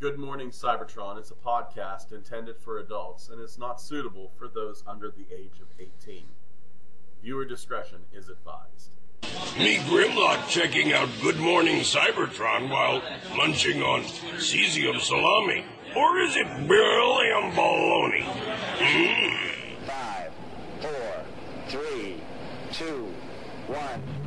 [0.00, 4.82] Good Morning Cybertron is a podcast intended for adults and is not suitable for those
[4.86, 6.24] under the age of 18.
[7.22, 8.96] Viewer discretion is advised.
[9.58, 13.02] Me Grimlock checking out Good Morning Cybertron while
[13.36, 14.04] munching on
[14.38, 15.66] cesium salami.
[15.94, 18.22] Or is it beryllium bologna?
[18.78, 19.76] Mmm.
[19.86, 20.32] Five,
[20.80, 21.24] four,
[21.68, 22.22] three,
[22.72, 23.12] two,
[23.66, 24.19] one.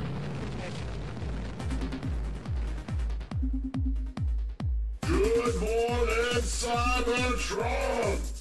[5.33, 8.32] Good morning, Cybertron!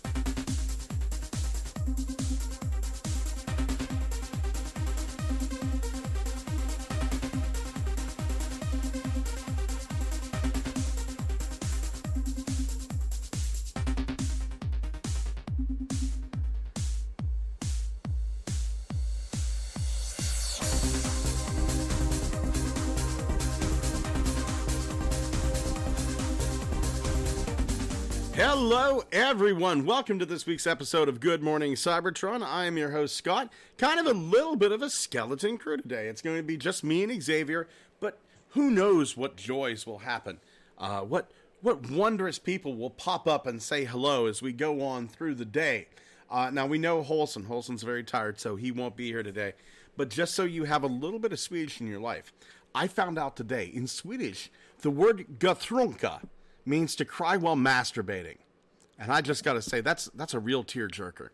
[29.32, 29.86] Everyone.
[29.86, 32.42] Welcome to this week's episode of Good Morning Cybertron.
[32.42, 33.50] I am your host, Scott.
[33.78, 36.08] Kind of a little bit of a skeleton crew today.
[36.08, 37.66] It's going to be just me and Xavier,
[37.98, 38.18] but
[38.50, 40.38] who knows what joys will happen?
[40.76, 41.30] Uh, what
[41.62, 45.46] what wondrous people will pop up and say hello as we go on through the
[45.46, 45.88] day?
[46.30, 47.46] Uh, now we know Holson.
[47.46, 49.54] Holson's very tired, so he won't be here today.
[49.96, 52.34] But just so you have a little bit of Swedish in your life,
[52.74, 54.50] I found out today in Swedish
[54.82, 56.20] the word "gatrunka"
[56.66, 58.36] means to cry while masturbating.
[59.02, 61.30] And I just got to say that's that's a real tearjerker.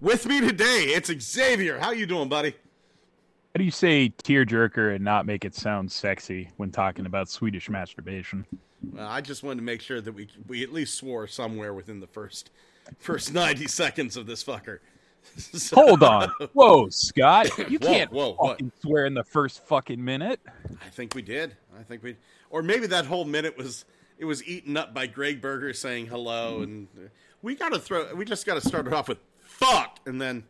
[0.00, 1.76] With me today, it's Xavier.
[1.80, 2.50] How you doing, buddy?
[2.50, 7.68] How do you say tearjerker and not make it sound sexy when talking about Swedish
[7.68, 8.46] masturbation?
[8.92, 11.98] Well, I just wanted to make sure that we we at least swore somewhere within
[11.98, 12.52] the first
[13.00, 14.78] first 90 seconds of this fucker.
[15.36, 16.30] So- Hold on.
[16.52, 17.50] Whoa, Scott.
[17.68, 18.60] You Whoa, can't whoa, what?
[18.80, 20.40] swear in the first fucking minute.
[20.80, 21.56] I think we did.
[21.78, 22.14] I think we
[22.48, 23.84] or maybe that whole minute was
[24.18, 27.08] it was eaten up by Gregg Berger saying hello and uh,
[27.42, 30.44] we got to throw we just got to start it off with fuck and then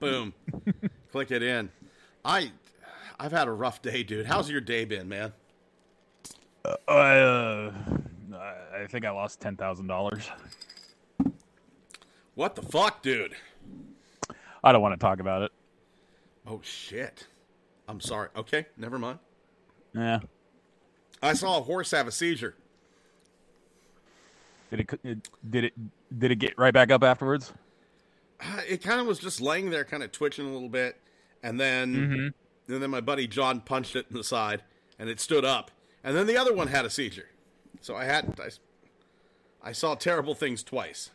[0.00, 0.34] boom
[1.12, 1.70] click it in.
[2.24, 2.52] I
[3.18, 4.26] I've had a rough day, dude.
[4.26, 5.32] How's your day been, man?
[6.88, 7.72] I, uh,
[8.74, 10.28] I think I lost ten thousand dollars.
[12.34, 13.34] What the fuck, dude?
[14.64, 15.52] I don't want to talk about it.
[16.46, 17.26] Oh shit.
[17.88, 18.28] I'm sorry.
[18.36, 19.18] Okay, never mind.
[19.94, 20.20] Yeah.
[21.22, 22.54] I saw a horse have a seizure.
[24.72, 25.74] Did it, did it
[26.18, 27.52] did it get right back up afterwards?
[28.66, 30.96] It kind of was just laying there, kind of twitching a little bit,
[31.42, 32.72] and then mm-hmm.
[32.72, 34.62] and then my buddy John punched it in the side,
[34.98, 35.70] and it stood up,
[36.02, 37.28] and then the other one had a seizure.
[37.82, 41.10] So I had I, I saw terrible things twice.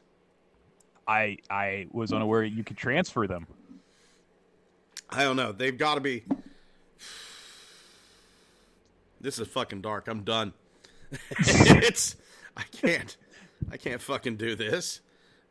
[1.07, 3.47] I I was unaware you could transfer them.
[5.09, 5.51] I don't know.
[5.51, 6.25] They've got to be.
[9.19, 10.07] This is fucking dark.
[10.07, 10.53] I'm done.
[11.39, 12.17] it's
[12.55, 13.17] I can't.
[13.71, 15.01] I can't fucking do this,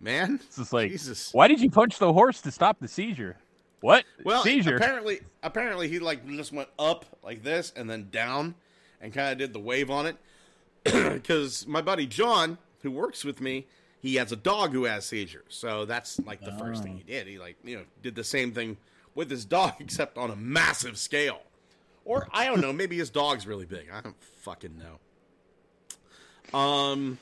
[0.00, 0.40] man.
[0.46, 1.32] It's just like, Jesus.
[1.32, 3.36] why did you punch the horse to stop the seizure?
[3.80, 4.76] What Well, seizure?
[4.76, 8.54] apparently, apparently he like just went up like this and then down,
[9.00, 10.16] and kind of did the wave on it.
[11.12, 13.66] Because my buddy John, who works with me,
[14.00, 15.44] he has a dog who has seizures.
[15.48, 17.26] So that's like the first thing he did.
[17.26, 18.76] He like you know did the same thing
[19.14, 21.40] with his dog, except on a massive scale.
[22.04, 23.88] Or I don't know, maybe his dog's really big.
[23.92, 26.58] I don't fucking know.
[26.58, 27.18] Um.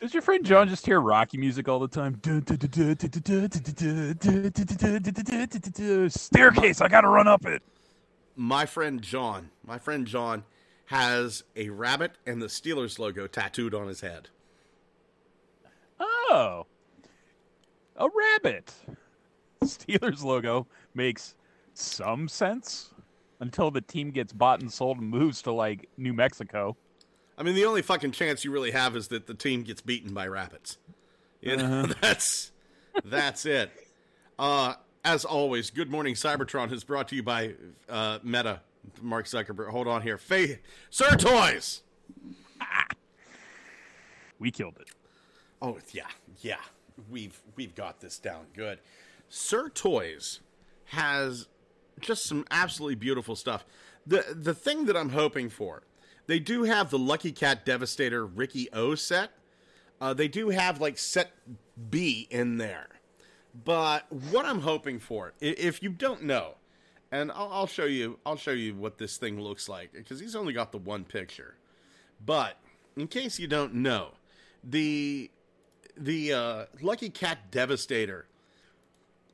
[0.00, 2.20] Does your friend John just hear Rocky music all the time?
[6.10, 7.62] Staircase, I gotta run up it.
[8.36, 10.44] my friend John, my friend John
[10.86, 14.28] has a rabbit and the Steelers logo tattooed on his head.
[15.98, 16.66] Oh,
[17.96, 18.74] a rabbit.
[19.64, 21.34] Steelers logo makes
[21.72, 22.92] some sense
[23.40, 26.76] until the team gets bought and sold and moves to like New Mexico.
[27.38, 30.14] I mean, the only fucking chance you really have is that the team gets beaten
[30.14, 30.78] by rapids.
[31.40, 32.52] You know, that's
[33.04, 33.70] that's it.
[34.38, 34.74] Uh,
[35.04, 37.54] as always, Good Morning Cybertron is brought to you by
[37.88, 38.60] uh, Meta,
[39.02, 39.68] Mark Zuckerberg.
[39.68, 40.18] Hold on here,
[40.90, 41.82] Sir Toys.
[44.38, 44.88] We killed it.
[45.62, 46.08] Oh yeah,
[46.40, 46.60] yeah.
[47.10, 48.80] We've we've got this down good.
[49.28, 50.40] Sir Toys
[50.86, 51.48] has
[52.00, 53.64] just some absolutely beautiful stuff.
[54.06, 55.82] The the thing that I'm hoping for,
[56.26, 59.30] they do have the Lucky Cat Devastator Ricky O set.
[60.00, 61.32] Uh, they do have like set
[61.90, 62.88] B in there.
[63.64, 66.56] But what I'm hoping for, if you don't know,
[67.10, 70.36] and I'll, I'll show you, I'll show you what this thing looks like because he's
[70.36, 71.54] only got the one picture.
[72.24, 72.58] But
[72.96, 74.10] in case you don't know,
[74.62, 75.30] the
[75.96, 78.26] the uh, Lucky Cat Devastator,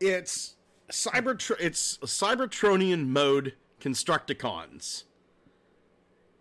[0.01, 0.55] it's
[0.91, 5.05] cyber it's Cybertronian mode Constructicons,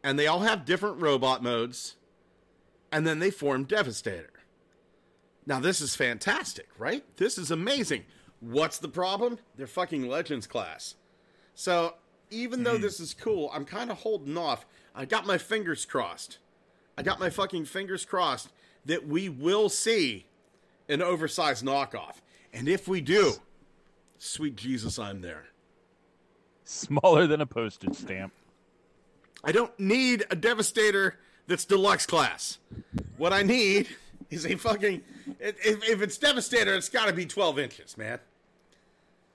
[0.03, 1.95] and they all have different robot modes,
[2.91, 4.31] and then they form Devastator.
[5.45, 7.03] Now this is fantastic, right?
[7.17, 8.03] This is amazing.
[8.39, 9.39] What's the problem?
[9.55, 10.95] They're fucking Legends class.
[11.53, 11.95] So
[12.29, 12.81] even though hmm.
[12.81, 14.65] this is cool, I'm kind of holding off.
[14.95, 16.39] I got my fingers crossed.
[16.97, 18.49] I got my fucking fingers crossed
[18.85, 20.25] that we will see
[20.89, 22.15] an oversized knockoff.
[22.53, 23.33] And if we do,
[24.17, 25.45] sweet Jesus, I'm there.
[26.63, 28.33] Smaller than a postage stamp.
[29.43, 31.17] I don't need a Devastator
[31.47, 32.59] that's deluxe class.
[33.17, 33.89] What I need
[34.29, 35.01] is a fucking.
[35.39, 38.19] If, if it's Devastator, it's got to be 12 inches, man.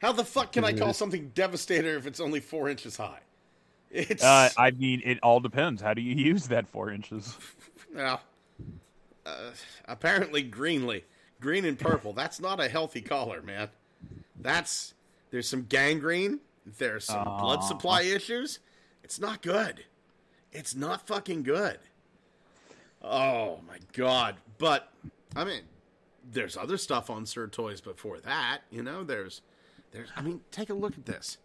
[0.00, 3.20] How the fuck can I call something Devastator if it's only four inches high?
[3.91, 4.23] It's.
[4.23, 5.81] Uh, I mean, it all depends.
[5.81, 7.37] How do you use that four inches?
[7.94, 8.20] Well,
[9.25, 9.52] uh,
[9.87, 11.05] apparently greenly,
[11.41, 12.12] green and purple.
[12.12, 13.70] That's not a healthy color, man.
[14.38, 14.93] That's
[15.31, 16.41] there's some gangrene.
[16.79, 18.59] There's some blood supply issues.
[19.02, 19.85] It's not good.
[20.56, 21.79] It's not fucking good.
[23.03, 24.37] Oh my god!
[24.56, 24.91] But
[25.37, 25.61] I mean,
[26.32, 28.61] there's other stuff on Sir Toys before that.
[28.70, 29.43] You know, there's,
[29.93, 30.08] there's.
[30.17, 31.37] I mean, take a look at this.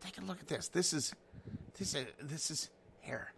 [0.00, 0.68] Take a look at this.
[0.68, 1.12] This is,
[1.76, 2.70] this is, this is
[3.00, 3.32] here.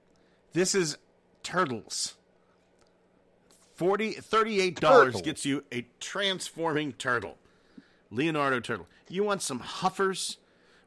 [0.53, 0.99] This is
[1.43, 2.15] turtles.
[3.77, 7.39] 40 $38 gets you a transforming turtle.
[8.11, 8.87] Leonardo turtle.
[9.09, 10.37] You want some huffers?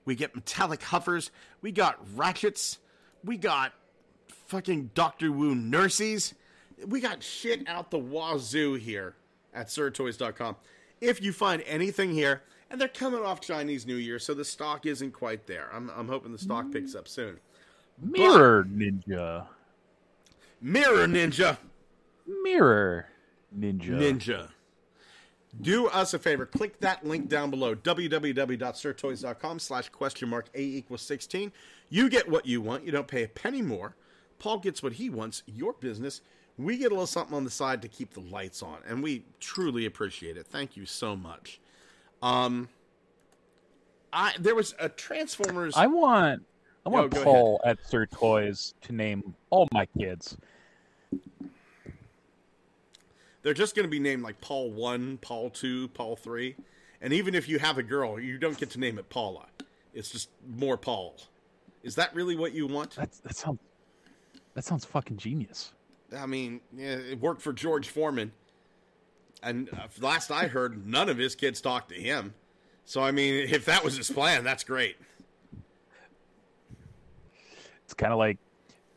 [0.06, 1.32] We get metallic huffers.
[1.62, 2.80] We got ratchets.
[3.26, 3.74] We got
[4.32, 6.34] fucking Doctor Wu nurses.
[6.86, 9.16] We got shit out the wazoo here
[9.54, 10.56] at SirToys.com.
[11.02, 14.86] If you find anything here, and they're coming off Chinese New Year, so the stock
[14.86, 15.70] isn't quite there.
[15.74, 17.40] I'm, I'm hoping the stock picks up soon.
[18.02, 19.48] Mirror Ninja.
[20.62, 21.58] Mirror Ninja.
[22.44, 23.08] Mirror
[23.58, 23.90] Ninja.
[23.90, 24.50] Ninja.
[25.62, 26.46] Do us a favor.
[26.46, 27.74] Click that link down below.
[27.74, 31.52] www.sirtoys.com slash question mark A equals 16.
[31.90, 32.86] You get what you want.
[32.86, 33.96] You don't pay a penny more.
[34.40, 35.44] Paul gets what he wants.
[35.46, 36.22] Your business.
[36.58, 38.78] We get a little something on the side to keep the lights on.
[38.88, 40.48] And we truly appreciate it.
[40.48, 41.60] Thank you so much.
[42.22, 42.70] Um,
[44.12, 45.76] I There was a Transformers...
[45.76, 46.44] I want
[46.86, 50.38] I want go Paul at Sir Toys to name all my kids.
[53.44, 56.56] They're just going to be named like Paul 1, Paul 2, Paul 3.
[57.02, 59.46] And even if you have a girl, you don't get to name it Paula.
[59.94, 61.18] It's just more Paul.
[61.84, 62.96] Is that really what you want?
[62.96, 63.60] That's that sounds
[64.58, 65.72] that sounds fucking genius.
[66.18, 68.32] I mean, yeah, it worked for George Foreman.
[69.44, 72.34] And uh, last I heard, none of his kids talked to him.
[72.84, 74.96] So, I mean, if that was his plan, that's great.
[77.86, 78.40] It's kind of like,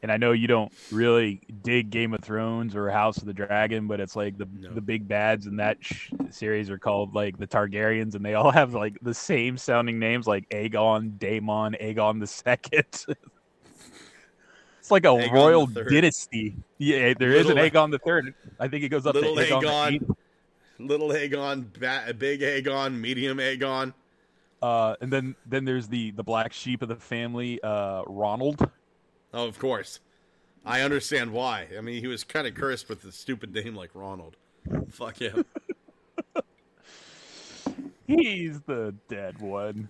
[0.03, 3.87] and I know you don't really dig Game of Thrones or House of the Dragon,
[3.87, 4.73] but it's like the No.
[4.73, 8.51] the big bads in that sh- series are called like the Targaryens, and they all
[8.62, 13.05] have like the same sounding names, like Aegon, Daemon, Aegon the Second.
[14.91, 16.57] it's like a Aegon royal dynasty.
[16.79, 18.35] Yeah, there is Little an Aegon the Third.
[18.59, 19.61] I think it goes up Little to Aegon.
[19.61, 19.93] the Aegon.
[19.93, 20.11] Eighth.
[20.79, 23.95] Little Aegon, ba- big Aegon, medium Aegon.
[24.63, 28.69] Uh, and then then there's the the black sheep of the family, uh, Ronald.
[29.33, 30.01] Oh, of course.
[30.67, 31.69] I understand why.
[31.77, 34.37] I mean, he was kind of cursed with a stupid name like Ronald.
[34.91, 35.45] Fuck him.
[38.07, 39.89] He's the dead one.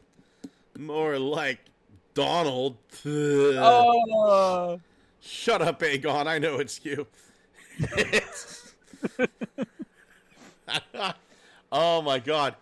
[0.79, 1.59] More like
[2.15, 2.77] Donald.
[3.07, 4.81] Oh,
[5.21, 6.27] Shut up, Aegon.
[6.27, 7.07] I know it's you.
[11.73, 12.57] oh my god.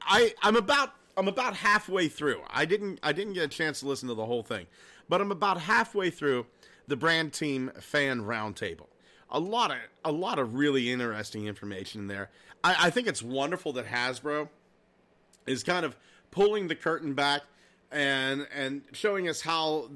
[0.00, 2.40] I I'm about I'm about halfway through.
[2.48, 4.66] I didn't I didn't get a chance to listen to the whole thing,
[5.08, 6.46] but I'm about halfway through
[6.86, 8.86] the brand team fan roundtable.
[9.30, 12.30] A lot of a lot of really interesting information in there.
[12.64, 14.48] I, I think it's wonderful that Hasbro
[15.46, 15.96] is kind of
[16.30, 17.42] pulling the curtain back
[17.90, 19.90] and and showing us how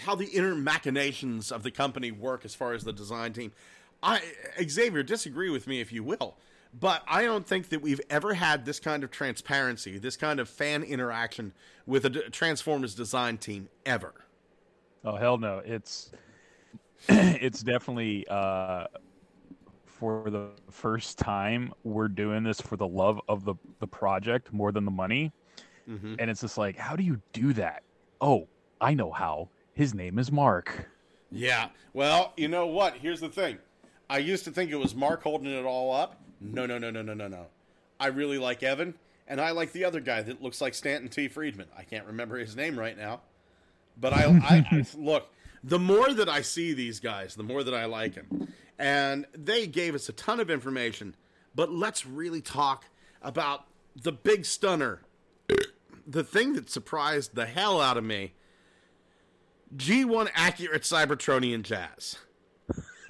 [0.00, 3.52] how the inner machinations of the company work as far as the design team.
[4.02, 4.20] I
[4.66, 6.36] Xavier, disagree with me if you will,
[6.78, 10.48] but I don't think that we've ever had this kind of transparency, this kind of
[10.48, 11.52] fan interaction
[11.86, 14.14] with a Transformers design team ever.
[15.04, 15.58] oh hell no!
[15.64, 16.10] It's
[17.08, 18.86] it's definitely uh,
[19.84, 24.72] for the first time we're doing this for the love of the the project more
[24.72, 25.32] than the money,
[25.88, 26.16] Mhm.
[26.18, 27.82] and it's just like, how do you do that?
[28.20, 28.48] Oh,
[28.80, 29.48] I know how.
[29.80, 30.90] His name is Mark.
[31.32, 31.70] Yeah.
[31.94, 32.96] Well, you know what?
[32.96, 33.56] Here's the thing.
[34.10, 36.20] I used to think it was Mark holding it all up.
[36.38, 37.46] No, no, no, no, no, no, no.
[37.98, 38.92] I really like Evan,
[39.26, 41.28] and I like the other guy that looks like Stanton T.
[41.28, 41.68] Friedman.
[41.74, 43.22] I can't remember his name right now,
[43.98, 45.32] but I, I, I look.
[45.64, 49.66] The more that I see these guys, the more that I like them, and they
[49.66, 51.16] gave us a ton of information.
[51.54, 52.84] But let's really talk
[53.22, 53.64] about
[53.96, 55.00] the big stunner,
[56.06, 58.34] the thing that surprised the hell out of me.
[59.76, 62.16] G1 accurate Cybertronian jazz.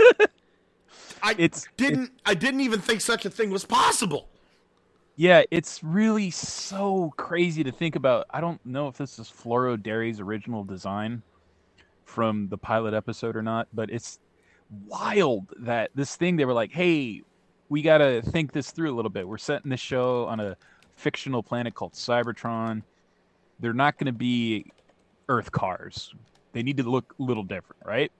[1.22, 4.28] I It's- didn't I didn't even think such a thing was possible.
[5.16, 8.26] Yeah, it's really so crazy to think about.
[8.30, 11.22] I don't know if this is Floro Dery's original design
[12.06, 14.18] from the pilot episode or not, but it's
[14.86, 17.22] wild that this thing they were like, "Hey,
[17.68, 19.28] we got to think this through a little bit.
[19.28, 20.56] We're setting this show on a
[20.96, 22.82] fictional planet called Cybertron.
[23.58, 24.66] They're not going to be
[25.28, 26.14] Earth cars.
[26.52, 28.10] They need to look a little different, right?"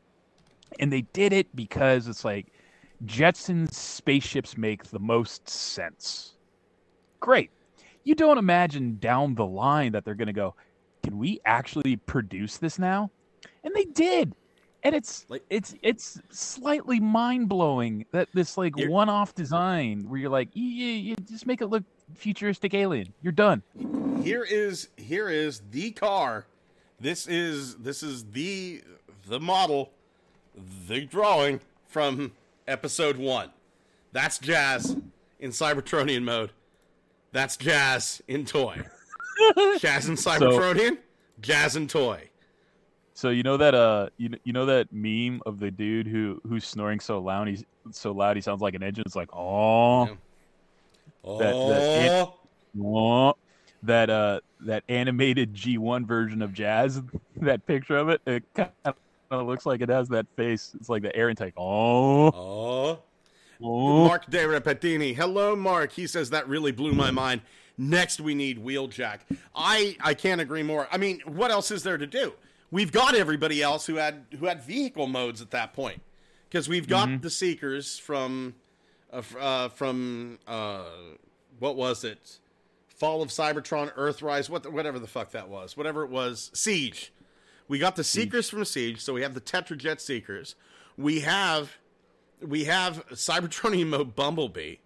[0.79, 2.47] And they did it because it's like
[3.05, 6.35] Jetsons spaceships make the most sense
[7.19, 7.51] great.
[8.05, 10.55] You don't imagine down the line that they're going to go,
[11.03, 13.11] can we actually produce this now?
[13.65, 14.35] And they did.
[14.83, 20.19] And it's Like- it's it's slightly mind blowing that this like one off design where
[20.19, 21.85] you're like, yeah, you just make it look
[22.15, 23.13] futuristic alien.
[23.23, 23.63] You're done.
[24.23, 26.47] Here is here is the car.
[27.01, 28.83] This is this is the
[29.27, 29.91] the model,
[30.87, 32.33] the drawing from
[32.69, 33.51] episode one.
[34.13, 34.97] That's Jazz
[35.39, 36.53] in Cybertronian mode.
[37.33, 38.83] That's Jazz in toy.
[39.79, 40.99] Jazz in Cybertronian,
[41.41, 42.29] Jazz in toy.
[43.15, 46.67] So you know that uh you, you know that meme of the dude who who's
[46.67, 49.05] snoring so loud he's so loud he sounds like an engine.
[49.07, 50.15] It's like oh Yeah.
[51.25, 52.35] That- that- Oh,
[52.75, 53.33] Wah.
[53.83, 57.01] That uh that animated G1 version of Jazz,
[57.37, 58.71] that picture of it, it kind
[59.31, 60.73] of looks like it has that face.
[60.79, 61.55] It's like the air intake.
[61.57, 62.99] Oh, oh.
[63.63, 64.05] oh.
[64.05, 65.15] Mark De Repetini.
[65.15, 65.93] Hello, Mark.
[65.93, 67.43] He says that really blew my mind.
[67.79, 69.21] Next, we need Wheeljack.
[69.55, 70.87] I I can't agree more.
[70.93, 72.35] I mean, what else is there to do?
[72.71, 76.03] We've got everybody else who had who had vehicle modes at that point
[76.49, 78.55] because we've got the Seekers from
[79.13, 80.85] uh, uh, from uh,
[81.59, 82.39] what was it?
[83.01, 87.15] Fall of Cybertron, Earthrise, what the, whatever the fuck that was, whatever it was, Siege.
[87.67, 90.55] We got the Seekers from Siege, so we have the Tetrajet Seekers.
[90.99, 91.79] We have
[92.47, 94.77] we have Cybertronian mode Bumblebee.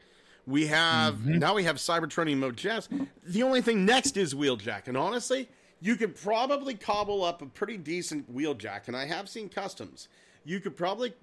[0.47, 1.39] We have mm-hmm.
[1.39, 2.89] now we have Cybertronian mode Jazz.
[3.27, 5.49] The only thing next is Wheeljack, and honestly,
[5.81, 10.07] you could probably cobble up a pretty decent Wheeljack, and I have seen customs.
[10.45, 11.15] You could probably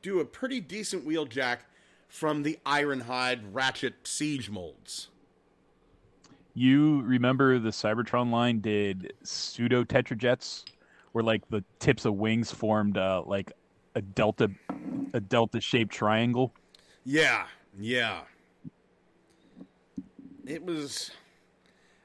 [0.00, 1.58] do a pretty decent Wheeljack
[2.06, 5.08] from the Ironhide Ratchet Siege molds.
[6.58, 10.64] You remember the Cybertron line did pseudo tetrajets,
[11.12, 13.52] where like the tips of wings formed uh, like
[13.94, 14.50] a delta,
[15.12, 16.54] a delta shaped triangle.
[17.04, 17.44] Yeah,
[17.78, 18.22] yeah.
[20.46, 21.10] It was.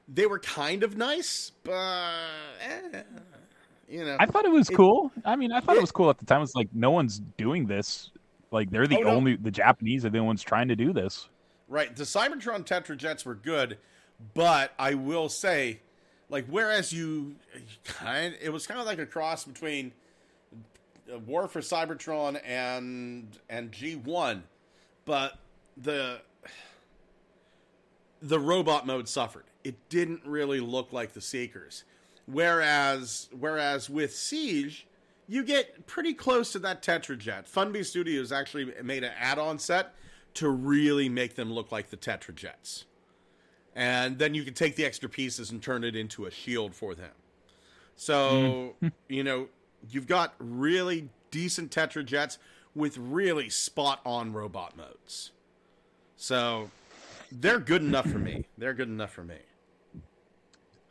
[0.06, 2.12] They were kind of nice, but
[2.60, 3.02] eh,
[3.88, 4.18] you know.
[4.20, 5.10] I thought it was It- cool.
[5.24, 6.42] I mean, I thought it- it was cool at the time.
[6.42, 8.10] It's like no one's doing this.
[8.50, 9.08] Like they're the Oh, no.
[9.10, 11.30] only the Japanese are the only ones trying to do this.
[11.68, 11.96] Right.
[11.96, 13.78] The Cybertron Tetrajets were good,
[14.34, 15.80] but I will say,
[16.28, 17.36] like, whereas you
[17.84, 19.92] kind, it was kind of like a cross between
[21.26, 24.44] War for Cybertron and and G one,
[25.04, 25.38] but
[25.76, 26.20] the
[28.20, 29.44] the robot mode suffered.
[29.64, 31.84] It didn't really look like the Seekers,
[32.26, 34.86] whereas whereas with Siege.
[35.28, 37.48] You get pretty close to that Tetrajet.
[37.48, 39.94] Funby Studios actually made an add-on set
[40.34, 42.84] to really make them look like the Tetrajets.
[43.74, 46.94] And then you can take the extra pieces and turn it into a shield for
[46.94, 47.12] them.
[47.96, 48.74] So,
[49.08, 49.48] you know,
[49.88, 52.38] you've got really decent Tetra Jets
[52.74, 55.32] with really spot on robot modes.
[56.16, 56.70] So,
[57.40, 58.44] they're good enough for me.
[58.58, 59.38] They're good enough for me.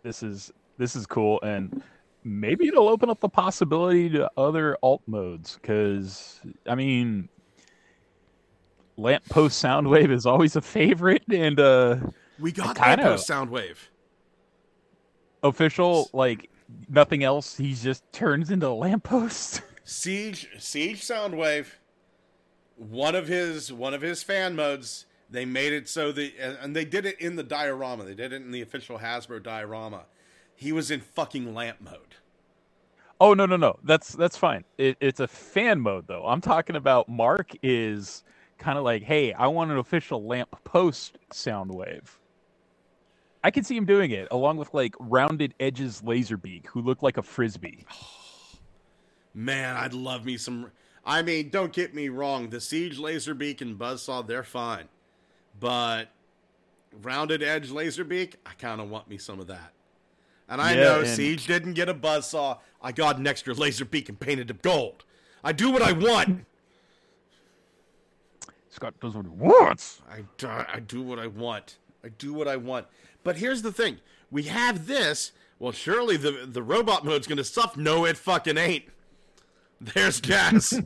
[0.04, 1.84] This is this is cool, and
[2.24, 5.60] maybe it'll open up the possibility to other alt modes.
[5.62, 7.30] Because I mean,
[8.98, 11.98] lamppost soundwave is always a favorite, and uh,
[12.42, 13.78] We got kinda- Lamppost Soundwave.
[15.44, 16.50] official like
[16.90, 17.58] nothing else.
[17.58, 19.62] He just turns into a lamppost.
[19.84, 21.68] Siege Siege Soundwave,
[22.76, 25.06] one of his one of his fan modes.
[25.30, 28.04] They made it so that, and and they did it in the diorama.
[28.04, 30.04] They did it in the official Hasbro diorama.
[30.56, 32.16] He was in fucking lamp mode.
[33.20, 34.64] Oh no no no that's that's fine.
[34.78, 36.26] It, it's a fan mode though.
[36.26, 38.24] I'm talking about Mark is
[38.58, 42.20] kind of like, hey, I want an official lamp post sound wave.
[43.44, 47.18] I can see him doing it along with like rounded edges Laserbeak, who looked like
[47.18, 47.86] a frisbee.
[49.34, 50.72] Man, I'd love me some.
[51.06, 52.50] I mean, don't get me wrong.
[52.50, 54.86] The Siege Laserbeak and Buzzsaw, they're fine,
[55.60, 56.10] but
[57.02, 59.72] rounded edge Laserbeak, I kind of want me some of that.
[60.50, 62.60] And I Yeah, know and- Siege didn't get a Buzzsaw.
[62.82, 65.06] I got an extra Laserbeak and painted it gold.
[65.44, 66.46] I do what I want.
[68.70, 70.02] Scott does what he wants.
[70.10, 70.24] I,
[70.74, 71.78] I do what I want.
[72.04, 72.88] I do what I want.
[73.24, 73.98] But here's the thing:
[74.30, 75.32] we have this.
[75.60, 77.80] Well, surely the the robot mode's going to suffer.
[77.80, 78.86] No, it fucking ain't.
[79.82, 80.74] There's gas.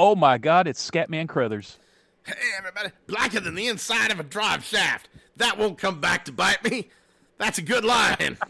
[0.00, 0.68] Oh my God!
[0.68, 1.76] It's Scatman Crothers.
[2.24, 5.08] Hey, everybody, blacker than the inside of a drive shaft.
[5.38, 6.88] That won't come back to bite me.
[7.38, 8.38] That's a good line.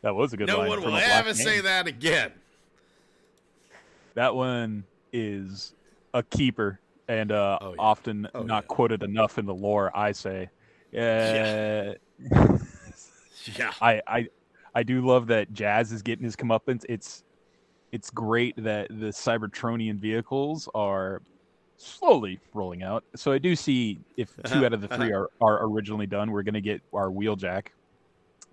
[0.00, 0.64] That was a good no line.
[0.66, 2.30] No one will a black ever say that again.
[4.14, 5.72] That one is
[6.12, 6.78] a keeper
[7.08, 7.76] and uh, Oh, yeah.
[7.78, 8.66] often Oh, not yeah.
[8.68, 9.90] quoted enough in the lore.
[9.94, 10.50] I say.
[10.96, 11.94] Uh,
[13.58, 13.72] Yeah.
[13.80, 14.28] I, I
[14.74, 16.84] I do love that Jazz is getting his comeuppance.
[16.88, 17.24] It's
[17.92, 21.22] it's great that the Cybertronian vehicles are
[21.76, 23.04] slowly rolling out.
[23.14, 26.42] So I do see if two out of the three are, are originally done, we're
[26.42, 27.68] gonna get our wheeljack.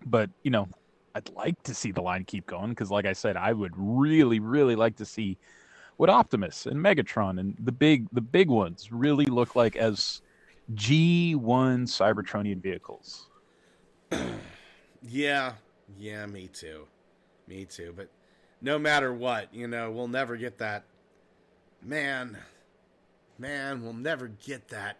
[0.06, 0.68] But you know,
[1.16, 4.40] I'd like to see the line keep going because, like I said, I would really,
[4.40, 5.38] really like to see
[5.98, 10.22] what Optimus and Megatron and the big the big ones really look like as
[10.74, 11.36] G1
[11.88, 13.28] Cybertronian vehicles.
[15.02, 15.54] Yeah,
[15.98, 16.86] yeah, me too.
[17.48, 17.94] Me too.
[17.96, 18.10] But
[18.62, 20.84] no matter what, you know, we'll never get that.
[21.82, 22.38] Man,
[23.40, 24.98] man, we'll never get that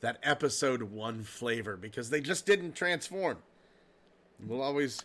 [0.00, 3.38] that episode one flavor because they just didn't transform.
[4.46, 5.04] We'll always,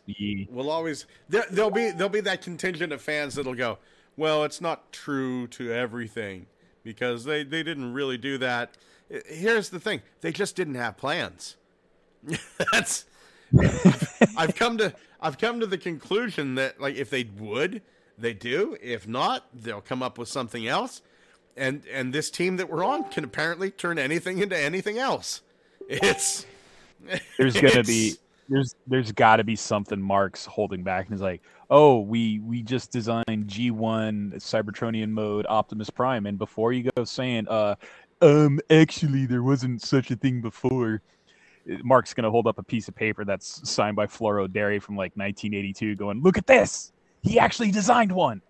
[0.50, 3.80] we'll always there, there'll be there'll be that contingent of fans that'll go,
[4.16, 6.46] well, it's not true to everything
[6.84, 8.78] because they they didn't really do that.
[9.28, 11.56] Here's the thing: they just didn't have plans.
[12.72, 13.06] That's
[14.38, 17.82] I've come to I've come to the conclusion that like if they would,
[18.18, 18.78] they do.
[18.82, 21.02] If not, they'll come up with something else.
[21.56, 25.42] And and this team that we're on can apparently turn anything into anything else.
[25.88, 26.46] It's
[27.38, 28.16] there's gonna it's- be
[28.50, 32.62] there's there's got to be something Mark's holding back and he's like, oh, we we
[32.62, 37.76] just designed G1 Cybertronian mode Optimus Prime, and before you go saying, uh,
[38.26, 41.02] um, actually there wasn't such a thing before.
[41.84, 45.16] Mark's gonna hold up a piece of paper that's signed by Floro Dery from like
[45.16, 46.92] 1982, going, "Look at this!
[47.22, 48.42] He actually designed one."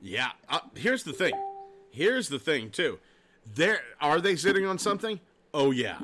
[0.00, 0.30] Yeah.
[0.48, 1.32] Uh, here's the thing.
[1.90, 2.98] Here's the thing too.
[3.54, 5.20] There are they sitting on something?
[5.54, 5.98] Oh yeah.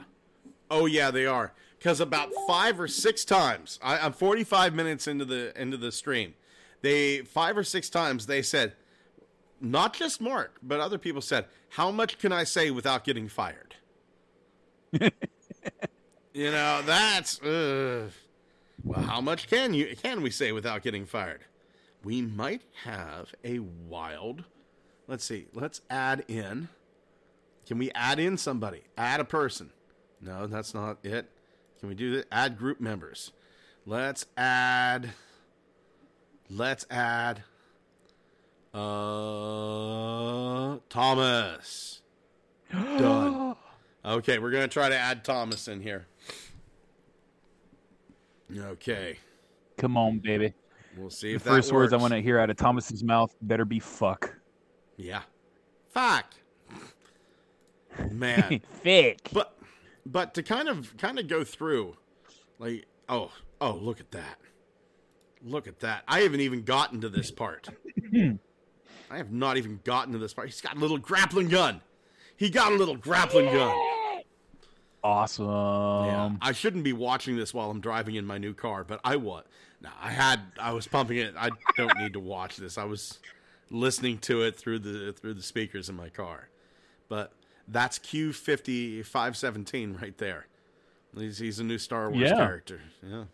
[0.70, 1.52] Oh yeah, they are.
[1.78, 6.34] Because about five or six times, I, I'm 45 minutes into the into the stream.
[6.80, 8.74] They five or six times they said,
[9.62, 13.76] not just Mark, but other people said, "How much can I say without getting fired?"
[14.92, 18.08] you know, that's uh,
[18.84, 21.44] well, how much can you can we say without getting fired?
[22.04, 24.44] we might have a wild.
[25.06, 25.46] Let's see.
[25.52, 26.68] Let's add in.
[27.66, 28.82] Can we add in somebody?
[28.96, 29.70] Add a person.
[30.20, 31.30] No, that's not it.
[31.80, 32.26] Can we do that?
[32.30, 33.32] Add group members.
[33.86, 35.10] Let's add.
[36.48, 37.44] Let's add.
[38.74, 38.78] Uh,
[40.88, 42.00] Thomas.
[42.72, 43.54] Done.
[44.04, 46.06] Okay, we're gonna try to add Thomas in here.
[48.54, 49.18] Okay,
[49.78, 50.52] Come on, baby.
[50.98, 53.34] we'll see The if first that words I want to hear out of Thomas's mouth
[53.40, 54.34] better be "fuck."
[54.96, 55.22] Yeah.
[55.92, 56.34] Fuck.
[58.10, 58.60] Man.
[58.82, 59.28] Fake.
[59.32, 59.56] but
[60.04, 61.96] but to kind of kind of go through
[62.58, 63.30] like oh
[63.60, 64.38] oh look at that.
[65.44, 66.04] Look at that.
[66.08, 67.68] I haven't even gotten to this part.
[69.12, 70.48] I have not even gotten to this part.
[70.48, 71.82] He's got a little grappling gun.
[72.36, 74.22] He got a little grappling gun.
[75.04, 75.46] Awesome.
[75.46, 76.30] Yeah.
[76.40, 79.44] I shouldn't be watching this while I'm driving in my new car, but I was.
[79.82, 81.34] No, I had I was pumping it.
[81.36, 82.78] I don't need to watch this.
[82.78, 83.18] I was
[83.70, 86.48] listening to it through the through the speakers in my car.
[87.08, 87.32] But
[87.66, 90.46] that's Q fifty five seventeen right there.
[91.16, 92.36] He's, he's a new Star Wars Yeah.
[92.36, 92.80] character.
[93.06, 93.24] Yeah.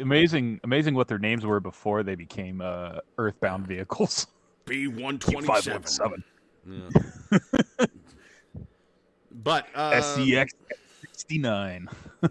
[0.00, 4.26] amazing amazing what their names were before they became uh, earthbound vehicles
[4.66, 5.82] B one twenty seven.
[5.82, 6.22] 517
[9.30, 10.48] But uh, scx
[11.12, 11.88] 69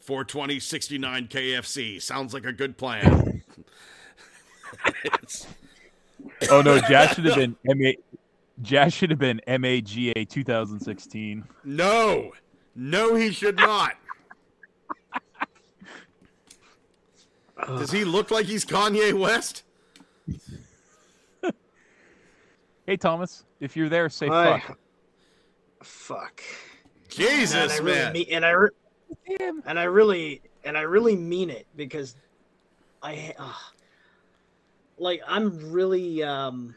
[0.00, 3.42] 420 69 KFC sounds like a good plan.
[6.50, 7.90] Oh no jazz should have been ma
[8.62, 12.32] jazz should have been maga 2016 No,
[12.74, 13.92] no, he should not.
[17.66, 19.64] Does he look like he's Kanye West?
[22.90, 24.58] Hey thomas if you're there say Hi.
[24.58, 24.78] fuck
[25.80, 26.42] Fuck.
[26.42, 28.12] and Jesus, I really man.
[28.12, 28.70] mean, and I re-
[29.64, 32.16] and I really and I really mean it because
[33.00, 33.52] I uh,
[34.98, 36.74] like I'm really um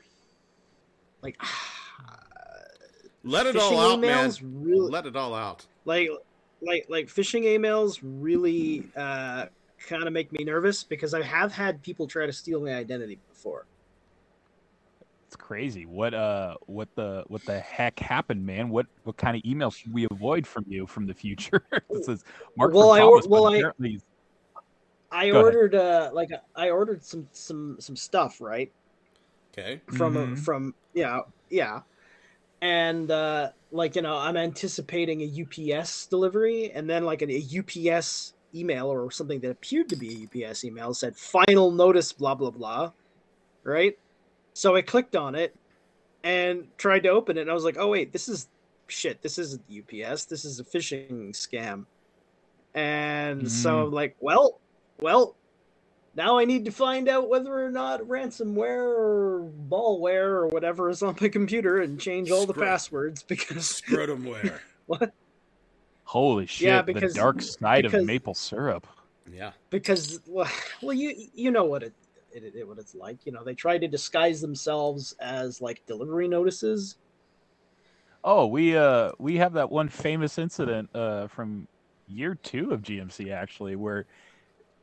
[1.23, 1.35] like
[3.23, 4.31] Let it all out, man.
[4.41, 5.65] really Let it all out.
[5.85, 6.09] like
[6.61, 9.47] like like phishing emails really uh
[9.87, 13.17] kind of make me nervous because I have had people try to steal my identity
[13.29, 13.65] before.
[15.33, 19.41] It's crazy what uh what the what the heck happened man what what kind of
[19.49, 22.23] email should we avoid from you from the future this is
[22.55, 23.99] mark Well, I or- Thomas, well, I- apparently
[25.11, 25.43] I Go ahead.
[25.55, 28.71] ordered uh like I ordered some some some stuff, right?
[29.57, 29.81] Okay.
[29.91, 30.39] from a, Mhm.
[30.39, 31.19] from yeah
[31.49, 31.81] yeah
[32.61, 37.43] and uh like you know i'm anticipating a ups delivery and then like a, a
[37.59, 42.33] ups email or something that appeared to be a ups email said final notice blah
[42.35, 42.91] blah blah
[43.63, 43.93] right
[44.53, 45.55] so i clicked on it
[46.23, 48.47] and tried to open it and i was like oh wait this is
[48.87, 49.63] shit this isn't
[50.05, 51.85] ups this is a phishing scam
[52.75, 53.87] and so mm.
[53.87, 54.59] I'm like well
[54.99, 55.35] well
[56.15, 61.01] now I need to find out whether or not ransomware or malware or whatever is
[61.01, 64.59] on my computer and change all the Scro- passwords because Scrotumware.
[64.85, 65.11] what?
[66.03, 66.67] Holy shit!
[66.67, 68.85] Yeah, because- the dark side because- of maple syrup.
[69.31, 69.51] yeah.
[69.69, 70.49] Because well,
[70.81, 71.93] well you you know what it,
[72.33, 73.25] it, it what it's like.
[73.25, 76.97] You know they try to disguise themselves as like delivery notices.
[78.23, 81.67] Oh, we uh we have that one famous incident uh from
[82.07, 84.05] year two of GMC actually, where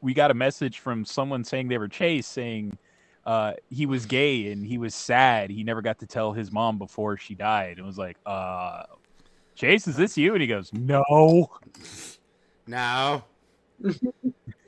[0.00, 2.78] we got a message from someone saying they were Chase saying
[3.26, 5.50] uh he was gay and he was sad.
[5.50, 7.78] He never got to tell his mom before she died.
[7.78, 8.82] It was like, uh
[9.54, 10.32] Chase, is this you?
[10.32, 11.50] And he goes, No.
[12.66, 13.24] Now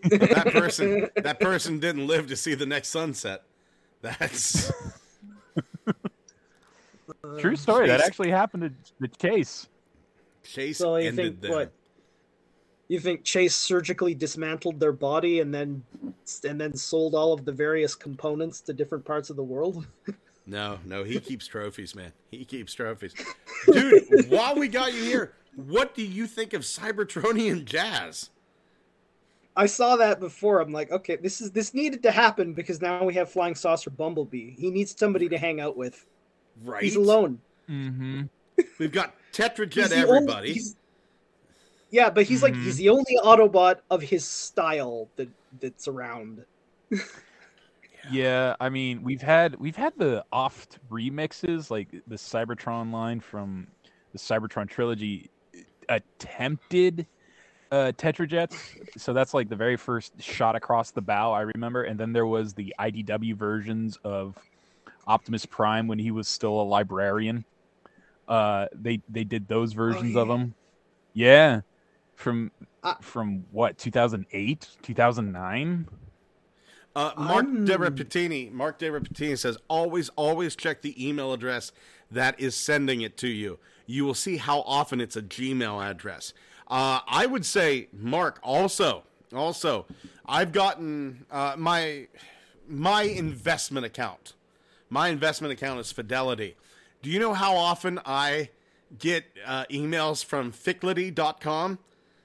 [0.02, 3.42] that person that person didn't live to see the next sunset.
[4.00, 4.70] That's
[7.38, 7.86] True story.
[7.86, 9.68] That actually happened to the Chase.
[10.44, 11.50] Chase So you ended think there.
[11.52, 11.72] what?
[12.88, 15.82] You think Chase surgically dismantled their body and then
[16.46, 19.86] and then sold all of the various components to different parts of the world?
[20.44, 22.12] No, no, he keeps trophies, man.
[22.32, 23.14] He keeps trophies.
[23.72, 28.30] Dude, while we got you here, what do you think of Cybertronian jazz?
[29.56, 30.60] I saw that before.
[30.60, 33.90] I'm like, okay, this is this needed to happen because now we have Flying Saucer
[33.90, 34.50] Bumblebee.
[34.52, 36.06] He needs somebody to hang out with.
[36.64, 36.82] Right?
[36.82, 37.38] He's alone.
[37.68, 38.22] Mm-hmm.
[38.78, 40.52] We've got Tetrajet He's the only- everybody.
[40.54, 40.76] he's-
[41.90, 42.64] yeah, but he's like Mhm.
[42.64, 45.28] he's the only Autobot of his style that
[45.60, 46.44] that's around.
[48.10, 53.68] Yeah, I mean, we've had we've had the oft remixes like the Cybertron line from
[54.12, 55.30] the Cybertron trilogy
[55.88, 57.06] attempted
[57.72, 58.56] uh Tetrajets.
[58.96, 62.26] So that's like the very first shot across the bow I remember and then there
[62.26, 64.36] was the IDW versions of
[65.06, 67.44] Optimus Prime when he was still a librarian.
[68.28, 70.34] Uh they they did those versions of yeah.
[70.34, 70.54] him.
[71.14, 71.60] Yeah.
[72.14, 72.52] From
[72.84, 75.88] I- from what 2008, 2009?
[76.94, 77.64] Uh, Mark I'm-
[78.54, 81.72] Mark De Repetini says, always, always check the email address
[82.10, 83.58] that is sending it to you.
[83.86, 86.34] You will see how often it's a Gmail address.
[86.68, 89.02] Uh, I would say, Mark, also,
[89.34, 89.86] also,
[90.26, 92.06] I've gotten uh, my
[92.68, 94.34] my investment account.
[94.88, 96.54] My investment account is Fidelity.
[97.02, 98.50] Do you know how often I
[98.98, 101.78] get uh, emails from Ficlity.com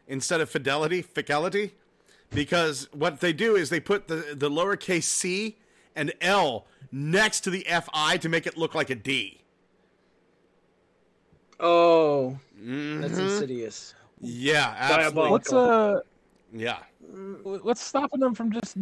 [0.08, 1.04] instead of Fidelity?
[1.04, 1.72] Ficality?
[2.32, 5.56] because what they do is they put the the lowercase c
[5.96, 9.40] and L next to the fi to make it look like a D.
[11.60, 13.02] Oh, Mhm.
[13.02, 13.94] that's insidious.
[14.22, 15.32] Yeah, Diabolical.
[15.32, 16.00] What's uh
[16.54, 16.80] Yeah.
[17.44, 18.78] what's stopping them from just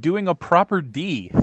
[0.00, 1.30] doing a proper D?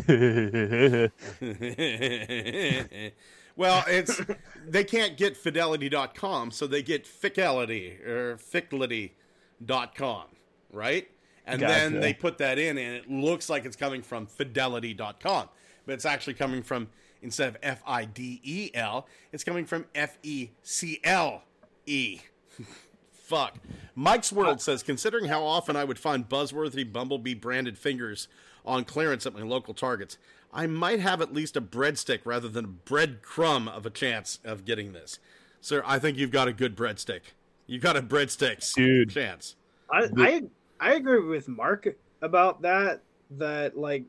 [3.56, 4.22] well, it's
[4.68, 10.26] they can't get fidelity.com, so they get Ficality or Ficlity.com,
[10.72, 11.10] right?
[11.46, 15.48] And then they put that in, and it looks like it's coming from fidelity.com,
[15.86, 16.90] but it's actually coming from
[17.22, 21.44] instead of F I D E L, it's coming from F E C L
[21.86, 22.20] E.
[23.28, 23.58] Fuck.
[23.94, 28.30] Mike's World says, considering how often I would find buzzworthy Bumblebee branded fingers
[28.66, 30.18] on clearance at my local targets,
[30.54, 34.64] I might have at least a breadstick rather than a breadcrumb of a chance of
[34.64, 35.20] getting this.
[35.60, 37.20] Sir, I think you've got a good breadstick.
[37.66, 39.10] You've got a breadstick Dude.
[39.10, 39.58] chance.
[39.92, 40.44] I, I
[40.80, 43.02] I agree with Mark about that.
[43.32, 44.06] That like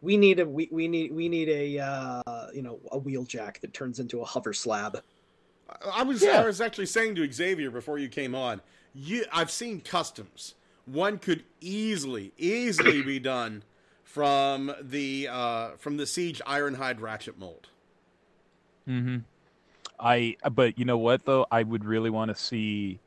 [0.00, 3.60] we need a we, we need we need a uh, you know a wheel jack
[3.60, 5.00] that turns into a hover slab.
[5.92, 6.40] I was Yeah.
[6.40, 8.60] I was actually saying to Xavier before you came on,
[8.94, 10.54] you I've seen customs.
[10.84, 13.64] One could easily, easily be done
[14.04, 17.68] from the uh, from the Siege Ironhide ratchet mold.
[18.86, 19.18] hmm
[19.98, 23.00] I but you know what though I would really want to see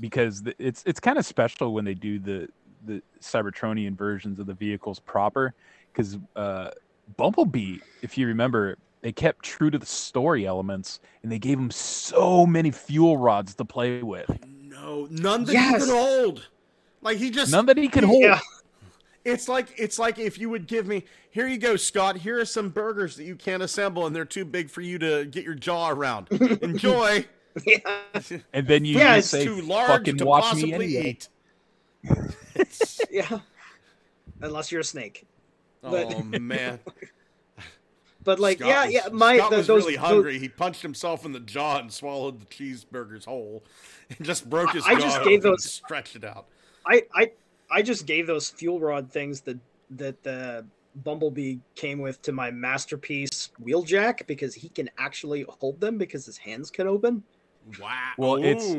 [0.00, 2.48] because it's it's kind of special when they do the
[2.84, 5.54] the Cybertronian versions of the vehicles proper
[5.92, 6.70] because uh,
[7.16, 11.70] Bumblebee, if you remember, they kept true to the story elements and they gave him
[11.70, 14.30] so many fuel rods to play with.
[14.46, 15.82] No, none that Yes.
[15.84, 16.48] he could hold.
[17.02, 18.22] Like he just None that he could hold.
[18.22, 18.40] Yeah,
[19.26, 22.16] It's like it's like if you would give me here you go, Scott.
[22.16, 25.26] Here are some burgers that you can't assemble, and they're too big for you to
[25.26, 26.28] get your jaw around.
[26.62, 27.26] Enjoy.
[27.66, 27.78] yeah.
[28.54, 31.28] And then you Yeah, it's say, too large "Fucking to watch me possibly anyway." eat.
[33.10, 33.38] yeah.
[34.40, 35.26] Unless you're a snake.
[35.82, 36.80] Oh, but- Oh man.
[38.24, 40.38] But like, Scott yeah, was, yeah, my Scott the- was those, really those- hungry.
[40.38, 43.62] He punched himself in the jaw and swallowed the cheeseburgers whole,
[44.10, 45.00] and just broke his I jaw.
[45.00, 46.46] just gave and those- stretched it out.
[46.86, 47.30] I, I,
[47.70, 49.58] I just gave those fuel rod things that
[49.90, 50.64] that the
[50.96, 56.36] Bumblebee came with to my masterpiece Wheeljack because he can actually hold them because his
[56.36, 57.22] hands can open.
[57.80, 58.12] Wow.
[58.18, 58.74] Well, it's-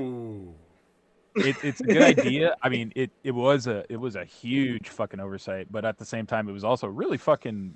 [1.38, 2.56] it, it's a good idea.
[2.64, 6.06] I mean, it, it was a it was a huge fucking oversight, but at the
[6.06, 7.76] same time, it was also really fucking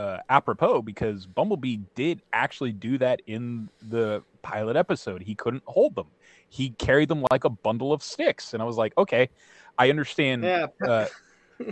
[0.00, 5.22] uh, apropos because Bumblebee did actually do that in the pilot episode.
[5.22, 6.06] He couldn't hold them.
[6.48, 9.28] He carried them like a bundle of sticks, and I was like, okay,
[9.78, 10.44] I understand.
[10.44, 11.06] Yeah, Uh,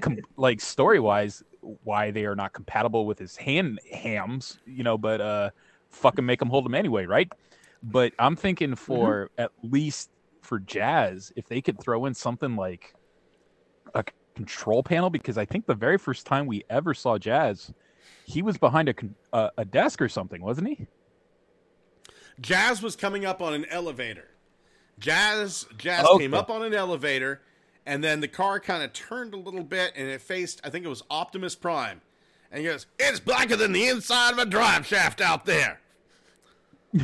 [0.01, 1.43] com- like story wise,
[1.85, 5.51] why they are not compatible with his hand hams, you know, but uh,
[5.89, 7.33] fucking make him hold them anyway, right?
[7.83, 10.11] But I'm thinking for at least
[10.43, 12.95] for Jazz, if they could throw in something like
[13.95, 17.73] a control panel, because I think the very first time we ever saw Jazz,
[18.25, 20.87] he was behind a con- uh, a desk or something, wasn't he?
[22.41, 24.29] Jazz was coming up on an elevator.
[24.99, 26.25] Jazz Jazz Okay.
[26.25, 27.41] came up on an elevator,
[27.87, 30.85] and then the car kind of turned a little bit, and it faced I think
[30.85, 32.01] it was Optimus Prime,
[32.51, 35.81] and he goes, "It's blacker than the inside of a drive shaft out there."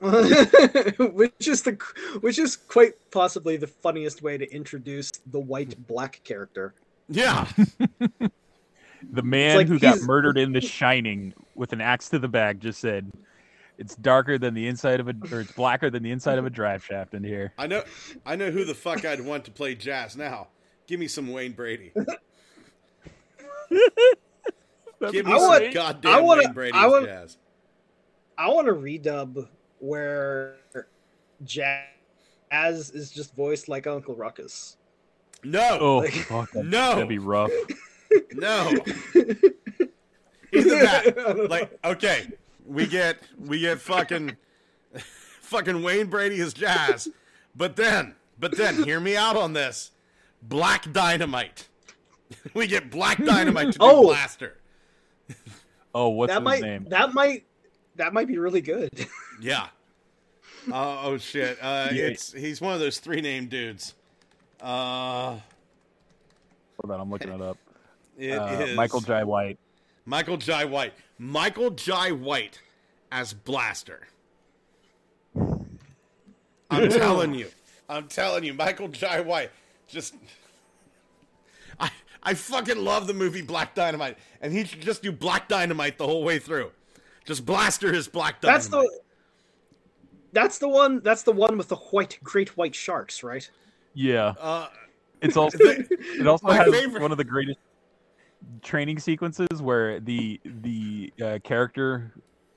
[0.00, 1.78] which is the
[2.20, 6.74] which is quite possibly the funniest way to introduce the white black character.
[7.08, 7.46] Yeah,
[9.12, 12.58] The man like who got murdered in The Shining with an axe to the back
[12.58, 13.10] just said,
[13.78, 16.50] "It's darker than the inside of a, or it's blacker than the inside of a
[16.50, 17.82] drive shaft in here." I know,
[18.26, 20.48] I know who the fuck I'd want to play Jazz now.
[20.86, 21.92] Give me some Wayne Brady.
[25.10, 27.36] Give me I some want- goddamn I wanna- Wayne Brady I as want- Jazz.
[28.38, 30.56] I want a redub where
[31.44, 31.84] Jazz
[32.90, 34.76] is just voiced like Uncle Ruckus.
[35.42, 36.94] No, Oh, Like- fuck, No.
[36.94, 37.50] that'd be rough.
[38.32, 38.72] No.
[40.52, 42.28] Either that, like, okay,
[42.66, 44.36] we get we get fucking
[45.40, 47.08] fucking Wayne Brady as Jazz,
[47.56, 49.90] but then, but then, hear me out on this.
[50.42, 51.68] Black Dynamite.
[52.54, 54.02] We get Black Dynamite to do Oh.
[54.02, 54.56] Blaster.
[55.94, 56.86] Oh, what's that his might name?
[56.88, 57.44] that might
[57.96, 59.06] that might be really good.
[59.40, 59.68] Yeah.
[60.72, 61.56] Uh, oh shit.
[61.62, 62.06] Uh, Yeah.
[62.06, 63.94] It's he's one of those three named dudes.
[64.60, 65.36] Uh,
[66.80, 67.58] Hold on, I'm looking it up.
[68.18, 69.58] It Uh, is Michael Jai White.
[70.06, 70.92] Michael Jai White.
[71.18, 72.60] Michael Jai White
[73.10, 74.06] as Blaster.
[76.70, 77.48] I'm telling you.
[77.88, 79.50] I'm telling you, Michael Jai White.
[79.86, 80.14] Just
[81.78, 81.90] I
[82.22, 84.16] I fucking love the movie Black Dynamite.
[84.40, 86.70] And he should just do Black Dynamite the whole way through.
[87.24, 88.62] Just Blaster his Black Dynamite.
[88.62, 89.00] That's the
[90.32, 93.48] that's the one that's the one with the white great white sharks, right?
[93.94, 94.68] Yeah, uh
[95.20, 97.58] it's also it also has favorite- one of the greatest
[98.62, 102.12] training sequences where the the uh, character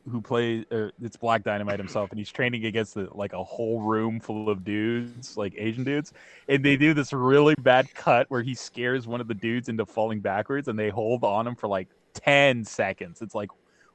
[0.10, 0.65] who plays
[1.02, 4.63] it's Black Dynamite himself, and he's training against the, like a whole room full of
[4.63, 6.13] dudes, like Asian dudes,
[6.47, 9.86] and they do this really bad cut where he scares one of the dudes into
[9.86, 13.21] falling backwards, and they hold on him for like ten seconds.
[13.21, 13.50] It's like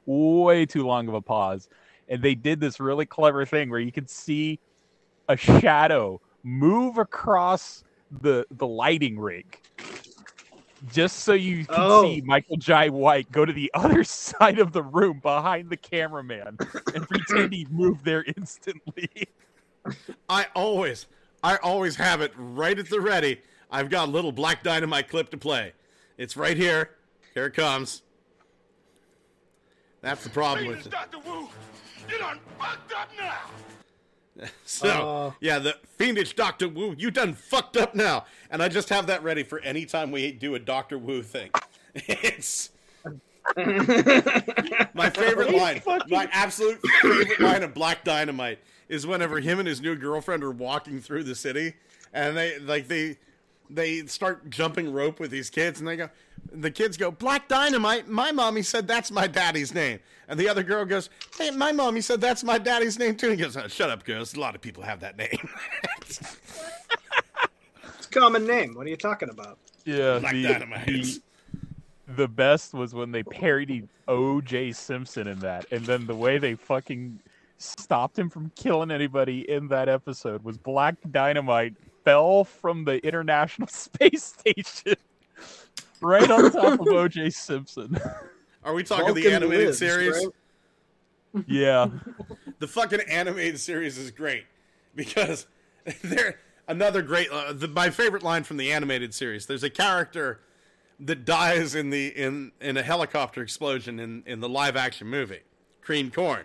[0.07, 1.69] way too long of a pause,
[2.09, 4.61] and they did this really clever thing where you could see
[5.29, 7.85] a shadow move across
[8.21, 9.59] the the lighting rig
[10.91, 12.03] just so you can Oh.
[12.05, 16.57] see Michael Jai White go to the other side of the room behind the cameraman
[16.95, 19.09] and pretend he moved there instantly.
[20.29, 21.07] I always,
[21.43, 23.41] I always have it right at the ready.
[23.71, 25.73] I've got a little Black Dynamite clip to play.
[26.19, 26.91] It's right here.
[27.35, 28.03] Here it comes.
[30.03, 30.91] That's the problem with it.
[30.91, 31.19] Dr.
[31.21, 31.49] Wu,
[32.11, 33.39] you done fucked up now.
[34.65, 35.33] So, Uh.
[35.41, 39.23] yeah, the fiendish Doctor Wu, you done fucked up now, and I just have that
[39.23, 41.51] ready for any time we do a Doctor Wu thing.
[41.95, 42.71] It's
[43.57, 45.83] my favorite line.
[46.09, 50.51] My absolute favorite line of Black Dynamite is whenever him and his new girlfriend are
[50.51, 51.75] walking through the city,
[52.13, 53.19] and they like they
[53.75, 56.11] they start jumping rope with these kids, and they go.
[56.53, 58.09] The kids go, Black Dynamite.
[58.09, 61.09] My mommy said that's my daddy's name, and the other girl goes,
[61.39, 63.31] Hey, my mommy said that's my daddy's name too.
[63.31, 64.35] And he goes, oh, Shut up, girls.
[64.35, 65.49] A lot of people have that name.
[67.99, 68.75] It's a common name.
[68.75, 69.59] What are you talking about?
[69.85, 70.87] Yeah, Black the, Dynamite.
[70.87, 71.21] the,
[72.17, 74.73] the best was when they parodied O.J.
[74.73, 77.19] Simpson in that, and then the way they fucking
[77.59, 83.69] stopped him from killing anybody in that episode was Black Dynamite fell from the International
[83.71, 84.97] Space Station
[86.01, 87.31] right on top of O.J.
[87.31, 87.99] Simpson.
[88.65, 90.27] Are we talking the animated lives, series?
[91.35, 91.45] right?
[91.47, 91.89] yeah,
[92.59, 94.45] the fucking animated series is great
[94.95, 95.47] because
[96.03, 96.39] they're
[96.69, 100.41] another great uh, the, my favorite line from the animated series there's a character
[101.01, 105.41] that dies in the in in a helicopter explosion in in the live action movie,
[105.81, 106.45] Cream Corn,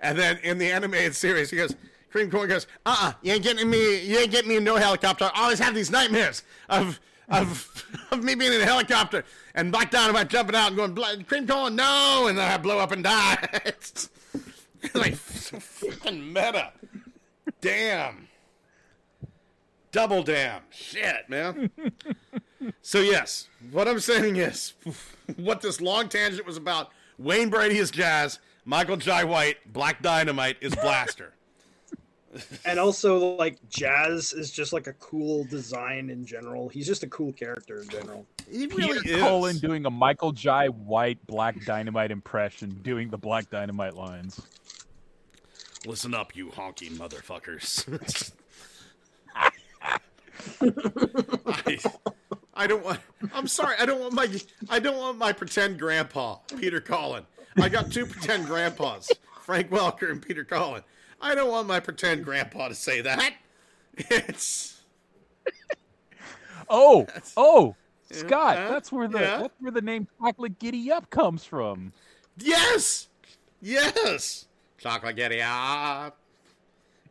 [0.00, 1.74] and then in the animated series he goes.
[2.14, 4.76] Cream Corn goes, uh, uh you ain't getting me, you ain't getting me in no
[4.76, 5.28] helicopter.
[5.34, 9.24] I always have these nightmares of of of me being in a helicopter
[9.56, 12.78] and Black Dynamite jumping out and going, "Bla- Cream Corn, no, and then I blow
[12.78, 13.48] up and die.
[13.64, 14.10] it's
[14.94, 16.70] like fucking meta.
[17.60, 18.28] Damn.
[19.90, 20.62] Double damn.
[20.70, 21.72] Shit, man.
[22.80, 24.74] so yes, what I'm saying is,
[25.36, 26.90] what this long tangent was about.
[27.18, 28.38] Wayne Brady is Jazz.
[28.64, 31.34] Michael Jai White, Black Dynamite is Blaster.
[32.64, 36.68] And also like Jazz is just like a cool design in general.
[36.68, 38.26] He's just a cool character in general.
[38.50, 39.20] He Peter really is.
[39.20, 44.40] Cullen doing a Michael Jai White Black Dynamite impression, doing the Black Dynamite lines.
[45.86, 48.32] Listen up, you honky motherfuckers.
[49.36, 49.50] I,
[52.54, 53.00] I don't want.
[53.34, 53.76] I'm sorry.
[53.78, 54.28] I don't want my.
[54.68, 57.24] I don't want my pretend grandpa, Peter Cullen.
[57.56, 59.10] I got two pretend grandpas,
[59.42, 60.82] Frank Welker and Peter Cullen.
[61.24, 63.32] I don't want my pretend grandpa to say that.
[63.96, 64.82] It's
[66.68, 67.06] Oh,
[67.36, 67.74] oh,
[68.10, 68.68] Scott, huh?
[68.70, 69.38] that's where the Yeah.
[69.38, 71.92] that's where the name Chocolate Giddy Up comes from.
[72.38, 73.08] yes,
[73.60, 74.46] yes.
[74.78, 76.18] Chocolate giddy up.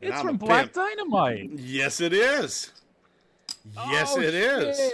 [0.01, 0.73] And It's I'm from Black pimp.
[0.73, 1.49] Dynamite.
[1.55, 2.71] Yes, it is.
[3.75, 4.77] Yes, Oh, it is.
[4.77, 4.93] shit.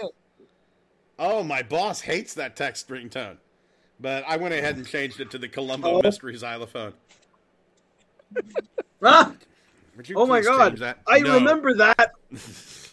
[1.17, 3.35] Oh, my boss hates that text ringtone.
[3.99, 6.01] But I went ahead and changed it to the Columbo Oh.
[6.01, 6.93] Mystery xylophone.
[9.01, 9.33] Ah!
[10.15, 10.81] Oh my god!
[11.07, 11.35] I No.
[11.35, 12.11] remember that.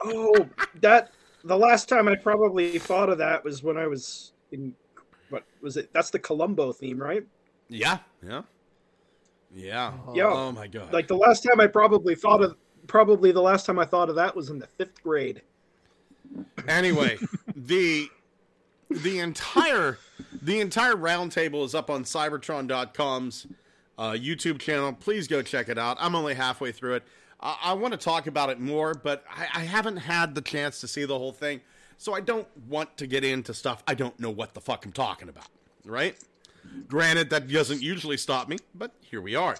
[0.00, 0.46] oh,
[0.80, 1.10] that
[1.44, 4.74] the last time I probably thought of that was when I was in.
[5.30, 5.90] What was it?
[5.92, 7.22] That's the Columbo theme, right?
[7.68, 8.42] Yeah, yeah,
[9.54, 9.92] yeah.
[10.14, 10.30] Yeah.
[10.32, 10.92] Oh my god!
[10.92, 12.56] Like the last time I probably thought of.
[12.86, 15.42] Probably the last time I thought of that was in the fifth grade.
[16.66, 17.18] anyway,
[17.56, 18.08] the
[18.88, 19.98] the entire
[20.40, 23.46] the entire roundtable is up on Seibertron.com's
[23.98, 24.92] uh, YouTube channel.
[24.92, 25.96] Please go check it out.
[26.00, 27.02] I'm only halfway through it.
[27.40, 30.80] I, I want to talk about it more, but I, I haven't had the chance
[30.80, 31.60] to see the whole thing,
[31.98, 34.92] so I don't want to get into stuff I don't know what the fuck I'm
[34.92, 35.48] talking about.
[35.84, 36.16] Right?
[36.86, 39.56] Granted, that doesn't usually stop me, but here we are.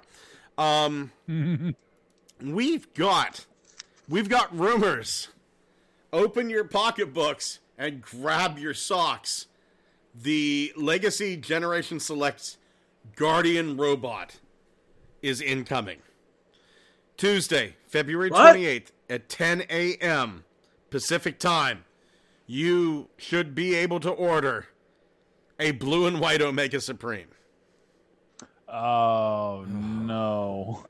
[0.56, 1.12] Um,
[2.42, 3.46] we've got
[4.08, 5.28] we've got rumors
[6.12, 9.46] open your pocketbooks and grab your socks.
[10.14, 12.56] The Legacy Generation Selects
[13.18, 14.36] Guardian Robot
[15.22, 15.98] is incoming.
[17.16, 18.54] Tuesday, February What?
[18.54, 20.44] 28th at 10 a.m.
[20.90, 21.84] Pacific Time.
[22.46, 24.68] You should be able to order
[25.58, 27.26] a blue and white Omega Supreme.
[28.68, 30.84] Oh no,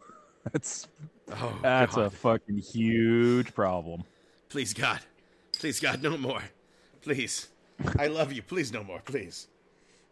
[0.53, 0.87] that's
[1.31, 2.05] Oh, that's God.
[2.07, 4.05] a fucking huge problem.
[4.51, 5.01] Please, God.
[5.59, 6.43] Please, God, no more.
[7.03, 7.49] Please.
[7.99, 8.43] I love you.
[8.43, 9.01] Please, no more.
[9.05, 9.49] Please.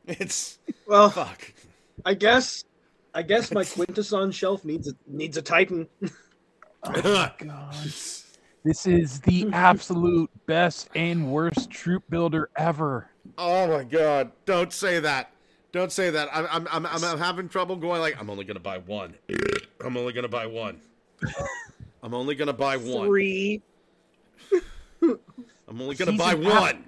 [0.07, 0.59] It's.
[0.87, 1.53] Well, Fuck.
[2.05, 2.65] I guess.
[3.15, 5.89] I guess my Quintesson shelf needs a, needs a Titan.
[6.89, 7.31] Oh,
[8.63, 13.11] this is the absolute best and worst troop builder ever.
[13.39, 14.31] Oh my god!
[14.45, 15.33] Don't say that.
[15.73, 16.29] Don't say that.
[16.33, 18.01] I'm I'm I'm, I'm, I'm having trouble going.
[18.01, 19.15] Like I'm only gonna buy one.
[19.85, 20.81] I'm only gonna buy one.
[22.05, 23.07] I'm only gonna buy one.
[23.09, 23.63] Three.
[25.69, 26.85] I'm only gonna He's buy an app- one.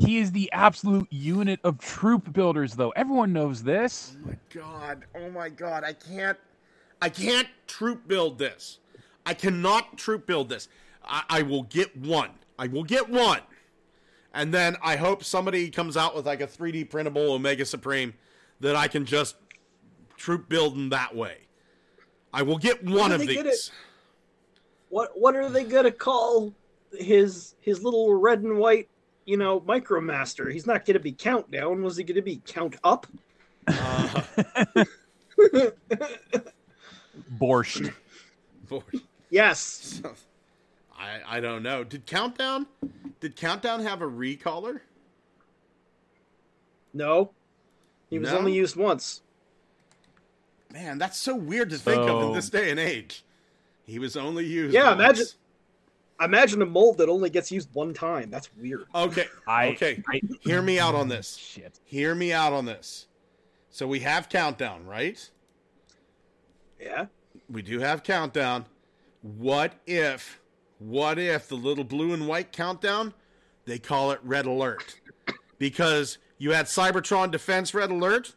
[0.00, 2.90] He is the absolute unit of troop builders, though.
[2.90, 4.16] Everyone knows this.
[4.16, 5.04] Oh my god!
[5.14, 5.84] Oh my god!
[5.84, 6.38] I can't.
[7.02, 8.78] I can't troop build this.
[9.26, 10.68] I cannot troop build this.
[11.04, 12.30] I, I will get one.
[12.58, 13.40] I will get one.
[14.32, 18.14] And then I hope somebody comes out with like a 3D printable Omega Supreme
[18.60, 19.36] that I can just
[20.16, 21.48] troop build them that way.
[22.32, 23.70] I will get one of they get these.
[24.88, 26.54] What what are they gonna call
[26.92, 28.88] his his little red and white,
[29.30, 30.52] you know, micromaster?
[30.52, 31.82] He's not gonna be countdown.
[31.84, 33.06] Was he gonna be count up?
[33.68, 34.22] Uh,
[37.38, 37.92] Borscht.
[38.68, 38.82] boy,
[39.30, 40.02] Yes.
[40.98, 41.84] I I don't know.
[41.84, 42.66] Did Countdown?
[43.20, 44.80] Did Countdown have a recaller?
[46.92, 47.30] No.
[48.10, 48.38] He was No?
[48.38, 49.22] only used once.
[50.72, 53.24] Man, that's so weird to think of in this day and age.
[53.86, 54.74] He was only used.
[54.74, 55.00] Yeah, once.
[55.00, 55.26] imagine-
[56.20, 58.30] Imagine a mold that only gets used one time.
[58.30, 58.84] That's weird.
[58.94, 60.02] Okay, I- okay.
[60.08, 61.36] I- Hear me out on this.
[61.36, 61.80] Shit.
[61.84, 63.06] Hear me out on this.
[63.70, 65.30] So we have countdown, right?
[66.80, 67.06] Yeah.
[67.48, 68.66] We do have countdown.
[69.22, 70.40] What if,
[70.78, 73.14] what if the little blue and white countdown,
[73.64, 75.00] they call it red alert?
[75.58, 78.34] Because you had Cybertron Defense Red Alert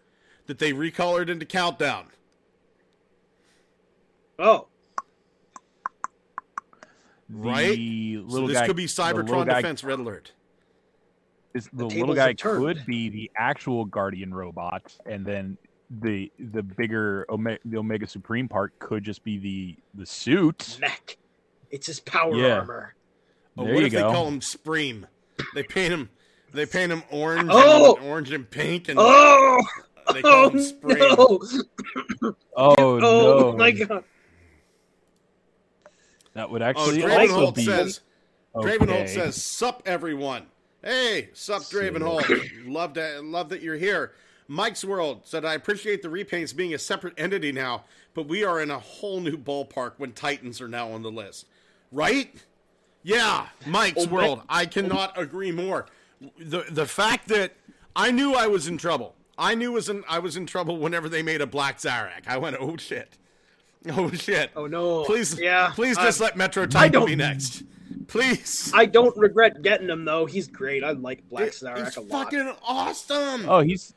[0.47, 2.07] that they recolored into countdown.
[4.39, 4.67] Oh.
[7.29, 7.75] Right?
[7.75, 10.31] The So this guy- could be Cybertron guy- Defense Red Alert.
[11.53, 15.57] is the, tables little guy could be the actual guardian robot, and then
[16.01, 20.77] the the bigger Ome- the Omega Supreme part could just be the the suit.
[20.81, 21.17] Mech.
[21.71, 22.59] It's his power Yeah.
[22.59, 22.95] armor.
[23.57, 25.05] Oh, There what you if they call him Spreem?
[25.55, 26.09] They paint him.
[26.53, 27.95] They paint him orange, Oh!
[27.95, 29.61] and, orange and pink, and Oh,
[30.13, 30.99] they call oh him Spreem.
[32.21, 32.33] no!
[32.55, 33.57] Oh, Oh no!
[33.57, 34.03] my god!
[36.33, 37.99] That would Oh, actually like also Dravenholt be says.
[38.55, 38.77] okay.
[38.77, 40.47] Dravenholt says, "Sup, everyone.
[40.83, 42.51] Hey, sup, Dravenholt.
[42.65, 43.23] love that.
[43.23, 44.13] Love that you're here."
[44.47, 48.59] Mike's World said, "I appreciate the repaints being a separate entity now, but we are
[48.61, 51.45] in a whole new ballpark when Titans are now on the list,
[51.91, 52.33] right?"
[53.03, 54.41] Yeah, Mike's Oh, my- World.
[54.49, 55.85] I cannot agree more.
[56.39, 57.53] The the fact that
[57.95, 59.15] I knew I was in trouble.
[59.37, 62.27] I knew was in, I was in trouble whenever they made a Black Zarak.
[62.27, 63.17] I went, "Oh shit."
[63.91, 64.49] Oh shit!
[64.55, 65.03] Oh no!
[65.03, 65.71] Please, yeah.
[65.75, 67.63] please I- just let Metro Titan be next.
[68.07, 68.71] Please.
[68.73, 70.25] I don't regret getting him though.
[70.25, 70.83] He's great.
[70.83, 72.25] I like Black It- Zarak it's a lot.
[72.31, 73.49] fucking awesome.
[73.49, 73.93] Oh, he's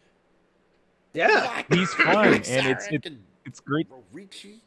[1.15, 1.29] yeah.
[1.29, 3.87] Black he's fun, and it's it's and it's great.
[4.13, 4.61] Rorichi.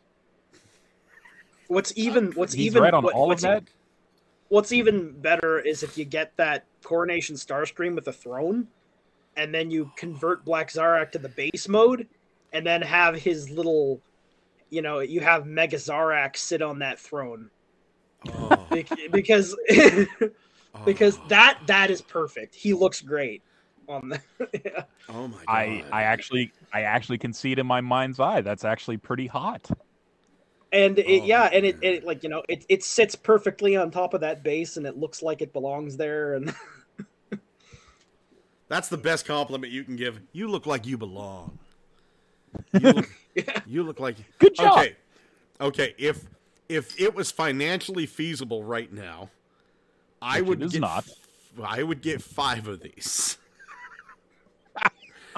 [1.67, 3.63] What's even what's He's even right on what- all of what's, that.
[4.47, 8.67] What's even better is if you get that coronation starscream with a throne,
[9.37, 12.07] and then you convert Black Zarak to the base mode,
[12.51, 14.01] and then have his little,
[14.69, 17.49] you know, you have Mega Zarak sit on that throne
[18.27, 19.55] Oh, Bec- because
[20.85, 21.25] because oh.
[21.29, 22.55] that that is perfect.
[22.55, 23.41] He looks great
[23.87, 24.21] on the.
[24.65, 24.83] yeah.
[25.07, 25.43] Oh my god.
[25.47, 28.41] I I actually I actually can see it in my mind's eye.
[28.41, 29.69] That's actually pretty hot.
[30.71, 33.89] And it, Oh, yeah, and it, it like you know it, it sits perfectly on
[33.89, 36.35] top of that base, and it looks like it belongs there.
[36.35, 36.53] And
[38.67, 40.19] That's the best compliment you can give.
[40.31, 41.57] You look like you belong.
[42.73, 43.09] You look,
[43.65, 44.77] you look like Good job.
[44.77, 44.95] Okay.
[45.61, 46.25] Okay, if
[46.69, 49.29] if it was financially feasible right now,
[50.21, 51.09] I Which would get not.
[51.61, 53.37] I would get 5 of these.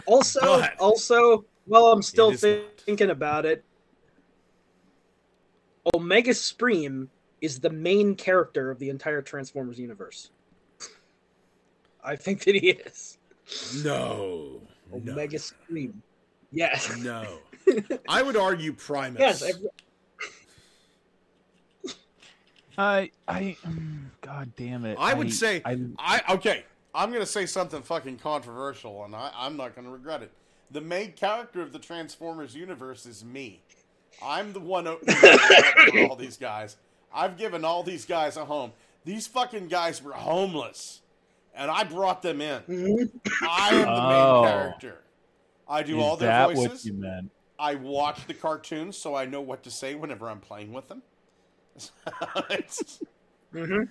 [0.06, 3.64] also, But- also, while I'm still It is thinking about it,
[5.96, 10.32] Omega Supreme is the main character of the entire Transformers universe.
[12.04, 13.18] I think that he is
[13.84, 14.62] No.
[14.92, 15.12] No.
[15.14, 16.02] Omega Supreme.
[16.52, 17.40] Yes, No.
[18.08, 19.20] I would argue Primus.
[19.20, 19.42] yes.
[19.44, 19.70] every-
[22.78, 24.98] I I mm, God damn it.
[25.00, 26.64] I would say I, I okay.
[26.96, 30.32] I'm gonna say something fucking controversial, and I, I'm not gonna regret it.
[30.72, 33.62] The main character of the Transformers universe is me.
[34.24, 36.78] I'm the one opening the door for all these guys.
[37.14, 38.72] I've given all these guys a home.
[39.04, 41.02] These fucking guys were homeless,
[41.54, 43.12] and I brought them in.
[43.42, 44.42] I am the Oh.
[44.44, 44.98] main character.
[45.68, 46.90] I do is all their that voices.
[47.62, 47.86] What you meant?
[47.86, 51.02] I watch the cartoons, so I know what to say whenever I'm playing with them.
[52.50, 53.02] It's-
[53.54, 53.90] Mhm.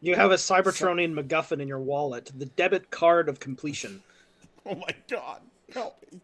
[0.00, 4.02] You have a Cybertronian MacGuffin in your wallet, the debit card of completion.
[4.66, 5.40] oh my god,
[5.72, 6.20] help me!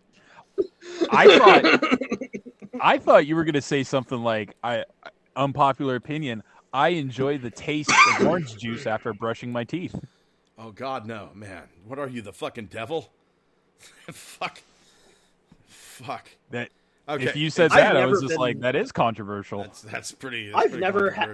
[1.11, 1.99] I thought
[2.81, 4.85] I thought you were gonna say something like I
[5.37, 6.43] unpopular opinion.
[6.73, 9.95] I enjoy the taste of orange juice after brushing my teeth.
[10.59, 11.63] Oh God, no, man!
[11.87, 13.11] What are you, the fucking devil?
[14.11, 14.61] Fuck,
[16.05, 16.29] fuck.
[16.51, 16.71] That
[17.09, 19.63] Okay, if you said I've that, I was just been- like, that is controversial.
[19.63, 20.47] that's that's pretty.
[20.51, 21.27] That's I've pretty never ha-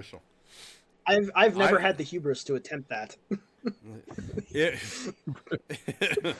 [1.07, 3.15] I've I've never I've- had the hubris to attempt that.
[4.51, 4.75] It,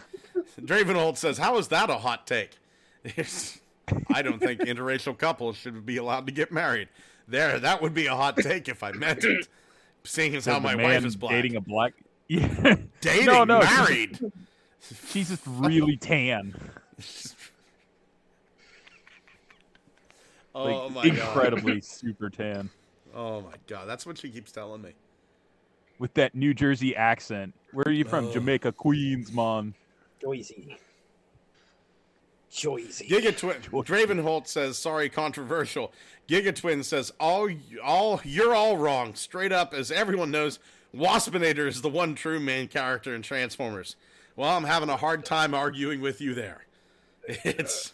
[0.61, 2.51] Dravenholt says, "How is that a hot take?"
[4.13, 6.87] I don't think interracial couples should be allowed to get married.
[7.27, 9.47] There, that would be a hot take if I meant it.
[10.03, 11.93] Seeing as how my man wife is black, dating a black.
[12.27, 12.75] Yeah.
[13.01, 14.19] dating, no, no, she's- married.
[15.09, 16.53] She's just really tan.
[20.55, 21.17] Oh Like, my god!
[21.17, 22.69] incredibly super tan.
[23.13, 23.87] Oh my god!
[23.87, 24.93] That's what she keeps telling me.
[25.99, 27.53] With that New Jersey accent.
[27.71, 28.25] Where are you from?
[28.25, 28.31] Oh.
[28.33, 29.73] Jamaica, Queens, man.
[30.21, 30.77] Joyzy.
[32.51, 33.07] Joyzy.
[33.07, 35.91] Giga Twin Dravenholt says, "Sorry, controversial."
[36.27, 37.49] Giga Twin says, "All,
[37.83, 39.13] all, you're all wrong.
[39.15, 40.59] Straight up, as everyone knows,
[40.93, 43.95] Waspinator is the one true main character in Transformers."
[44.37, 46.65] Well, I'm having a hard time arguing with you there.
[47.27, 47.93] It's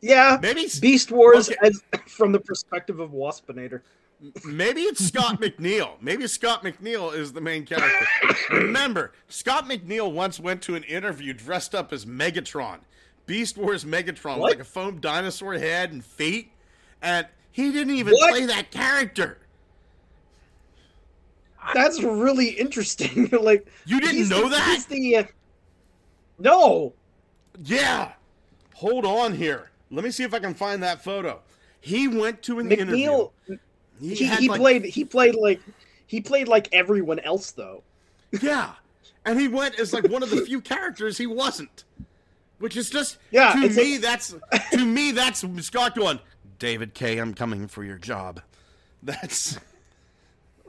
[0.00, 0.38] Yeah.
[0.40, 1.58] maybe Beast Wars Okay.
[1.62, 3.80] as, from the perspective of Waspinator.
[4.44, 6.00] maybe it's Scott McNeil.
[6.00, 8.06] Maybe Scott McNeil is the main character.
[8.50, 12.78] Remember, Scott McNeil once went to an interview dressed up as Megatron,
[13.26, 14.50] Beast Wars Megatron, What?
[14.50, 16.50] with like a foam dinosaur head and feet,
[17.02, 18.30] and he didn't even What?
[18.30, 19.38] play that character.
[21.74, 23.28] That's really interesting.
[23.42, 24.84] like You didn't know the, that?
[24.88, 25.24] The uh,
[26.38, 26.94] no.
[27.64, 28.12] Yeah.
[28.74, 29.70] Hold on here.
[29.90, 31.40] Let me see if I can find that photo.
[31.80, 33.30] He went to an McNeil.
[33.46, 33.58] interview.
[34.00, 34.84] He, had, he like- played.
[34.84, 35.60] He played like
[36.06, 37.82] he played like everyone else though.
[38.42, 38.72] Yeah,
[39.24, 41.84] and he went as like one of the few characters he wasn't,
[42.58, 44.34] which is just Yeah, To me, that's
[44.72, 46.20] to me that's Scott going.
[46.58, 48.40] David Kaye, I'm coming for your job.
[49.02, 49.58] That's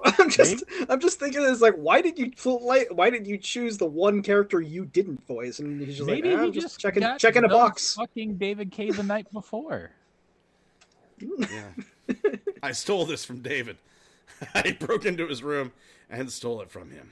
[0.19, 3.37] I'm just I'm just thinking it's like why did you fl- like why did you
[3.37, 6.53] choose the one character you didn't voice and he's just Maybe like "Ah, he I'm
[6.53, 7.95] just, just checking got checking a box.
[7.95, 9.91] Fucking David Kaye the night before.
[11.19, 11.69] yeah.
[12.63, 13.77] I stole this from David.
[14.55, 15.71] I broke into his room
[16.09, 17.11] and stole it from him.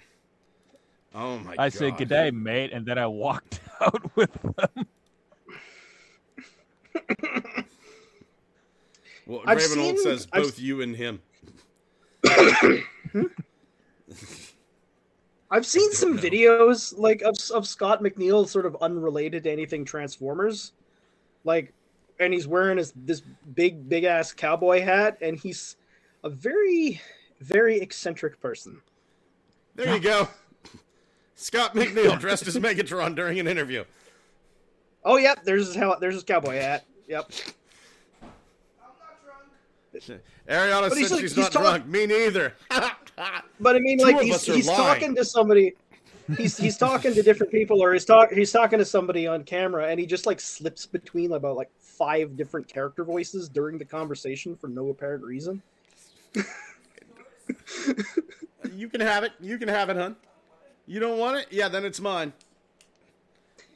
[1.14, 1.62] Oh my god!
[1.62, 4.88] I said good day, mate, and then I walked out with them.
[9.26, 11.22] Well, I've Ravenhold seen- says I've- both you and him.
[13.12, 13.24] Hmm?
[15.50, 16.22] I've seen some No.
[16.22, 20.74] videos like of of Scott McNeil sort of unrelated to anything Transformers,
[21.46, 21.74] like,
[22.20, 23.22] and he's wearing his this
[23.56, 25.78] big big ass cowboy hat, and he's
[26.24, 27.02] a very
[27.40, 28.82] very eccentric person.
[29.76, 30.28] There you go.
[31.36, 33.86] Scott McNeil dressed as Megatron during an interview.
[35.06, 36.84] Oh yep, there's his there's his cowboy hat.
[37.08, 37.32] Yep.
[40.48, 41.86] Ariana But said like- she's not talk- drunk.
[41.88, 42.54] Me neither.
[43.60, 44.78] But I mean, Two like he's, he's lying.
[44.78, 45.74] talking to somebody.
[46.38, 49.88] He's he's talking to different people, or he's talk he's talking to somebody on camera,
[49.88, 54.56] and he just like slips between about like five different character voices during the conversation
[54.56, 55.64] for no apparent reason.
[58.76, 59.32] you can have it.
[59.40, 60.16] You can have it, hun.
[60.86, 61.48] You don't want it?
[61.50, 62.34] Yeah, then it's mine.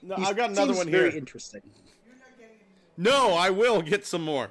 [0.03, 1.17] No, I've got another one very here.
[1.19, 1.61] interesting.
[2.97, 4.49] No, I will get some more.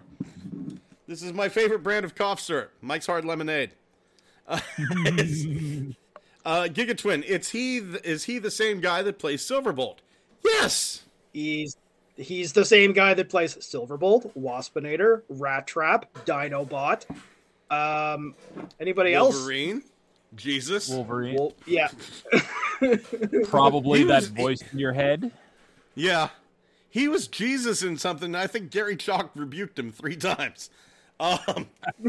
[1.10, 3.72] This is my favorite brand of cough syrup, Mike's Hard Lemonade.
[4.46, 7.80] Uh, uh, Giga Twin, it's he.
[7.80, 9.96] th- Is he the same guy that plays Silverbolt?
[10.44, 11.02] Yes.
[11.32, 11.76] He's
[12.16, 17.06] he's the same guy that plays Silverbolt, Waspinator, Rat Trap, Dinobot.
[17.72, 18.36] Um,
[18.78, 19.34] anybody else?
[19.34, 19.82] Wolverine,
[20.36, 20.88] Jesus.
[20.90, 21.88] Wolverine, Well, yeah.
[23.48, 25.32] probably He that voice in your head.
[25.96, 26.28] Yeah,
[26.88, 28.36] he was Jesus in something.
[28.36, 30.70] I think Gary Chalk rebuked him three times.
[31.20, 31.66] Um,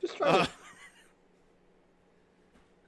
[0.00, 0.50] Just trying uh, to-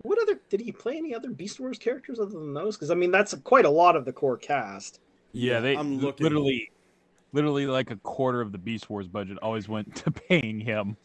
[0.02, 2.76] What other did he play any other Beast Wars characters other than those?
[2.76, 5.00] Because I mean, that's quite a lot of the core cast.
[5.32, 6.24] Yeah, they I'm looking.
[6.24, 6.70] literally,
[7.32, 10.96] literally like a quarter of the Beast Wars budget always went to paying him.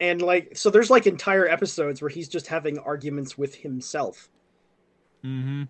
[0.00, 4.28] And like, so there's like entire episodes where he's just having arguments with himself.
[5.24, 5.62] Mm-hmm.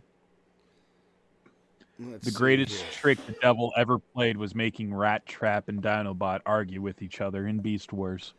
[1.99, 6.81] Let's The greatest trick the devil ever played was making Rat Trap and Dinobot argue
[6.83, 8.35] with each other in Beast Wars.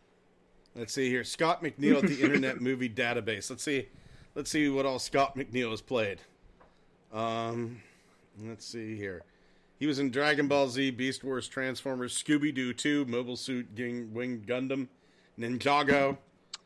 [0.76, 1.24] Let's see here.
[1.24, 3.50] Scott McNeil at the Internet Movie Database.
[3.50, 3.88] Let's see.
[4.36, 6.20] Let's see what all Scott McNeil has played.
[7.12, 7.82] Um,
[8.44, 9.24] let's see here.
[9.80, 14.14] He was in Dragon Ball Z, Beast Wars, Transformers, Scooby Doo 2, Mobile Suit Ging,
[14.14, 14.88] Winged Gundam,
[15.40, 16.18] Ninjago,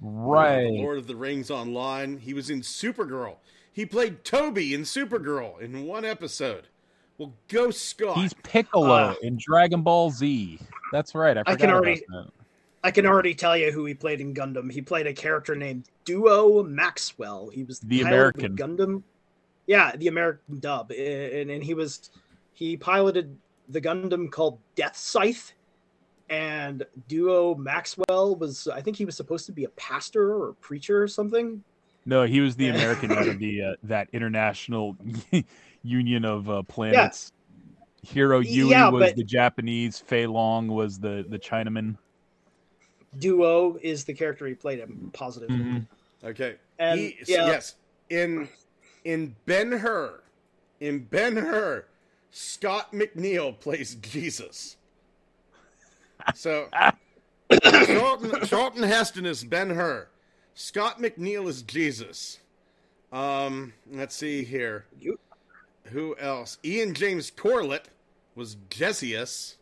[0.02, 0.72] Right.
[0.72, 2.18] Lord of the Rings Online.
[2.18, 3.36] He was in Supergirl.
[3.72, 6.68] He played Toby in Supergirl in one episode.
[7.22, 8.18] Well, go Scott.
[8.18, 10.58] He's Piccolo Uh, in Dragon Ball Z.
[10.92, 11.38] That's right.
[11.38, 12.30] I I forgot can about already- that.
[12.84, 14.72] I can already tell you who he played in Gundam.
[14.72, 17.50] He played a character named Duo Maxwell.
[17.50, 18.14] He was The pilot of
[18.44, 18.56] American.
[18.58, 19.04] Gundam.
[19.68, 22.10] Yeah, the American dub, and, and he was
[22.54, 23.38] he piloted
[23.70, 25.54] the Gundam called Death Scythe.
[26.28, 30.54] And Duo Maxwell was, I think he was supposed to be a pastor or a
[30.56, 31.64] preacher or something.
[32.08, 34.98] No, he was the American out of the uh, that international
[35.84, 37.32] union of uh, planets.
[38.06, 40.00] Heero Yuy Yeah, was but- the Japanese.
[40.00, 41.98] Fei Long was the the Chinaman.
[43.20, 44.80] Duo is the character he played.
[44.80, 45.50] I'm positive.
[45.50, 45.86] Mhm.
[46.24, 46.56] Okay.
[46.80, 47.48] And, he, yeah.
[47.48, 47.76] yes,
[48.10, 48.48] in
[49.04, 50.22] in Ben Hur,
[50.80, 51.86] in Ben Hur,
[52.32, 54.78] Scott McNeil plays Jesus.
[56.36, 56.68] So
[57.64, 60.08] Charlton, Charlton Heston is Ben Hur.
[60.54, 62.40] Scott McNeil is Jesus.
[63.12, 64.86] Um, let's see here.
[65.00, 65.20] You-
[65.92, 66.58] Who else?
[66.64, 67.86] Ian James Corlett
[68.36, 69.56] was Jesius.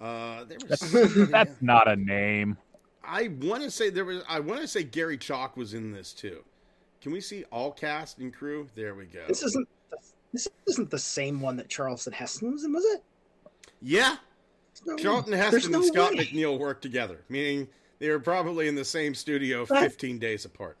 [0.00, 2.56] Uh, there was somebody That's not a name.
[3.02, 4.22] I want to say there was.
[4.28, 6.42] I want to say Gary Chalk was in this too.
[7.02, 8.66] Can we see all cast and crew?
[8.74, 9.24] There we go.
[9.28, 9.68] This isn't
[10.32, 13.02] this isn't the same one that Charleston Heston was in, was it?
[13.82, 14.16] yeah,
[14.86, 16.24] No, Charlton Heston no and Scott way.
[16.24, 17.68] McNeil worked together, meaning
[17.98, 20.76] they were probably in the same studio That- 15 days apart.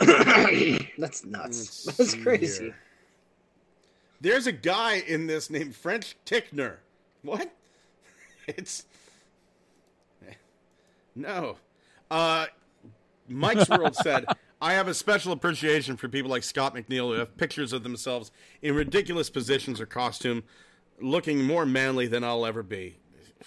[0.98, 1.86] That's nuts.
[1.86, 2.64] Let's That's crazy.
[2.64, 2.76] here.
[4.20, 6.76] There's a guy in this named French Tickner.
[7.22, 7.52] What?
[8.48, 8.84] It's
[11.16, 11.56] no.
[12.10, 12.46] Uh,
[13.28, 14.24] Mike's World said,
[14.60, 18.30] "I have a special appreciation for people like Scott McNeil who have pictures of themselves
[18.62, 20.44] in ridiculous positions or costume,
[21.00, 22.98] looking more manly than I'll ever be."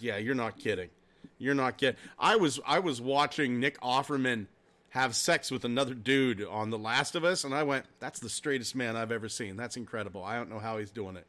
[0.00, 0.90] Yeah, you're not kidding.
[1.38, 1.96] You're not kidding.
[2.18, 4.46] I was I was watching Nick Offerman
[4.90, 8.28] have sex with another dude on The Last of Us, and I went, "That's the
[8.28, 9.56] straightest man I've ever seen.
[9.56, 10.24] That's incredible.
[10.24, 11.26] I don't know how he's doing it.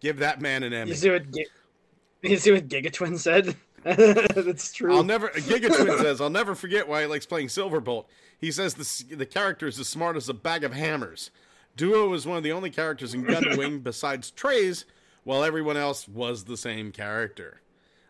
[0.00, 1.46] Give that man an Emmy." You see what Gi-
[2.22, 3.56] you see what Gigatwin said?
[3.84, 4.94] That's true.
[4.94, 5.30] I'll never.
[5.30, 8.04] Giga Twin says, "I'll never forget why he likes playing Silverbolt."
[8.38, 11.30] He says the the character is as smart as a bag of hammers.
[11.76, 14.84] Duo is one of the only characters in Gunwing besides Trey's,
[15.24, 17.62] while everyone else was the same character.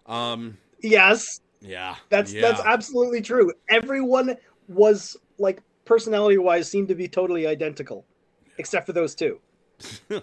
[0.06, 2.40] Um, yes, yeah, that's yeah.
[2.40, 3.52] that's absolutely true.
[3.68, 4.36] Everyone
[4.70, 8.04] was like personality wise seemed to be totally identical,
[8.58, 9.40] except for those two.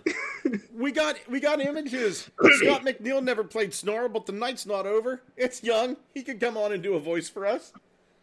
[0.73, 2.29] We got we got images.
[2.59, 5.21] Scott McNeil never played Snarl, but the night's not over.
[5.35, 5.97] It's young.
[6.13, 7.73] He could come on and do a voice for us.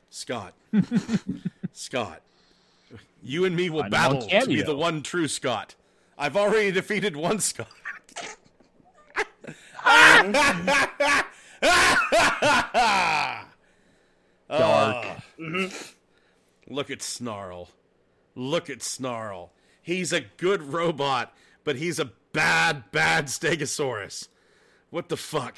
[0.09, 0.55] Scott,
[1.72, 2.22] Scott,
[3.22, 5.75] you and me will I battle to be the one true Scott.
[6.16, 7.66] I've already defeated one Scott.
[14.49, 15.07] Dark.
[15.09, 15.22] Ah.
[16.69, 17.71] Look at Snarl.
[18.35, 19.53] Look at Snarl.
[19.83, 24.29] He's a good robot, but he's a bad, bad Stegosaurus.
[24.91, 25.57] What the fuck?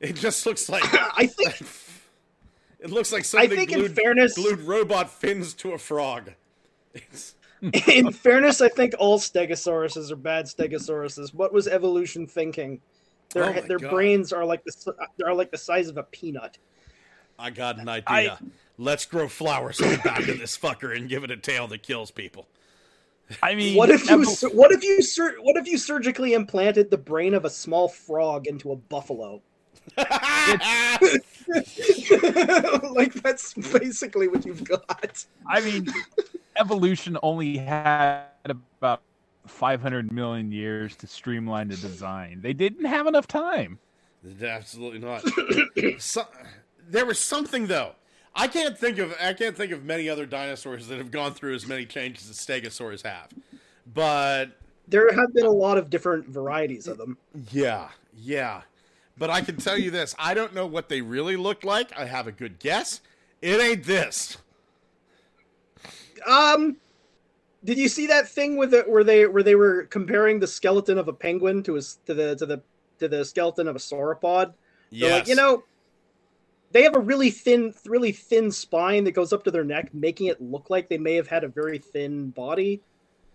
[0.00, 0.84] It just looks like
[1.16, 1.56] I think
[2.80, 6.32] it looks like somebody think in glued, fairness- glued robot fins to a frog.
[6.94, 7.34] It's,
[7.88, 11.32] in fairness, I think all Stegosauruses are bad Stegosauruses.
[11.34, 12.80] What was evolution thinking?
[13.30, 13.90] Their Oh their God.
[13.90, 14.94] brains are like the
[15.24, 16.58] are like the size of a peanut.
[17.38, 18.38] I got an idea.
[18.40, 18.46] I-
[18.78, 21.82] Let's grow flowers on the back of this fucker and give it a tail that
[21.82, 22.46] kills people.
[23.42, 26.90] I mean, What if you evo- what if you sur- what if you surgically implanted
[26.90, 29.42] the brain of a small frog into a buffalo?
[29.96, 30.12] like
[33.14, 35.24] that's basically what you've got.
[35.48, 35.86] I mean,
[36.56, 39.02] evolution only had about
[39.46, 42.40] 500 million years to streamline the design.
[42.42, 43.78] They didn't have enough time.
[44.42, 45.22] Absolutely not.
[46.00, 46.22] so,
[46.88, 47.92] there was something though.
[48.38, 51.54] I can't think of I can't think of many other dinosaurs that have gone through
[51.54, 53.30] as many changes as Stegosaurs have.
[53.92, 57.16] But There have been a lot of different varieties of them.
[57.50, 58.62] yeah, yeah.
[59.18, 61.98] But I can tell you this: I don't know what they really looked like.
[61.98, 63.00] I have a good guess.
[63.40, 64.36] It ain't this.
[66.26, 66.76] Um,
[67.64, 70.98] did you see that thing with it where they where they were comparing the skeleton
[70.98, 72.62] of a penguin to his to the to the
[72.98, 74.52] to the skeleton of a sauropod?
[74.92, 75.12] They're Yes.
[75.20, 75.64] like, you know,
[76.76, 80.26] they have a really thin, really thin spine that goes up to their neck, making
[80.26, 82.82] it look like they may have had a very thin body,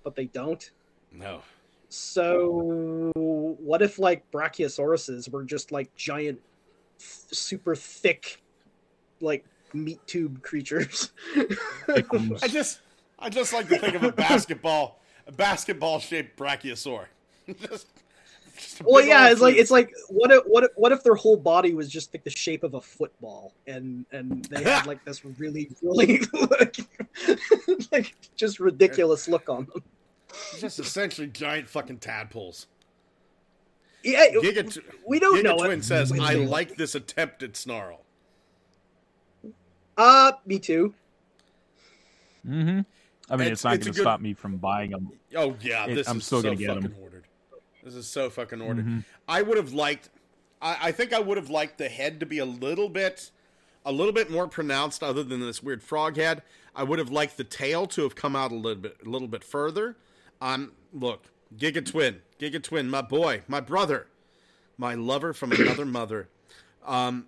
[0.04, 0.70] but they don't.
[1.12, 1.42] no.
[1.90, 6.40] So, what if like brachiosauruses were just like giant,
[7.00, 8.44] th- super thick,
[9.22, 11.12] like meat tube creatures?
[11.90, 12.80] I just
[13.18, 17.08] I just like to think of a basketball a basketball shaped brachiosaur.
[17.48, 18.01] just, just a
[18.84, 21.74] well, yeah, it's like it's like what if what if, what if their whole body
[21.74, 25.70] was just like the shape of a football, and and they had like this really
[25.82, 26.78] really like,
[27.92, 29.84] like just ridiculous look on them.
[30.60, 32.68] just essentially giant fucking tadpoles.
[34.04, 35.58] Yeah, Giga, we don't Giga know.
[35.58, 35.86] Twin it.
[35.86, 38.02] says, "I like this attempt at snarl."
[39.98, 40.94] Uh, me too.
[42.48, 42.80] Mm-hmm.
[43.30, 45.12] I mean, It's- it's, not going to good- stop me from buying them.
[45.36, 46.82] Oh yeah, It- this I'm is still so gonna get 'em.
[46.82, 47.11] fucking ordered.
[47.84, 48.86] This is so fucking ordered.
[48.86, 49.04] Mhm.
[49.28, 50.10] I would have liked.
[50.62, 53.32] I, I think I would have liked the head to be a little bit,
[53.86, 56.44] a little bit more pronounced, other than this weird frog head.
[56.76, 59.28] I would have liked the tail to have come out a little bit, a little
[59.28, 59.98] bit further.
[60.40, 61.26] Um, look,
[61.58, 64.08] Giga Twin, Giga Twin, my boy, my brother,
[64.78, 66.30] my lover from another mother.
[66.86, 67.28] Um,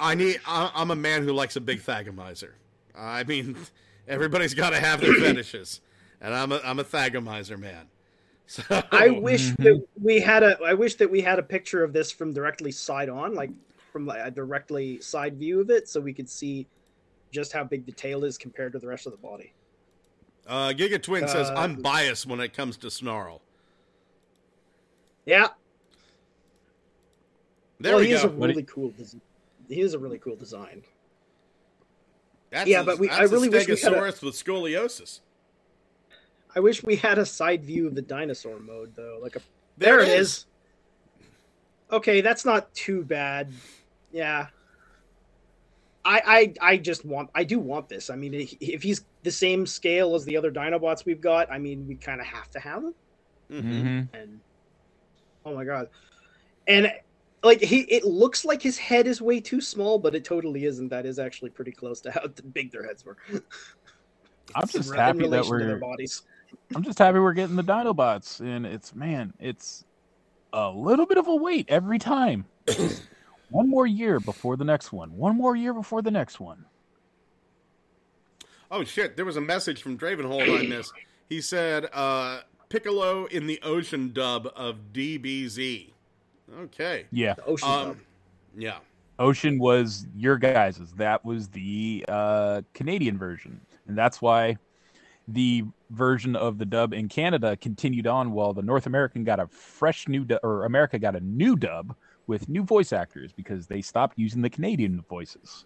[0.00, 0.40] I need.
[0.46, 2.50] I, I'm a man who likes a big thagomizer.
[2.96, 3.56] I mean,
[4.08, 5.80] everybody's got to have their fetishes,
[6.20, 7.88] and I'm a I'm a thagomizer man.
[8.52, 10.58] So I wish that we had a.
[10.62, 13.48] I wish that we had a picture of this from directly side on, like
[13.92, 16.66] from a directly side view of it, so we could see
[17.30, 19.54] just how big the tail is compared to the rest of the body.
[20.46, 23.40] Uh, Giga Twin says, Uh, I'm biased when it comes to Snarl.
[25.24, 25.46] Yeah,
[27.80, 28.28] There well, we he is go.
[28.28, 28.90] a really cool.
[28.98, 29.16] Des-
[29.74, 30.82] he is a really cool design.
[32.50, 34.34] That's yeah, a, but we- I that's a really wish we had a- Stegosaurus with
[34.34, 35.20] scoliosis.
[36.54, 39.18] I wish we had a side view of the dinosaur mode though.
[39.22, 39.40] Like a
[39.78, 40.46] there, it is.
[41.90, 43.52] Okay, that's not too bad.
[44.12, 44.46] Yeah.
[46.04, 48.10] I, I I just want I do want this.
[48.10, 51.58] I mean, if if he's the same scale as the other Dinobots we've got, I
[51.58, 52.94] mean, we kind of have to have him.
[53.50, 53.62] Mhm.
[53.62, 54.16] Mm-hmm.
[54.16, 54.40] And
[55.44, 55.88] oh my god,
[56.66, 56.92] and
[57.44, 60.88] like he, it looks like his head is way too small, but it totally isn't.
[60.88, 63.16] That is actually pretty close to how big their heads were.
[64.54, 66.22] I'm just happy that relation to their bodies.
[66.74, 69.84] I'm just happy we're getting the Dinobots, and it's man, it's
[70.52, 72.44] a little bit of a wait every time.
[73.50, 75.14] One more year before the next one.
[75.16, 76.64] One more year before the next one.
[78.70, 79.16] Oh shit!
[79.16, 80.90] There was a message from Dravenholt on this.
[81.28, 82.40] He said, uh,
[82.70, 85.90] "Piccolo in the Ocean dub of DBZ."
[86.60, 87.06] Okay.
[87.12, 87.34] Yeah.
[87.34, 87.96] The ocean Um, Dub.
[88.56, 88.78] yeah.
[89.18, 90.92] Ocean was your guys's.
[90.92, 94.56] That was the uh, Canadian version, and that's why
[95.28, 99.46] the version of the dub in Canada continued on while the North American got a
[99.46, 101.94] fresh new du- or America got a new dub
[102.26, 105.64] with new voice actors because they stopped using the Canadian voices.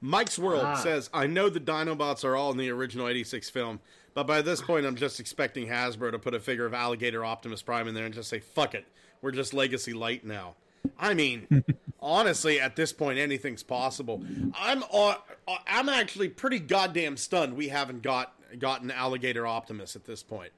[0.00, 0.74] Mike's World Ah.
[0.76, 3.80] says, I know the Dinobots are all in the original 86 film,
[4.12, 7.62] but by this point, I'm just expecting Hasbro to put a figure of Alligator Optimus
[7.62, 8.86] Prime in there and just say, fuck it.
[9.22, 10.54] We're just Legacy Light now.
[10.98, 11.64] I mean,
[12.00, 14.22] honestly, at this point, anything's possible.
[14.54, 15.14] I'm uh,
[15.48, 20.52] uh, I'm actually pretty goddamn stunned we haven't got gotten Alligator Optimus at this point.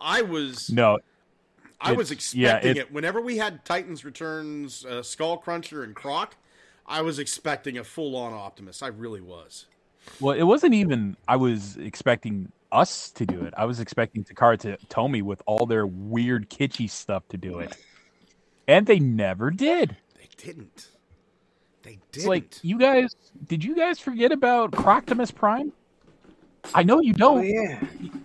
[0.00, 0.98] I was No,
[1.80, 2.92] I was It's- yeah, expecting it-.
[2.92, 6.36] Whenever we had Titans Returns, uh, Skull Cruncher, and Croc,
[6.86, 8.82] I was expecting a full on Optimus.
[8.82, 9.66] I really was.
[10.20, 11.16] Well, it wasn't even.
[11.26, 13.54] I was expecting us to do it.
[13.56, 17.76] I was expecting Takara to Tomy with all their weird kitschy stuff to do it,
[18.68, 19.96] and they never did.
[20.14, 20.88] They didn't.
[21.82, 22.04] They didn't.
[22.14, 23.14] It's like you guys.
[23.46, 25.72] Did you guys forget about Proctimus Prime?
[26.74, 27.80] I know you don't Oh yeah.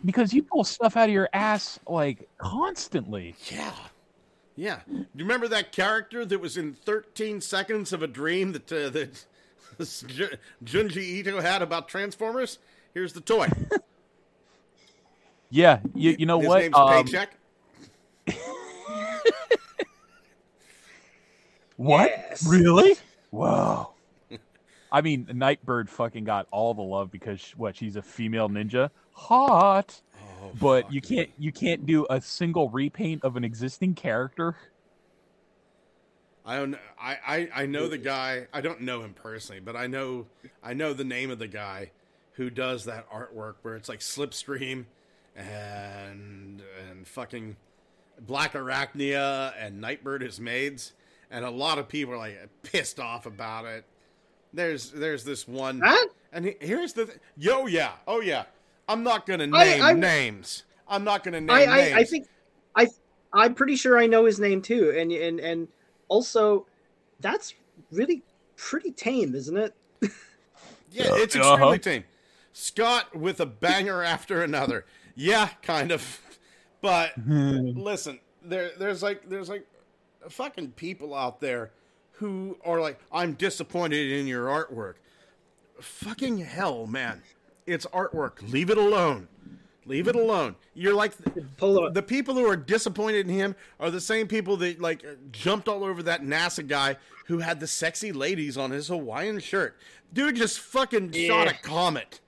[0.05, 3.35] because you pull stuff out of your ass like constantly.
[3.49, 3.73] yeah.
[4.57, 4.79] Yeah.
[4.87, 8.89] Do you remember that character that was in 13 Seconds of a Dream that, uh,
[8.89, 9.25] that
[9.79, 12.59] Junji Ito had about Transformers?
[12.93, 13.47] Here's the toy.
[15.53, 16.59] Yeah, you, you know His what?
[16.61, 17.35] name's Um, Paycheck.
[21.77, 22.09] What?
[22.09, 22.47] Yes.
[22.47, 22.95] Really?
[23.31, 23.90] Whoa.
[24.91, 27.75] I mean, Nightbird fucking got all the love because what?
[27.77, 28.89] She's a female ninja.
[29.13, 30.01] Hot.
[30.43, 34.55] Oh, but you can't you can't do a single repaint of an existing character.
[36.45, 36.75] I don't.
[36.99, 38.47] I, I I know the guy.
[38.51, 40.25] I don't know him personally, but I know
[40.63, 41.91] I know the name of the guy
[42.33, 44.85] who does that artwork where it's like Slipstream
[45.35, 47.55] and and fucking
[48.19, 50.93] Black Arachnia and Nightbird as maids,
[51.29, 53.85] and a lot of people are like pissed off about it.
[54.53, 56.07] There's there's this one, That?
[56.33, 58.43] and he- here's the th- yo yeah oh yeah.
[58.87, 60.63] I'm not gonna I- name I- names.
[60.87, 61.93] I'm not gonna name I, names.
[61.95, 62.27] I, I think
[62.75, 62.87] I
[63.33, 65.67] I'm pretty sure I know his name too, and and and
[66.09, 66.65] also
[67.21, 67.53] that's
[67.91, 68.23] really
[68.57, 69.73] pretty tame, isn't it?
[70.93, 71.51] Yeah, it's Uh-huh.
[71.53, 72.03] extremely tame.
[72.51, 74.85] Scott with a banger after another.
[75.15, 76.19] Yeah, kind of.
[76.81, 79.65] But listen, there there's like there's like
[80.27, 81.71] fucking people out there
[82.21, 84.93] who are like, I'm disappointed in your artwork.
[85.79, 87.23] Fucking hell, man.
[87.65, 88.47] It's artwork.
[88.51, 89.27] Leave it alone.
[89.87, 90.55] Leave it alone.
[90.75, 91.13] You're like
[91.57, 95.83] the people who are disappointed in him are the same people that like jumped all
[95.83, 99.75] over that NASA guy who had the sexy ladies on his Hawaiian shirt.
[100.13, 102.19] Dude just fucking shot a comet.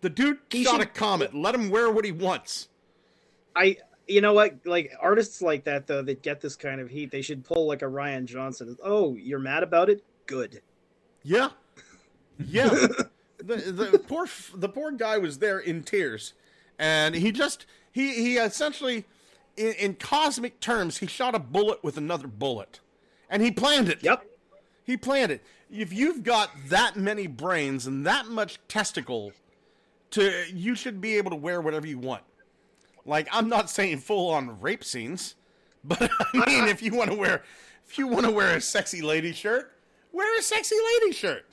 [0.00, 1.32] The dude He shot a comet.
[1.32, 2.68] Let him wear what he wants.
[3.54, 3.76] I
[4.08, 7.22] you know what like artists like that though that get this kind of heat they
[7.22, 8.76] should pull like a Rian Johnson.
[8.82, 10.02] Oh, you're mad about it?
[10.26, 10.62] Good.
[11.22, 11.50] Yeah,
[12.38, 12.68] yeah.
[13.38, 16.34] the the poor the poor guy was there in tears,
[16.78, 19.04] and he just he he essentially,
[19.56, 22.80] in, in cosmic terms, he shot a bullet with another bullet,
[23.28, 24.02] and he planned it.
[24.02, 24.24] Yep.
[24.84, 25.42] He planned it.
[25.70, 29.32] If you've got that many brains and that much testicle,
[30.12, 32.22] to you should be able to wear whatever you want.
[33.08, 35.34] Like I'm not saying full on rape scenes,
[35.82, 37.42] but I mean if you want to wear
[37.86, 39.72] if you want to wear a sexy lady shirt,
[40.12, 41.46] wear a sexy lady shirt.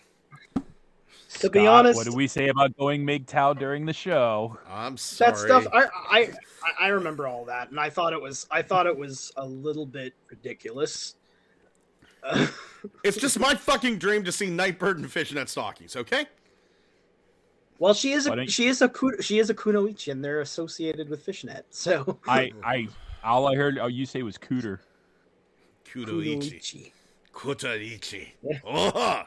[1.39, 4.57] To be honest, what do we say about going MGTOW during the show?
[4.69, 5.31] I'm sorry.
[5.31, 6.31] that stuff I, I I
[6.81, 9.85] I remember all that and I thought it was I thought it was a little
[9.85, 11.15] bit ridiculous.
[12.23, 12.47] Uh,
[13.03, 15.95] It's just my fucking dream to see Nightbird and fishnet stockings.
[15.95, 16.27] Okay.
[17.79, 21.21] Well, she is a she is a she is a kunoichi and they're associated with
[21.21, 21.65] fishnet.
[21.69, 22.87] So I I
[23.23, 24.79] all I heard oh, you say was cooter.
[25.85, 26.37] Kudoichi.
[26.37, 26.91] kunoichi.
[27.33, 28.29] Kutaichi.
[28.41, 28.59] Yeah.
[28.65, 29.23] Oh,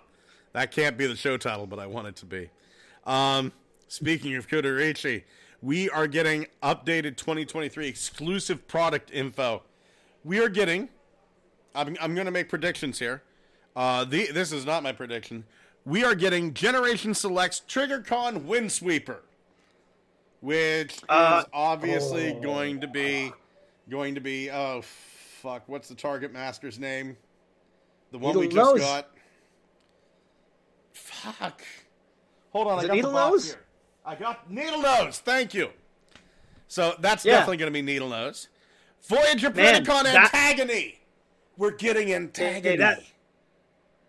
[0.53, 2.51] that can't be the show title, but I want it to be.
[3.07, 3.53] Um,
[3.87, 5.25] speaking of Kutaichi,
[5.63, 9.63] we are getting updated 2023 exclusive product info.
[10.25, 10.89] We are getting.
[11.75, 13.23] I'm, I'm going to make predictions here.
[13.77, 15.45] Uh, the, this is not my prediction.
[15.89, 19.21] We are getting Generation Selects TriggerCon Windsweeper,
[20.41, 22.41] which Uh, is obviously oh.
[22.41, 23.33] going to be
[23.89, 24.51] going to be.
[24.51, 25.63] Oh fuck!
[25.67, 27.17] What's the Target Master's name?
[28.13, 28.81] The one we just Nose.
[28.81, 29.09] got.
[30.93, 31.63] Fuck.
[32.53, 33.47] Hold on, Is I got Needle Nose?
[33.47, 33.61] here.
[34.05, 35.21] I got Needle Nose.
[35.21, 35.71] Thank you.
[36.67, 37.33] So that's Yeah.
[37.33, 38.49] definitely going to be Needle Nose.
[39.07, 40.99] Voyager Man, Predacon that- Antagony.
[41.57, 42.77] We're getting Antagony.
[42.77, 43.03] that-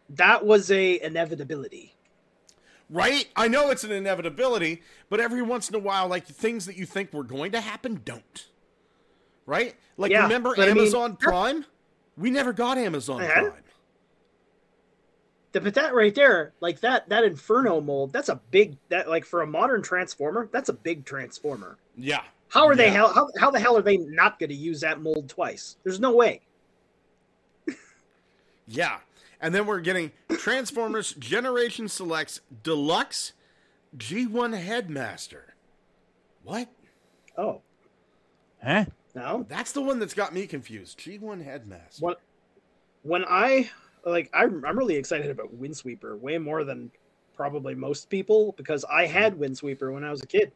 [0.10, 1.96] that was a inevitability.
[2.90, 3.28] Right?
[3.36, 6.76] I know it's an inevitability, but every once in a while, like the things that
[6.76, 8.48] you think were going to happen don't.
[9.46, 9.76] Right?
[9.98, 11.66] Like Yeah, remember but I mean- Amazon Prime?
[12.18, 13.34] We never got Amazon Uh-huh.
[13.50, 13.64] Prime.
[15.52, 19.26] The- But that right there, like that that Inferno mold, that's a big that like
[19.26, 21.78] for a modern transformer, that's a big transformer.
[21.96, 22.24] Yeah.
[22.50, 25.02] How are they hell how, how the hell are they not going to use that
[25.02, 25.78] mold twice?
[25.84, 26.42] There's no way.
[28.68, 29.00] Yeah.
[29.42, 33.34] And then we're getting Transformers Generation Selects Deluxe
[33.98, 35.54] G1 Headmaster.
[36.44, 36.70] What?
[37.38, 37.62] Oh,
[38.64, 38.86] Huh?
[39.16, 39.46] no.
[39.48, 41.00] That's the one that's got me confused.
[41.00, 42.04] G1 Headmaster.
[42.04, 42.22] What
[43.04, 43.70] when I
[44.06, 46.92] like I'm I'm really excited about Windsweeper way more than
[47.36, 50.52] probably most people because I had Windsweeper when I was a kid.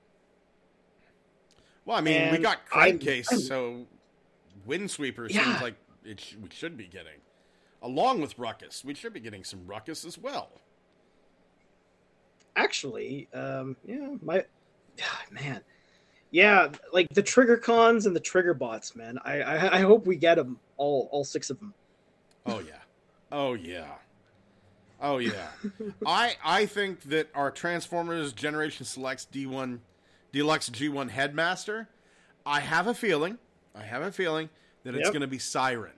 [1.85, 3.85] Well, I mean, we got I'm- Crankcase, so
[4.67, 5.43] Windsweeper Yeah.
[5.45, 7.19] seems like it sh- we should be getting.
[7.83, 10.49] Along with Ruckus, we should be getting some Ruckus as well.
[12.55, 14.43] Actually, um yeah, my
[15.31, 15.61] man.
[16.31, 19.19] Yeah, like the trigger cons and the trigger bots, man.
[19.23, 21.73] I I, I hope we get them all all six of them.
[22.45, 22.79] Oh yeah.
[23.31, 23.95] Oh yeah.
[25.01, 25.47] Oh yeah.
[26.05, 29.79] I I think that our Transformers Generation Selects D1
[30.31, 31.89] Deluxe G1 Headmaster,
[32.45, 33.37] I have a feeling,
[33.75, 34.49] I have a feeling
[34.83, 35.13] that it's Yep.
[35.13, 35.93] going to be Siren.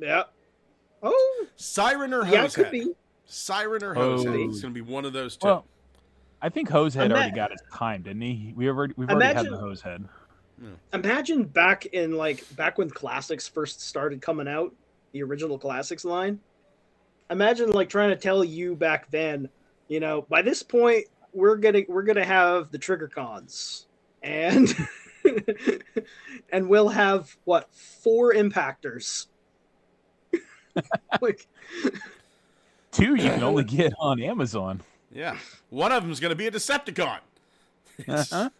[0.00, 0.24] Yeah.
[1.02, 2.70] Oh, Siren or yeah, it could Hosehead.
[2.70, 2.92] be.
[3.26, 4.16] Siren or Oh.
[4.18, 4.48] Hosehead.
[4.50, 5.46] It's going to be one of those two.
[5.46, 5.66] Well,
[6.42, 8.52] I think Hosehead Ima- already got his time, didn't he?
[8.56, 10.08] We already we've already had the Imagine- Hosehead.
[10.92, 14.72] Imagine back in like back when classics first started coming out,
[15.12, 16.38] the original classics line.
[17.28, 19.48] Imagine like trying to tell you back then,
[19.88, 23.88] you know, by this point we're gonna we're gonna have the trigger cons
[24.22, 24.74] and
[26.52, 29.26] and we'll have what four impactors.
[31.20, 31.46] like
[32.94, 34.80] Two you can only get on Amazon.
[35.12, 35.36] Yeah.
[35.70, 37.18] One of them's going to be a Decepticon.
[38.08, 38.50] Uh-huh.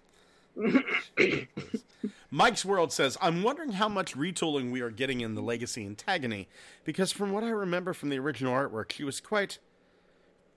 [2.31, 6.47] Mike's World says, I'm wondering how much retooling we are getting in the Legacy Antagony,
[6.85, 9.59] because from what I remember from the original artwork, she was quite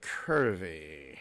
[0.03, 1.17] curvy.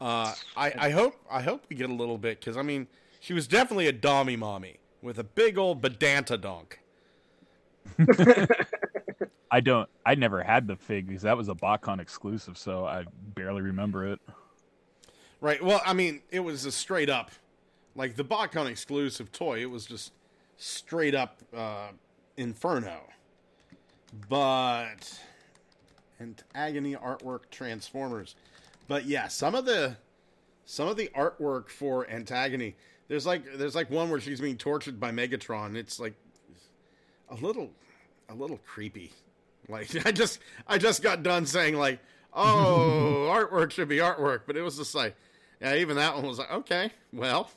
[0.00, 2.86] Uh, I, I hope I hope we get a little bit, because, I mean,
[3.18, 6.78] she was definitely a dommy mommy with a big old bedanta donk.
[9.50, 9.88] I don't.
[10.06, 14.06] I never had the fig because that was a BotCon exclusive, so I barely remember
[14.06, 14.20] it.
[15.40, 15.62] Right.
[15.62, 17.30] Well, I mean, it was a straight up,
[17.96, 19.60] like the BotCon exclusive toy.
[19.60, 20.12] It was just
[20.56, 21.88] straight up uh,
[22.36, 23.00] Inferno.
[24.28, 25.20] But
[26.18, 28.36] and agony artwork Transformers.
[28.86, 29.96] But yeah, some of the
[30.66, 32.76] some of the artwork for Antagony,
[33.08, 35.76] there's like there's like one where she's being tortured by Megatron.
[35.76, 36.14] It's like
[37.28, 37.70] a little
[38.28, 39.12] a little creepy.
[39.70, 42.00] Like I just I just got done saying like,
[42.32, 45.14] oh, artwork should be artwork, but it was just like,
[45.60, 47.50] yeah, even that one was like, okay, well,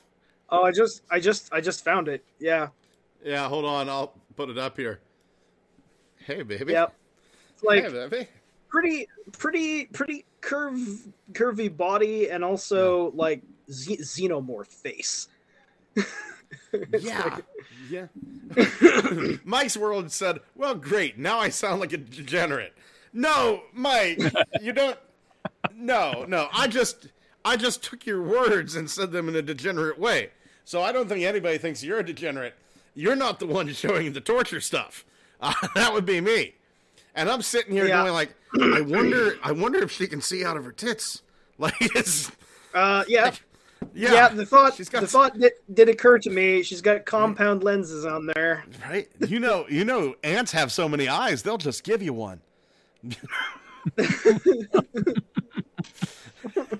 [0.50, 2.24] oh I just I just I just found it.
[2.38, 2.68] Yeah.
[3.24, 5.00] yeah, hold on, I'll put it up here.
[6.18, 6.72] Hey, baby.
[6.72, 6.94] Yep.
[7.52, 8.28] It's like hey, baby.
[8.68, 10.78] pretty pretty pretty curve
[11.32, 15.28] curvy body and also like z- xenomorph face
[17.00, 17.44] Yeah, like-
[17.90, 19.36] yeah.
[19.44, 21.18] Mike's world said, "Well, great.
[21.18, 22.72] Now I sound like a degenerate."
[23.12, 24.20] No, Mike,
[24.60, 24.98] you don't.
[25.74, 26.48] No, no.
[26.52, 27.08] I just,
[27.44, 30.30] I just took your words and said them in a degenerate way.
[30.64, 32.54] So I don't think anybody thinks you're a degenerate.
[32.94, 35.04] You're not the one showing the torture stuff.
[35.40, 36.54] Uh, that would be me.
[37.14, 38.02] And I'm sitting here Yeah.
[38.02, 41.22] going like, I wonder, I wonder if she can see out of her tits.
[41.58, 42.30] Like, it's,
[42.74, 43.32] uh yeah
[43.94, 47.04] yeah, yeah, the thought she's got the thought did, did occur to me she's got
[47.04, 47.64] compound mm.
[47.64, 49.08] lenses on there Right?
[49.26, 52.40] You know, you know, ants have so many eyes; they'll just give you one.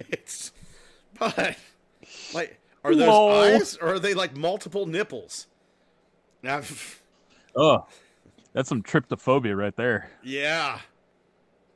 [0.07, 0.53] it's,
[1.19, 1.57] but
[2.33, 3.31] like, are those Lol.
[3.33, 5.47] eyes, or are they like multiple nipples?
[6.43, 6.61] Now,
[7.57, 7.87] Oh,
[8.53, 10.11] that's some tryptophobia right there.
[10.23, 10.81] yeah,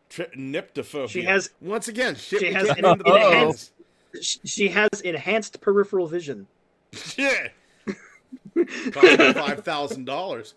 [0.09, 1.09] Tri- nyptophobia.
[1.09, 2.17] She has- once again.
[2.17, 3.65] Shit she has can't an name the enhanced- bands.
[3.65, 3.78] Sh-
[4.21, 6.47] she has enhanced peripheral vision
[6.93, 7.53] Shit.
[8.93, 10.55] Cost five thousand dollars.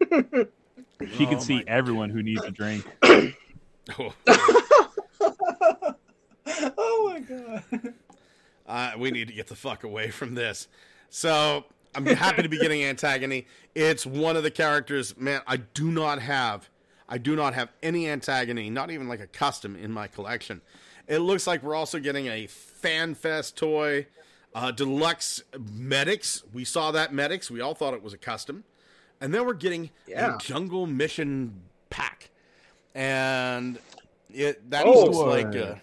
[0.00, 2.84] She can Oh see my everyone who needs a drink.
[3.98, 4.14] Oh.
[6.48, 7.94] oh my god
[8.66, 10.68] uh, we need to get the fuck away from this.
[11.10, 11.64] So
[11.94, 13.46] I'm happy to be getting Antagony.
[13.74, 15.42] It's one of the characters, man.
[15.46, 16.70] I do not have,
[17.08, 20.62] I do not have any Antagony, not even like a custom in my collection.
[21.08, 24.06] It looks like we're also getting a FanFest toy,
[24.54, 26.42] uh, deluxe medics.
[26.52, 27.50] We saw that medics.
[27.50, 28.64] We all thought it was a custom,
[29.20, 30.36] and then we're getting Yeah.
[30.36, 32.30] a jungle mission pack,
[32.94, 33.78] and
[34.30, 35.04] it that Oh.
[35.04, 35.54] looks like.
[35.56, 35.74] Uh,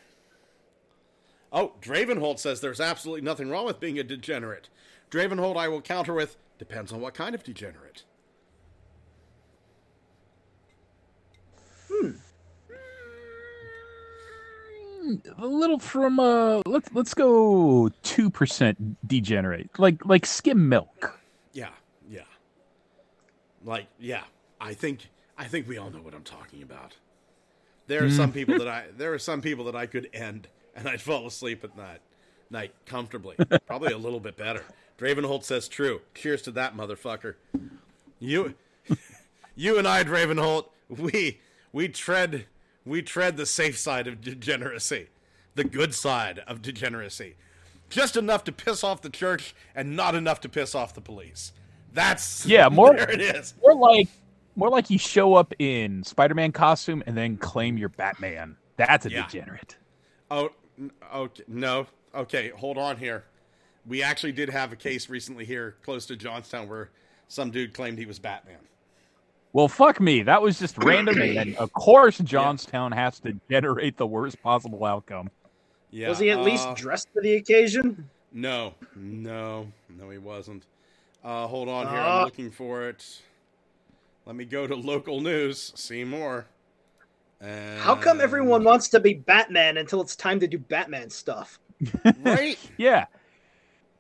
[1.52, 4.70] oh, Dravenholt says there's absolutely nothing wrong with being a degenerate.
[5.12, 8.04] Dravenholt, I will counter with depends on what kind of degenerate.
[15.38, 19.70] A little from uh let's let's go 2% degenerate.
[19.78, 21.20] Like like skim milk.
[21.54, 21.70] Yeah,
[22.10, 22.22] yeah.
[23.64, 24.24] Like, yeah.
[24.62, 26.96] I think I think we all know what I'm talking about.
[27.88, 30.88] There are some people that I there are some people that I could end and
[30.88, 32.02] I'd fall asleep at night
[32.50, 33.36] night comfortably.
[33.66, 34.64] Probably a little bit better.
[34.98, 36.02] Dravenholt says true.
[36.14, 37.36] Cheers to that motherfucker.
[38.20, 38.56] You
[39.56, 41.40] you and I, Dravenholt, we
[41.72, 42.46] we tread
[42.90, 45.08] we tread the safe side of degeneracy.
[45.56, 47.36] The good side of degeneracy.
[47.90, 51.54] Just enough to piss off the church and not enough to piss off the police.
[51.94, 53.54] That's Yeah, more- there it is.
[53.62, 54.08] More like
[54.56, 58.58] more like you show up in Spider-Man costume and then claim you're Batman.
[58.76, 59.26] That's a Yeah.
[59.26, 59.78] degenerate.
[60.30, 60.50] Oh,
[61.14, 61.44] okay.
[61.48, 61.88] No.
[62.14, 63.24] Okay, hold on here.
[63.86, 66.90] We actually did have a case recently here close to Johnstown where
[67.28, 68.58] some dude claimed he was Batman.
[69.52, 70.22] Well, fuck me.
[70.24, 71.22] That was just random.
[71.22, 75.30] and of course, Johnstown has to generate the worst possible outcome.
[75.92, 76.10] Yeah.
[76.10, 78.10] Was he at least uh, dressed for the occasion?
[78.32, 80.64] No, no, no, he wasn't.
[81.24, 82.00] Uh, hold on here.
[82.00, 83.22] I'm looking for it.
[84.26, 85.74] Let me go to local news.
[85.76, 86.46] See more.
[87.42, 87.80] And...
[87.80, 91.60] How come everyone wants to be Batman until it's time to do Batman stuff?
[92.24, 92.58] right?
[92.78, 93.06] Yeah.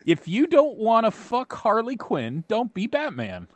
[0.06, 3.48] If you don't want to fuck Harley Quinn, don't be Batman.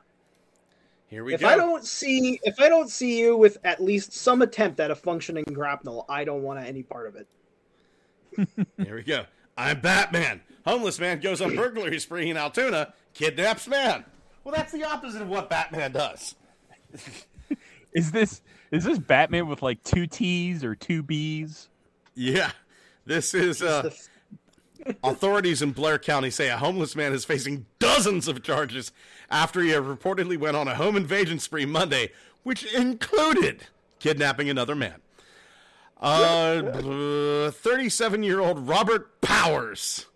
[1.13, 1.47] Here we If go.
[1.47, 4.95] I don't see if I don't see you with at least some attempt at a
[4.95, 7.27] functioning grapnel, I don't want any part of it.
[8.83, 9.25] Here we go.
[9.55, 10.41] I'm Batman.
[10.65, 14.05] Homeless man goes on burglary spree in Altoona, kidnaps man.
[14.43, 16.33] Well, that's the opposite of what Batman does.
[17.93, 18.41] Is this
[18.71, 21.69] is this Batman with like two T's or two B's?
[22.15, 22.49] Yeah.
[23.05, 24.07] This is uh, The-
[25.03, 28.91] authorities in Blair County say a homeless man is facing dozens of charges
[29.29, 32.11] after he reportedly went on a home invasion spree Monday,
[32.43, 33.63] which included
[33.99, 34.95] kidnapping another man.
[36.01, 40.07] Uh, 37 year old Robert Powers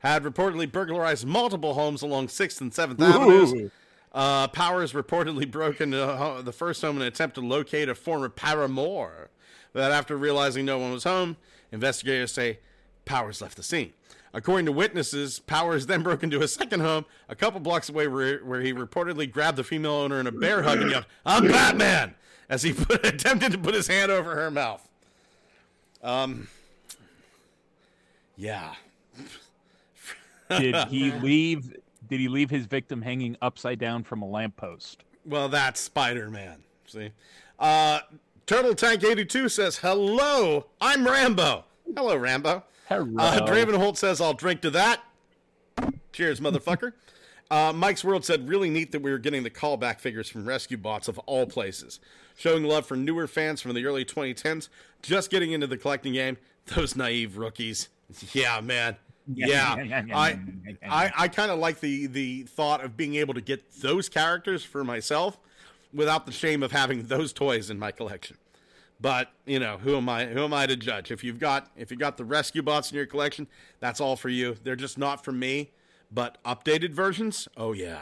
[0.00, 3.70] had reportedly burglarized multiple homes along 6th and 7th Avenues.
[4.12, 7.94] Uh, Powers reportedly broke into ho- the first home in an attempt to locate a
[7.94, 9.30] former paramour.
[9.72, 11.36] That after realizing no one was home,
[11.70, 12.58] investigators say
[13.04, 13.92] Powers left the scene.
[14.32, 18.38] According to witnesses, Powers then broke into a second home a couple blocks away where,
[18.38, 22.14] where he reportedly grabbed the female owner in a bear hug and yelled, I'm Batman!
[22.50, 24.86] as he put, attempted to put his hand over her mouth.
[26.02, 26.48] Um,
[28.36, 28.74] yeah.
[30.50, 31.76] Did he leave?
[32.08, 35.04] Did he leave his victim hanging upside down from a lamppost?
[35.24, 36.64] Well, that's Spider Man.
[36.86, 37.12] See?
[37.58, 38.00] Uh,
[38.46, 41.64] Turtle Tank 82 says, Hello, I'm Rambo.
[41.94, 42.64] Hello, Rambo.
[42.90, 43.06] Hello.
[43.18, 45.00] Uh, Dravenholt says, I'll drink to that.
[46.12, 46.92] Cheers, motherfucker.
[47.52, 50.76] Uh, Mike's World said, really neat that we were getting the callback figures from Rescue
[50.76, 51.98] Bots of all places.
[52.36, 54.68] Showing love for newer fans from the early 2010s,
[55.02, 56.36] just getting into the collecting game.
[56.66, 57.88] Those naive rookies.
[58.32, 58.94] Yeah, man.
[59.26, 59.74] Yeah.
[60.14, 60.38] I,
[60.88, 64.62] I, I kind of like the, the thought of being able to get those characters
[64.62, 65.36] for myself
[65.92, 68.36] without the shame of having those toys in my collection.
[69.00, 70.26] But you know, who am I?
[70.26, 71.10] Who am I to judge?
[71.10, 73.46] If you've got if you got the rescue bots in your collection,
[73.80, 74.56] that's all for you.
[74.62, 75.70] They're just not for me.
[76.12, 78.00] But updated versions, oh yeah.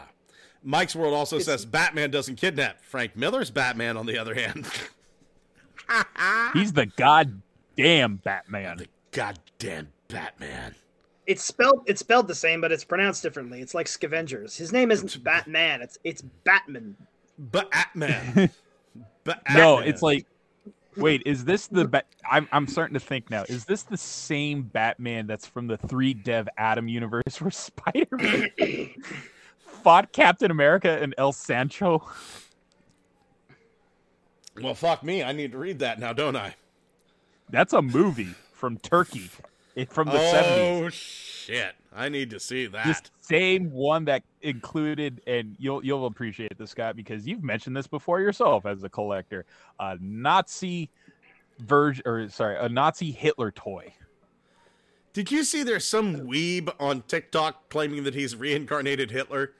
[0.64, 2.82] Mike's World also says Batman doesn't kidnap.
[2.82, 4.66] Frank Miller's Batman, on the other hand,
[6.52, 8.78] He's the goddamn Batman.
[8.78, 10.74] the goddamn Batman.
[11.26, 13.60] It's spelled it's spelled the same, but it's pronounced differently.
[13.60, 14.56] It's like Scavengers.
[14.56, 15.82] His name isn't Batman.
[15.82, 16.96] It's it's Batman.
[17.38, 18.50] Batman.
[19.24, 19.56] Batman.
[19.56, 20.26] No, it's like,
[20.98, 21.86] wait, is this the?
[21.86, 23.44] Ba- I'm I'm starting to think now.
[23.48, 28.48] Is this the same Batman that's from the three Dev Adam universe where Spider Man
[29.58, 32.06] fought Captain America and El Santo?
[34.60, 35.22] well, fuck me.
[35.22, 36.56] I need to read that now, don't I?
[37.50, 39.30] That's a movie from Turkey,
[39.86, 40.84] from the seventies.
[40.84, 41.74] oh shit!
[41.94, 42.86] I need to see that.
[42.86, 47.86] This same one that included, and you'll you'll appreciate this, Scott, because you've mentioned this
[47.86, 49.44] before yourself as a collector.
[49.80, 50.90] A Nazi
[51.58, 53.92] version, or sorry, a Nazi Hitler toy.
[55.12, 59.52] Did you see there's some weeb on TikTok claiming that he's reincarnated Hitler?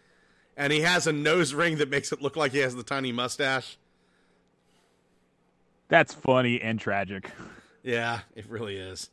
[0.56, 3.12] And he has a nose ring that makes it look like he has the tiny
[3.12, 3.76] mustache?
[5.88, 7.30] That's funny and tragic.
[7.84, 9.08] Yeah, it really is.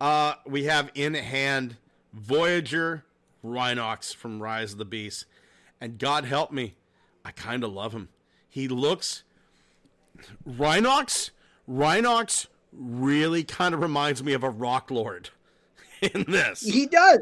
[0.00, 1.76] Uh, we have in hand
[2.12, 3.04] Voyager
[3.44, 5.26] Rhinox from Rise of the Beast.
[5.80, 6.74] And God help me,
[7.24, 8.08] I kind of love him.
[8.48, 9.22] He looks
[10.48, 11.30] Rhinox.
[11.68, 15.30] Rhinox really kind of reminds me of a Rock Lord
[16.02, 16.60] in this.
[16.62, 17.20] He does.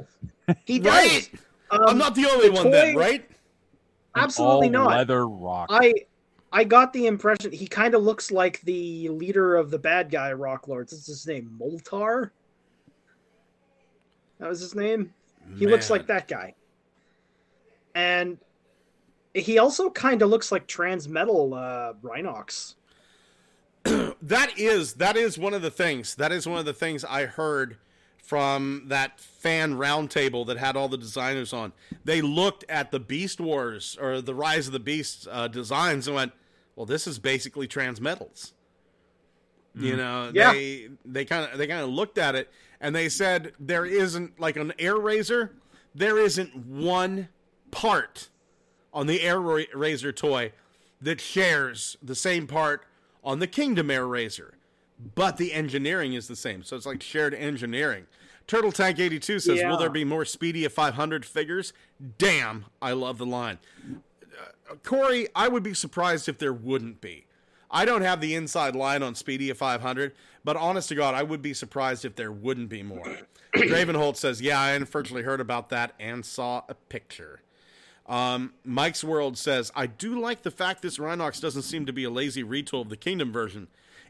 [0.65, 0.95] He does.
[0.95, 1.31] Right?
[1.71, 3.29] Um, I'm not the only the one then, right?
[4.17, 4.97] Absolutely all not.
[4.97, 5.69] Leather rock.
[5.71, 5.93] I
[6.51, 10.33] I got the impression he kind of looks like the leader of the bad guy
[10.33, 10.93] Rock Lords.
[10.93, 11.55] What's his name?
[11.61, 12.31] Moltar.
[14.39, 15.13] That was his name.
[15.59, 16.55] He looks like that guy.
[17.95, 18.39] And
[19.35, 22.75] he also kind of looks like Transmetal uh, Rhinox.
[24.23, 27.25] that is that is one of the things that is one of the things i
[27.27, 27.77] heard
[28.23, 31.73] from that fan roundtable that had all the designers on
[32.05, 36.17] they looked at the beast wars or the rise of the beasts uh, designs and
[36.17, 36.33] went
[36.75, 38.53] well this is basically transmetals
[39.77, 40.53] you know Yeah.
[40.53, 42.51] they they kind of they kind of looked at it
[42.81, 45.51] and they said there isn't like an Airazor
[45.95, 47.29] there isn't one
[47.71, 48.29] part
[48.93, 50.53] on the air Ra- razor toy
[51.01, 52.85] that shares the same part
[53.25, 54.53] on the Kingdom Airazor,
[55.15, 56.63] but the engineering is the same.
[56.63, 58.07] So it's like shared engineering.
[58.47, 59.71] Turtle Tank 82 says, Yeah.
[59.71, 61.73] Will there be more Speedia 500 figures?
[62.17, 63.59] Damn, I love the line.
[64.71, 67.27] Uh, Corey, I would be surprised if there wouldn't be.
[67.71, 70.15] I don't have the inside line on Speedia 500,
[70.49, 73.19] but honest to God, I would be surprised if there wouldn't be more.
[73.55, 77.43] Dravenholt says, Yeah, I unfortunately heard about that and saw a picture.
[78.07, 82.05] Um, Mike's World says, I do like the fact this Rhinox doesn't seem to be
[82.05, 83.69] a lazy retool of the Kingdom version.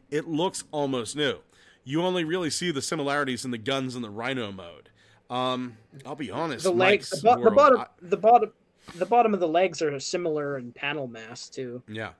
[0.09, 1.39] It looks almost new.
[1.83, 4.91] You only really see the similarities in the guns and the Rhino mode.
[5.29, 5.75] Um,
[6.05, 6.63] I'll be honest.
[6.63, 8.51] The legs, the, bo- the bottom, I- the bottom,
[8.95, 11.83] the bottom of the legs are similar in panel mass too.
[11.89, 12.11] yeah.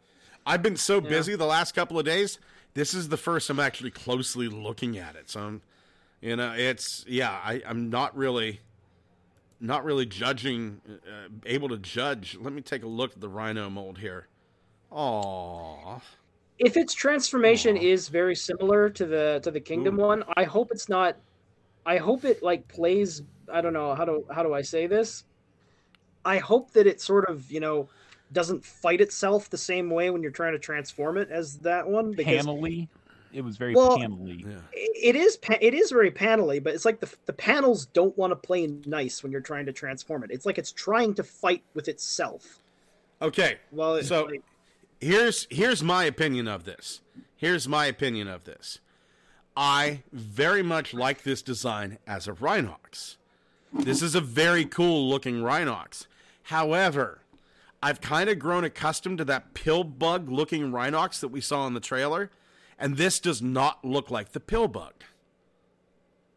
[0.46, 2.40] I've been so busy the last couple of days.
[2.74, 5.30] This is the first I'm actually closely looking at it.
[5.30, 5.62] So, I'm,
[6.22, 8.60] you know, it's, yeah, I, I'm not really,
[9.60, 12.38] not really judging, uh, able to judge.
[12.40, 14.28] Let me take a look at the Rhino mold here.
[14.92, 16.02] Aww.
[16.58, 17.82] if its transformation Aw.
[17.82, 21.16] is very similar to the to the kingdom one i hope it's not
[21.86, 25.26] i hope it like plays i don't know how do how do i say this
[26.26, 27.88] i hope that it sort of you know
[28.32, 32.12] doesn't fight itself the same way when you're trying to transform it as that one
[32.12, 32.88] because panely.
[33.32, 34.44] It was very Well, panely.
[34.48, 34.56] Yeah.
[34.74, 38.36] It is it is very panely but it's like the the panels don't want to
[38.36, 41.88] play nice when you're trying to transform it it's like it's trying to fight with
[41.88, 42.60] itself
[43.22, 43.58] Okay.
[43.72, 44.44] well it's So- like,
[45.00, 47.02] here's here's my opinion of this.
[47.36, 48.80] Here's my opinion of this.
[49.56, 53.16] I very much like this design as a Rhinox.
[53.74, 56.08] This is a very cool looking Rhinox.
[56.44, 57.20] However,
[57.82, 61.74] I've kind of grown accustomed to that pill bug looking Rhinox that we saw in
[61.74, 62.30] the trailer,
[62.78, 64.94] and this does not look like the pill bug.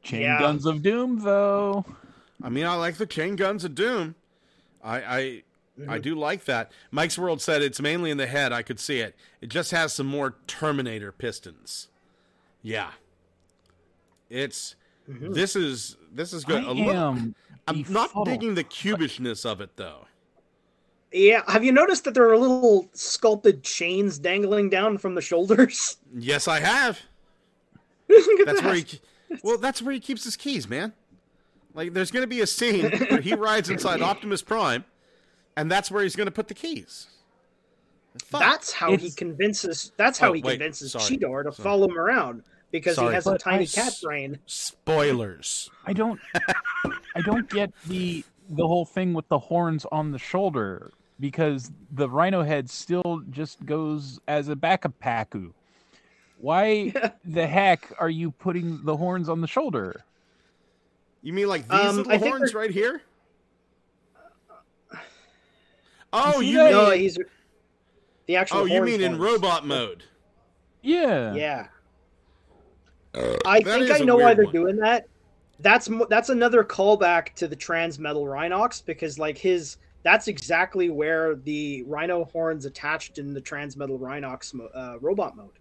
[0.03, 0.38] Chain Yeah.
[0.38, 1.84] Guns of Doom, though.
[2.43, 4.14] I mean, I like the chain guns of Doom.
[4.82, 5.43] I I, I
[5.80, 6.01] mm-hmm.
[6.01, 6.72] do like that.
[6.90, 8.53] Mike's World said it's mainly in the head.
[8.53, 9.14] I could see it.
[9.40, 11.88] It just has some more Terminator pistons.
[12.62, 12.90] Yeah.
[14.28, 14.74] It's
[15.09, 15.32] mm-hmm.
[15.32, 16.64] this is this is good.
[16.64, 17.34] I A little- am.
[17.68, 20.07] I'm not digging the cubishness of it though.
[21.12, 25.96] Yeah have you noticed that there are little sculpted chains dangling down from the shoulders
[26.14, 27.00] Yes, I have.
[28.08, 28.66] Look at That's that.
[28.66, 29.00] where he
[29.42, 30.92] Well, that's where he keeps his keys, man.
[31.74, 34.84] Like there's going to be a scene where he rides inside Optimus Prime
[35.57, 37.07] and that's where he's going to put the keys.
[38.24, 38.41] Fuck.
[38.42, 39.92] That's how he convinces.
[39.96, 41.64] That's how Oh, he wait, convinces sorry, Cheetor to sorry.
[41.64, 43.08] follow him around because Sorry.
[43.08, 44.38] he has a tiny I cat brain.
[44.46, 45.70] Spoilers.
[45.87, 46.20] I don't.
[46.84, 50.92] I don't get the the whole thing with the horns on the shoulder
[51.22, 55.53] because the rhino head still just goes as a backup paku.
[56.38, 56.92] Why
[57.24, 60.04] the heck are you putting the horns on the shoulder?
[61.22, 63.03] You mean like these Um, little I horns they're- right here?
[66.12, 66.64] Oh, you that?
[66.64, 67.16] mean No, he's
[68.26, 68.58] the actual.
[68.58, 70.03] oh, you horns mean in robot mode?
[70.82, 71.32] Yeah.
[71.34, 71.66] Yeah.
[73.46, 74.53] I think I know why they're one.
[74.53, 75.07] doing that.
[75.61, 81.83] That's that's another callback to the Transmetal Rhinox because like his that's exactly where the
[81.87, 85.58] rhino horns attached in the Transmetal Rhinox mo- uh, robot mode.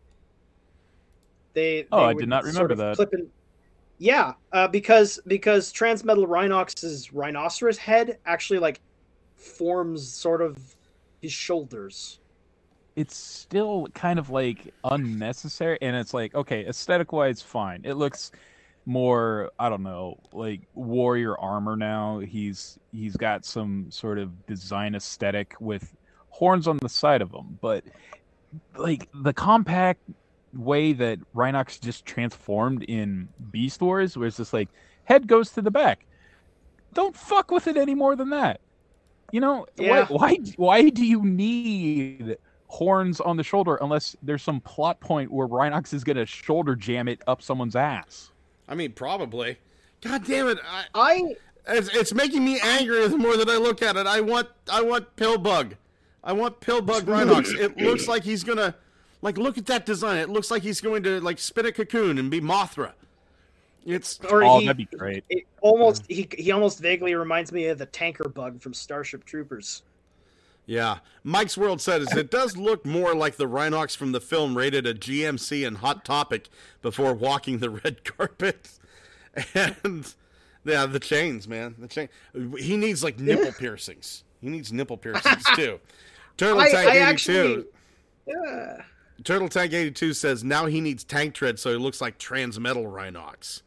[1.53, 3.27] They, Oh, they I did not sort remember of that.
[3.97, 8.79] yeah, uh, because because Transmetal Rhinox's rhinoceros head actually like
[9.35, 10.57] forms sort of
[11.21, 12.19] his shoulders.
[12.95, 17.81] It's still kind of like unnecessary, and it's like okay, aesthetic wise, fine.
[17.83, 18.31] It looks
[18.85, 22.19] more I don't know like warrior armor now.
[22.19, 25.95] He's he's got some sort of design aesthetic with
[26.29, 27.83] horns on the side of him, but
[28.77, 30.01] like the compact
[30.53, 34.69] way that Rhinox just transformed in Beast Wars, where it's just like
[35.05, 36.05] head goes to the back.
[36.93, 38.59] Don't fuck with it any more than that.
[39.31, 40.07] You know, Yeah.
[40.09, 42.35] why, why why do you need
[42.67, 47.07] horns on the shoulder unless there's some plot point where Rhinox is gonna shoulder jam
[47.07, 48.30] it up someone's ass?
[48.71, 49.57] I mean, probably.
[50.01, 50.57] God damn it!
[50.65, 51.35] I, I
[51.67, 54.07] it's, it's making me angrier the more that I look at it.
[54.07, 55.73] I want I want Pillbug.
[56.23, 57.53] I want Pillbug Rhinox.
[57.59, 58.75] It looks like he's gonna
[59.21, 60.17] like look at that design.
[60.19, 62.93] It looks like he's going to like spin a cocoon and be Mothra.
[63.85, 65.25] It's or Oh, he, that'd be great.
[65.29, 69.83] it almost he he almost vaguely reminds me of the tanker bug from Starship Troopers.
[70.65, 70.99] Yeah.
[71.23, 74.93] Mike's World says it does look more like the Rhinox from the film rated a
[74.93, 76.49] GMC and Hot Topic
[76.81, 78.69] before walking the red carpet.
[79.53, 80.13] And
[80.65, 81.75] yeah, the chains, man.
[81.79, 82.09] The chain.
[82.57, 84.23] He needs like nipple piercings.
[84.41, 85.79] He needs nipple piercings too.
[86.37, 87.01] Turtle Tank I 82.
[87.01, 87.65] actually-
[88.25, 88.81] Yeah.
[89.23, 93.61] Turtle Tank 82 says now he needs tank tread so he looks like Transmetal Rhinox.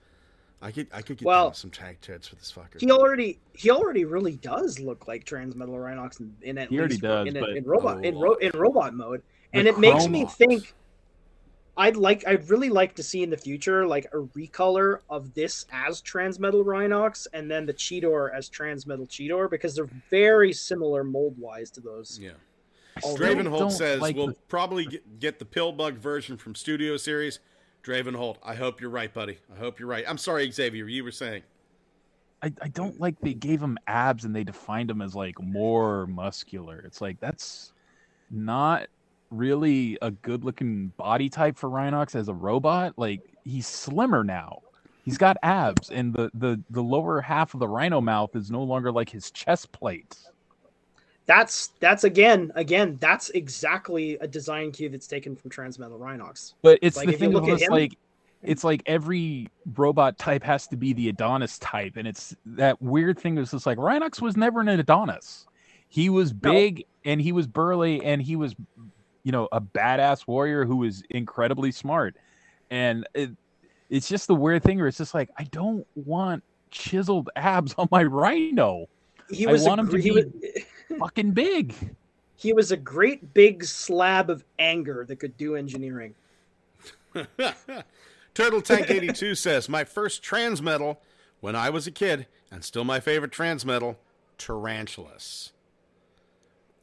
[0.64, 2.80] I could I could get Well, some tank treads for this fucker.
[2.80, 7.02] He already he already really does look like Transmetal Rhinox in, in at He least
[7.02, 8.20] does, in, but- in robot in, Oh.
[8.20, 9.22] ro- in robot mode,
[9.52, 10.74] and it makes me think.
[11.76, 15.66] I'd like I'd really like to see in the future like a recolor of this
[15.72, 21.34] as Transmetal Rhinox and then the Cheetor as Transmetal Cheetor because they're very similar mold
[21.36, 22.16] wise to those.
[22.22, 22.30] yeah.
[23.02, 23.34] already.
[23.42, 27.40] Dravenholt says like we'll the- probably get, get the Pillbug version from Studio Series.
[27.84, 29.38] Dravenholt, I hope you're right, buddy.
[29.54, 30.04] I hope you're right.
[30.08, 30.88] I'm sorry, Xavier.
[30.88, 31.42] You were saying.
[32.42, 36.06] I, I don't like they gave him abs and they defined him as like more
[36.06, 36.80] muscular.
[36.80, 37.72] It's like that's
[38.30, 38.88] not
[39.30, 42.94] really a good looking body type for Rhinox as a robot.
[42.96, 44.60] Like he's slimmer now.
[45.04, 48.62] He's got abs and the, the, the lower half of the rhino mouth is no
[48.62, 50.16] longer like his chest plate.
[51.26, 56.52] That's that's again again that's exactly a design cue that's taken from Transmetal Rhinox.
[56.62, 57.96] But it's Like, the thing look at him- like
[58.42, 63.18] it's like every robot type has to be the Adonis type, and it's that weird
[63.18, 65.46] thing is just like Rhinox was never an Adonis.
[65.88, 66.52] He was No.
[66.52, 68.54] big and he was burly and he was,
[69.22, 72.16] you know, a badass warrior who was incredibly smart.
[72.70, 73.30] And it,
[73.88, 77.88] it's just the weird thing where it's just like I don't want chiseled abs on
[77.90, 78.88] my rhino.
[79.30, 81.74] He I was want a, him to he be- was, Fucking big.
[82.36, 86.14] he was a great big slab of anger that could do engineering.
[88.34, 90.98] Turtle Tank 82 says my first transmetal
[91.40, 93.96] when I was a kid, and still my favorite transmetal,
[94.38, 95.52] Tarantulas.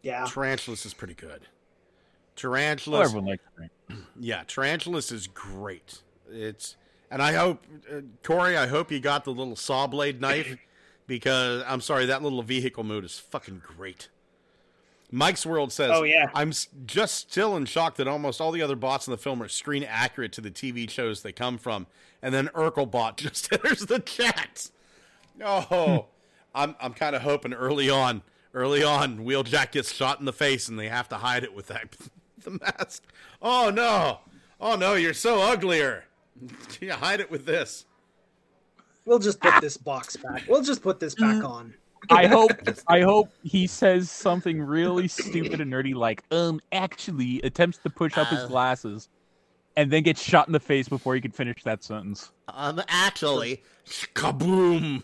[0.01, 0.25] Yeah.
[0.27, 1.41] Tarantulas is pretty good.
[1.43, 1.47] Oh,
[2.35, 3.97] Tarantulas, everyone likes it.
[4.19, 6.01] yeah, Tarantulas is great.
[6.29, 6.75] It's
[7.11, 10.57] and I hope uh, Corey, I hope you got the little saw blade knife
[11.11, 14.07] because I'm sorry that little vehicle mode is fucking great.
[15.11, 16.27] Mike's World says, Oh, yeah.
[16.33, 16.53] I'm
[16.85, 19.83] just still in shock that almost all the other bots in the film are screen
[19.83, 21.87] accurate to the TV shows they come from."
[22.21, 24.71] And then Urkelbot just enters the chat.
[25.43, 26.05] Oh,
[26.55, 28.21] I'm I'm kind of hoping early on,
[28.53, 31.67] early on, Wheeljack gets shot in the face and they have to hide it with
[31.67, 31.93] that
[32.45, 33.03] the mask.
[33.41, 34.19] Oh no,
[34.61, 36.05] oh no, you're so uglier.
[36.79, 37.85] Yeah, hide it with this.
[39.11, 40.43] We'll just put this box back.
[40.47, 41.73] We'll just put this back on.
[42.09, 42.51] I hope
[42.87, 48.17] I hope he says something really stupid and nerdy like, um, actually attempts to push
[48.17, 49.09] up his glasses
[49.75, 52.31] and then gets shot in the face before he can finish that sentence.
[52.47, 53.63] Um, actually,
[54.15, 55.03] kaboom.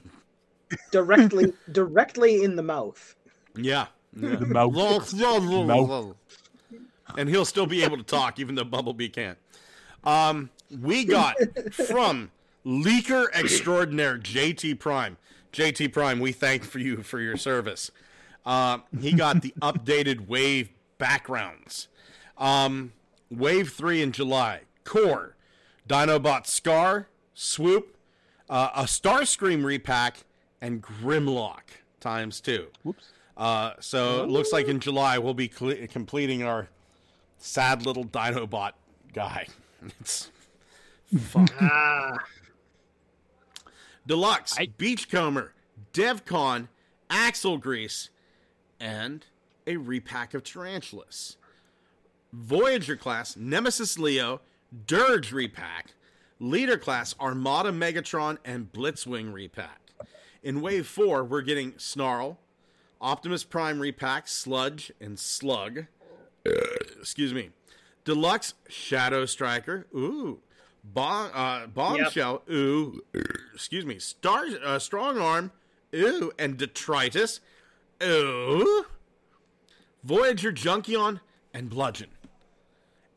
[0.91, 3.13] Directly directly in the mouth.
[3.57, 3.87] Yeah.
[4.15, 4.37] yeah.
[4.37, 5.13] The mouth.
[5.13, 6.15] Mouth.
[7.17, 9.37] And he'll still be able to talk, even though Bumblebee can't.
[10.05, 10.49] Um,
[10.81, 11.35] we got
[11.73, 12.31] from
[12.67, 15.17] leaker extraordinaire JT Prime.
[15.53, 17.89] JT Prime, we thank for you for your service.
[18.45, 21.87] Uh, he got the updated wave backgrounds.
[22.37, 22.91] Um,
[23.31, 24.61] wave three in July.
[24.83, 25.35] Core,
[25.87, 27.95] Dinobot Scar, Swoop,
[28.49, 30.23] uh, a Starscream repack,
[30.61, 31.63] and Grimlock
[31.99, 32.67] times two.
[32.83, 33.05] Whoops.
[33.35, 36.69] Uh, so it looks like in July we'll be cle completing our
[37.37, 38.73] sad little Dinobot
[39.13, 39.47] guy.
[40.01, 40.31] It's
[41.61, 42.17] Ah.
[44.07, 45.51] Deluxe, I- Beachcomber,
[45.93, 46.69] DevCon,
[47.09, 48.09] Axle Grease,
[48.79, 49.25] and
[49.67, 51.37] a repack of Tarantulas.
[52.33, 54.41] Voyager class, Nemesis Leo,
[54.85, 55.93] Dirge repack,
[56.39, 59.81] Leader class, Armada Megatron, and Blitzwing repack.
[60.43, 62.37] In Wave 4, we're getting Snarl,
[63.01, 65.85] Optimus Prime repack, Sludge, and Slug.
[66.99, 67.49] Excuse me.
[68.05, 69.87] Deluxe Shadow Striker.
[69.95, 70.39] Ooh.
[70.93, 72.43] Bomb, uh, bombshell.
[72.51, 73.01] Ooh.
[73.53, 73.99] Excuse me.
[73.99, 75.51] Star, uh, Strong Arm.
[75.95, 76.31] Ooh.
[76.37, 77.39] And Detritus.
[78.03, 78.85] Ooh.
[80.03, 81.19] Voyager Junkion
[81.53, 82.09] and Bludgeon.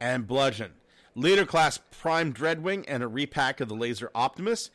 [0.01, 0.72] And Bludgeon.
[1.14, 4.70] Leader class Prime Dreadwing and a repack of the Laser Optimus.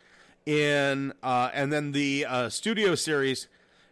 [0.45, 3.47] In uh, and then the uh, studio series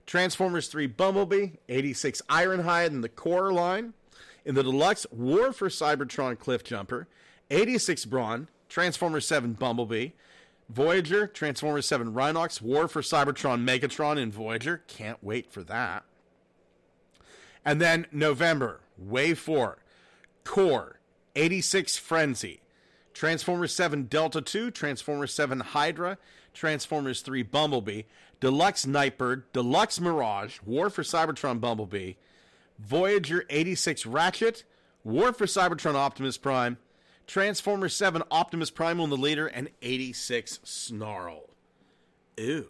[0.05, 3.93] Transformers 3 Bumblebee, 86 Ironhide in the core line.
[4.45, 7.07] In the deluxe, War for Cybertron Cliff Jumper,
[7.49, 10.13] 86 Brawn, Transformers 7 Bumblebee,
[10.67, 14.81] Voyager, Transformers 7 Rhinox, War for Cybertron Megatron and Voyager.
[14.87, 16.05] Can't wait for that.
[17.63, 19.77] And then November, Wave 4,
[20.43, 20.99] Core,
[21.35, 22.61] 86 Frenzy,
[23.13, 26.17] Transformers 7 Delta 2, Transformers 7 Hydra,
[26.55, 28.01] Transformers 3 Bumblebee,
[28.39, 32.13] Deluxe Nightbird, Deluxe Mirage, War for Cybertron Bumblebee,
[32.79, 34.63] Voyager 86 Ratchet,
[35.03, 36.79] War for Cybertron Optimus Prime,
[37.27, 41.49] Transformers 7 Optimus Primal in the leader, and 86 Snarl.
[42.37, 42.69] Ew,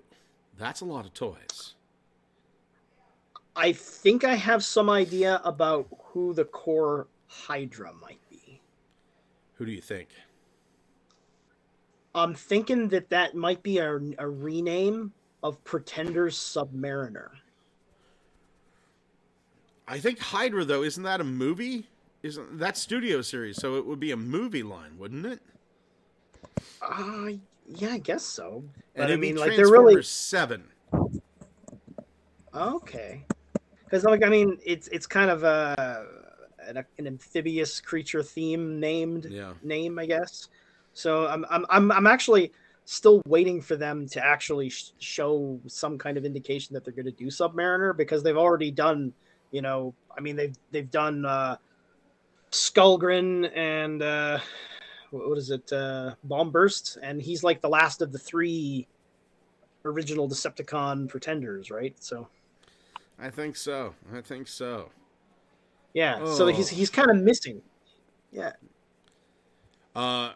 [0.57, 1.75] that's a lot of toys.
[3.55, 8.59] I think I have some idea about who the core Hydra might be.
[9.55, 10.09] Who do you think?
[12.15, 17.29] I'm thinking that that might be a, a rename of Pretenders Submariner.
[19.87, 21.87] I think Hydra though isn't that a movie?
[22.23, 23.57] Isn't that studio series?
[23.57, 25.41] So it would be a movie line, wouldn't it?
[26.81, 27.31] Uh,
[27.67, 28.63] yeah, I guess so.
[28.95, 30.63] And I mean, like they're really Seven.
[32.55, 33.25] okay.
[33.83, 36.05] Because like I mean, it's it's kind of a
[36.65, 39.53] an, an amphibious creature theme named Yeah.
[39.61, 40.47] name, I guess.
[40.93, 42.53] So I'm I'm I'm I'm actually
[42.85, 47.05] still waiting for them to actually sh- show some kind of indication that they're going
[47.05, 49.13] to do Submariner because they've already done,
[49.51, 51.57] you know, I mean they've they've done uh,
[52.53, 54.39] Skullgrin and uh,
[55.11, 58.87] what what is it, uh, Bomb Burst, and he's like the last of the three
[59.85, 61.95] original Decepticon pretenders, right?
[62.01, 62.27] So
[63.19, 63.93] I think so.
[64.13, 64.89] I think so.
[65.93, 66.75] yeah, so he's Oh.
[66.75, 67.61] he's kind of missing.
[68.31, 68.53] Yeah,
[69.95, 70.33] Uh,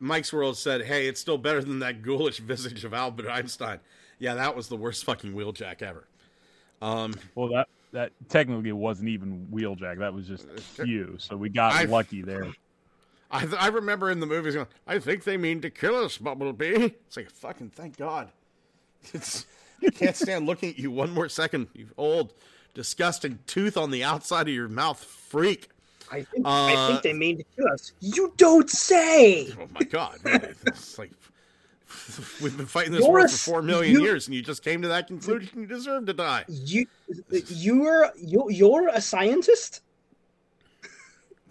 [0.00, 3.80] Mike's World said, "Hey, it's still better than that ghoulish visage of Albert Einstein."
[4.18, 6.06] Yeah, that was the worst fucking wheeljack ever.
[6.82, 9.98] Um, Well, that that technically wasn't even Wheeljack.
[9.98, 10.46] That was just
[10.84, 11.16] you.
[11.18, 12.46] So we got I- lucky there.
[13.30, 16.90] I I remember in the movies going, "I think they mean to kill us, Bumblebee."
[17.06, 18.28] It's like fucking thank God.
[19.12, 19.46] It's
[19.86, 21.68] I can't stand looking at you one more second.
[21.74, 22.32] You old,
[22.74, 25.68] disgusting tooth on the outside of your mouth, freak.
[26.10, 27.92] I think I Uh, think they mean to kill us.
[28.00, 29.52] You don't say.
[29.60, 30.18] Oh my God!
[30.24, 30.48] Really?
[30.66, 31.12] It's like
[32.42, 34.88] we've been fighting this war for four million you- years, and you just came to
[34.88, 35.60] that conclusion.
[35.60, 36.44] You deserve to die.
[36.48, 36.86] You
[37.48, 39.82] you're you, you're a scientist.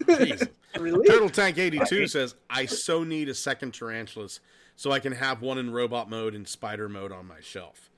[0.78, 1.08] Really?
[1.08, 4.40] Turtle Tank 82 says, I so need a second Tarantulas
[4.76, 7.90] so I can have one in robot mode and spider mode on my shelf.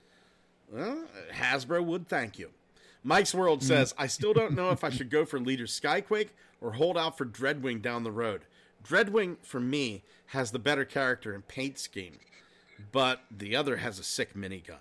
[0.73, 2.51] Well, Hasbro would thank you.
[3.03, 3.65] Mike's World mm.
[3.65, 6.29] says, I still don't know if I should go for Leader Skyquake
[6.61, 8.43] or hold out for Dreadwing down the road.
[8.87, 12.19] Dreadwing, for me, has the better character and paint scheme,
[12.93, 14.77] but the other has a sick minigun.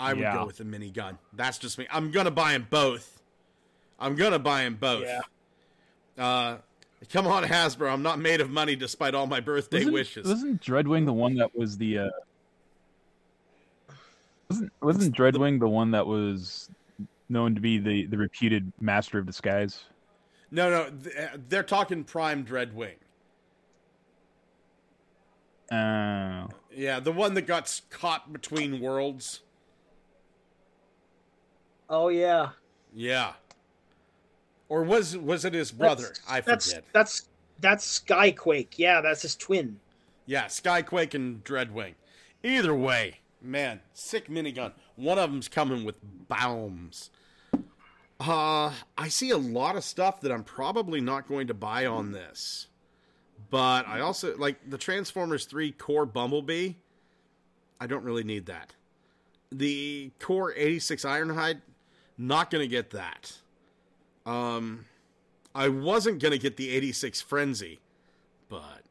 [0.00, 0.34] I would Yeah.
[0.34, 1.18] go with the minigun.
[1.32, 1.86] That's just me.
[1.90, 3.22] I'm going to buy them both.
[4.00, 5.04] I'm going to buy them both.
[5.04, 5.20] Yeah.
[6.24, 6.58] Uh,
[7.12, 7.90] come on, Hasbro.
[7.92, 10.26] I'm not made of money despite all my birthday Wasn't, wishes.
[10.28, 11.98] wasn't Dreadwing the one that was the?
[11.98, 12.10] Uh,
[14.48, 16.68] wasn't wasn't Dreadwing the one that was
[17.28, 19.84] known to be the the reputed master of disguise?
[20.50, 20.90] No, no,
[21.48, 22.96] they're talking Prime Dreadwing.
[25.70, 29.40] Uh, Yeah, the one that got caught between worlds.
[31.88, 32.50] Oh yeah.
[32.94, 33.32] Yeah.
[34.68, 36.04] Or was was it his brother?
[36.04, 36.84] That's- I that's, forget.
[36.92, 37.28] That's
[37.60, 38.68] that's Skyquake.
[38.76, 39.78] Yeah, that's his twin.
[40.26, 41.94] Yeah, Skyquake and Dreadwing.
[42.42, 44.72] Either way, man, sick minigun.
[44.96, 45.96] One of them's coming with
[46.28, 47.10] bombs.
[48.18, 52.12] Uh, I see a lot of stuff that I'm probably not going to buy on
[52.12, 52.68] this.
[53.52, 56.72] But I also like the Transformers 3 Core Bumblebee.
[57.78, 58.72] I don't really need that.
[59.52, 61.60] The Core 86 Ironhide,
[62.16, 63.34] not going to get that.
[64.24, 64.86] Um,
[65.54, 67.80] I wasn't going to get the 86 Frenzy,
[68.48, 68.84] but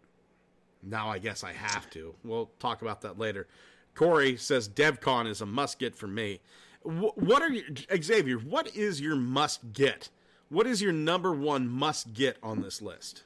[0.84, 2.14] now I guess I have to.
[2.24, 3.48] We'll talk about that later.
[3.96, 6.40] Corey says DevCon is a must get for me.
[6.84, 7.64] What are you,
[8.00, 8.38] Xavier?
[8.38, 10.10] What is your must get?
[10.50, 13.24] What is your number one must get on this list?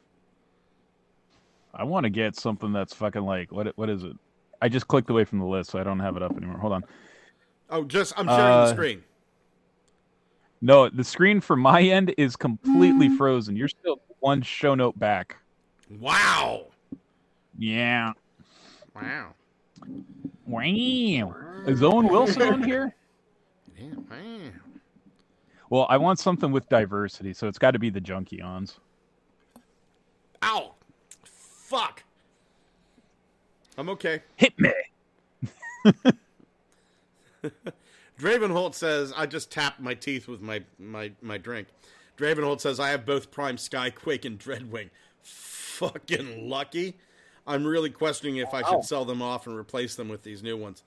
[1.76, 3.68] I want to get something that's fucking like what?
[3.78, 4.14] What is it?
[4.62, 6.58] I just clicked away from the list, so I don't have it up anymore.
[6.58, 6.86] Hold on.
[7.70, 9.04] Oh, just I'm sharing the Uh, screen.
[10.62, 13.56] No, the screen for my end is completely frozen.
[13.56, 15.38] You're still one show note back.
[16.00, 16.68] Wow,
[17.58, 18.14] Yeah.
[18.96, 19.34] wow,
[20.48, 21.36] Wow.
[21.68, 22.96] Is Owen Wilson on here?
[23.78, 24.52] yeah, wow.
[25.70, 28.78] Well, I want something with diversity, so it's got to be the Junkions.
[30.44, 30.75] Ow,
[31.76, 32.04] fuck.
[33.78, 34.22] I'm okay.
[34.36, 34.72] Hit me.
[38.20, 41.68] Dravenholt says, I just tapped my teeth with my, my, my drink.
[42.18, 44.90] Dravenholt says, I have both Prime Skyquake and Dreadwing.
[45.22, 46.96] Fucking lucky.
[47.46, 50.56] I'm really questioning if I should sell them off and replace them with these new
[50.56, 50.82] ones.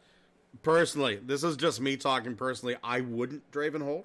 [0.62, 2.76] Personally, this is just me talking personally.
[2.82, 4.04] I wouldn't Dravenholt,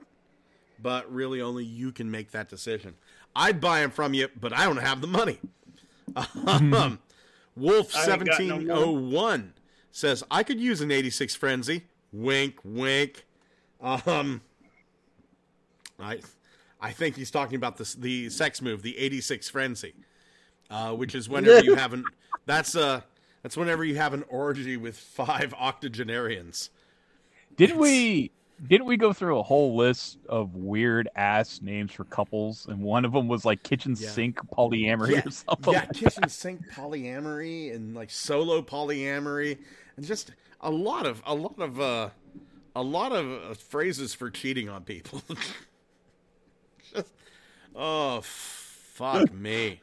[0.81, 2.95] but really only you can make that decision.
[3.33, 5.39] I'd buy them from you, but I don't have the money.
[6.15, 6.99] Um,
[7.55, 9.53] Wolf I ain't got no seventeen oh one
[9.91, 11.83] says I could use an eighty six frenzy.
[12.11, 13.25] Wink, wink.
[13.81, 14.41] Um,
[15.99, 16.19] I,
[16.79, 19.93] I think he's talking about the the sex move, the eighty six frenzy,
[20.69, 22.05] uh, which is whenever you have an
[22.45, 23.01] that's uh
[23.41, 26.69] that's whenever you have an orgy with five octogenarians.
[27.55, 28.31] Didn't we?
[28.61, 33.03] Didn't we go through a whole list of weird ass names for couples, and one
[33.03, 34.09] of them was like kitchen Yeah.
[34.09, 35.73] sink polyamory yeah, or something?
[35.73, 39.59] yeah, like kitchen sink polyamory and like solo polyamory
[39.97, 40.31] and just
[40.61, 42.09] a lot of a lot of uh
[42.75, 45.21] a lot of uh, phrases for cheating on people.
[46.93, 47.13] just,
[47.75, 49.81] oh fuck me.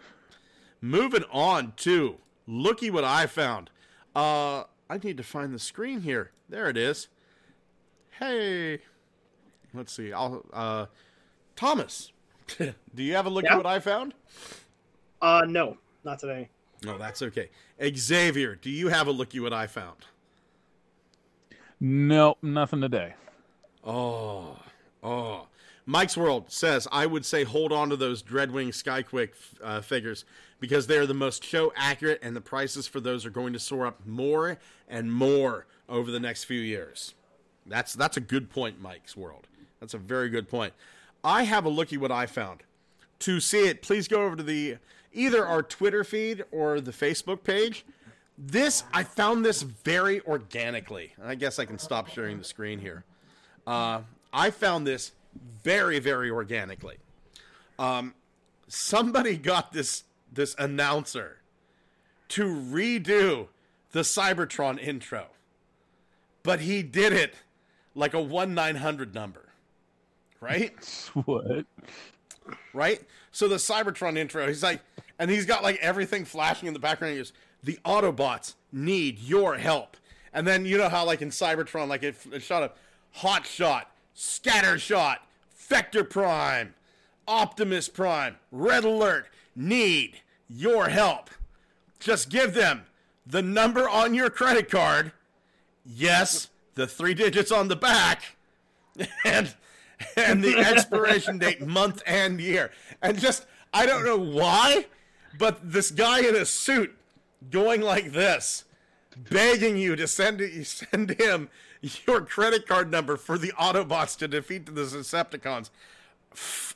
[0.81, 2.17] Moving on to
[2.47, 3.71] looky what I found.
[4.15, 6.33] Uh I need to find the screen here.
[6.49, 7.09] There it is.
[8.21, 8.79] Hey.
[9.75, 10.13] Let's see.
[10.13, 10.87] I'll uh
[11.57, 12.13] Thomas.
[12.59, 14.15] Do you have a look at what I found?
[15.23, 16.49] Uh, no, not today.
[16.85, 17.51] No, that's okay.
[17.95, 20.07] Xavier, do you have a looky what I found?
[21.79, 23.15] No, nothing today.
[23.85, 24.59] Oh,
[25.03, 25.47] oh.
[25.85, 29.33] Mike's World says I would say hold on to those Dreadwing Skyquake
[29.63, 30.25] uh, figures
[30.59, 33.59] because they are the most show accurate, and the prices for those are going to
[33.59, 37.15] soar up more and more over the next few years.
[37.66, 39.47] That's that's a good point, Mike's World.
[39.81, 40.73] That's a very good point.
[41.23, 42.62] I have a looky what I found.
[43.20, 44.78] To see it, please go over to the
[45.12, 47.85] either our Twitter feed or the Facebook page.
[48.39, 51.12] This I found this very organically.
[51.23, 53.05] I guess I can stop sharing the screen here.
[53.66, 54.01] Uh,
[54.32, 55.12] I found this
[55.62, 56.97] very, very organically.
[57.78, 58.15] Um,
[58.69, 61.39] somebody got this this announcer
[62.28, 63.49] to redo
[63.93, 65.27] the Cybertron intro,
[66.43, 67.35] but he did it
[68.01, 69.51] like a one nine hundred number,
[70.40, 70.72] right?
[71.24, 71.66] What?
[72.72, 73.01] right?
[73.31, 74.81] So the Cybertron intro, he's like,
[75.18, 77.12] and he's got like everything flashing in the background.
[77.12, 77.32] He goes,
[77.62, 79.97] "The Autobots need your help."
[80.32, 82.72] And then you know how like in Cybertron, like it, it shot a
[83.12, 86.74] hot shot, scatter shot, Vector Prime,
[87.28, 91.31] Optimus Prime, Red Alert need your help.
[91.98, 92.85] Just give them
[93.27, 95.12] the number on your credit card.
[95.85, 98.37] Yes, the three digits on the back.
[99.25, 99.55] And
[100.17, 102.71] and the expiration date month and year.
[103.03, 104.87] And just i don't know why
[105.39, 106.97] but this guy in a suit
[107.51, 108.65] going like this
[109.17, 111.49] begging you to send send him
[112.07, 115.71] your credit card number for the autobots to defeat the decepticons.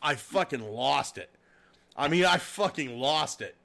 [0.02, 1.30] I fucking lost it.
[1.96, 3.56] I mean i fucking lost it.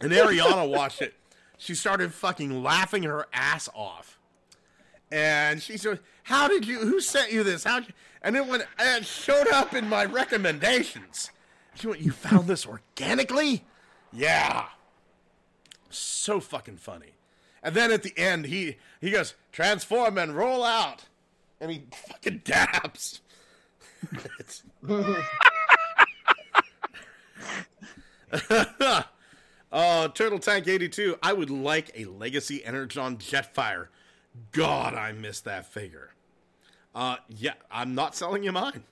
[0.00, 1.14] And ariana watched it.
[1.58, 4.18] She started fucking laughing her ass off
[5.12, 6.78] and she said, "How did you?
[6.78, 7.64] Who sent you this?
[7.64, 7.82] How?"
[8.22, 11.30] And then when it showed up in my recommendations,
[11.74, 13.64] she went, "You found this organically?"
[14.10, 14.66] Yeah.
[15.90, 17.12] So fucking funny.
[17.62, 21.04] And then at the end, he he goes, "Transform and roll out,"
[21.60, 23.20] and he fucking dabs.
[29.70, 31.18] Oh, Turtle Tank 82.
[31.22, 33.88] I would like a Legacy Energon Jetfire.
[34.52, 36.10] God, I miss that figure.
[36.94, 38.84] Uh, yeah, I'm not selling you mine,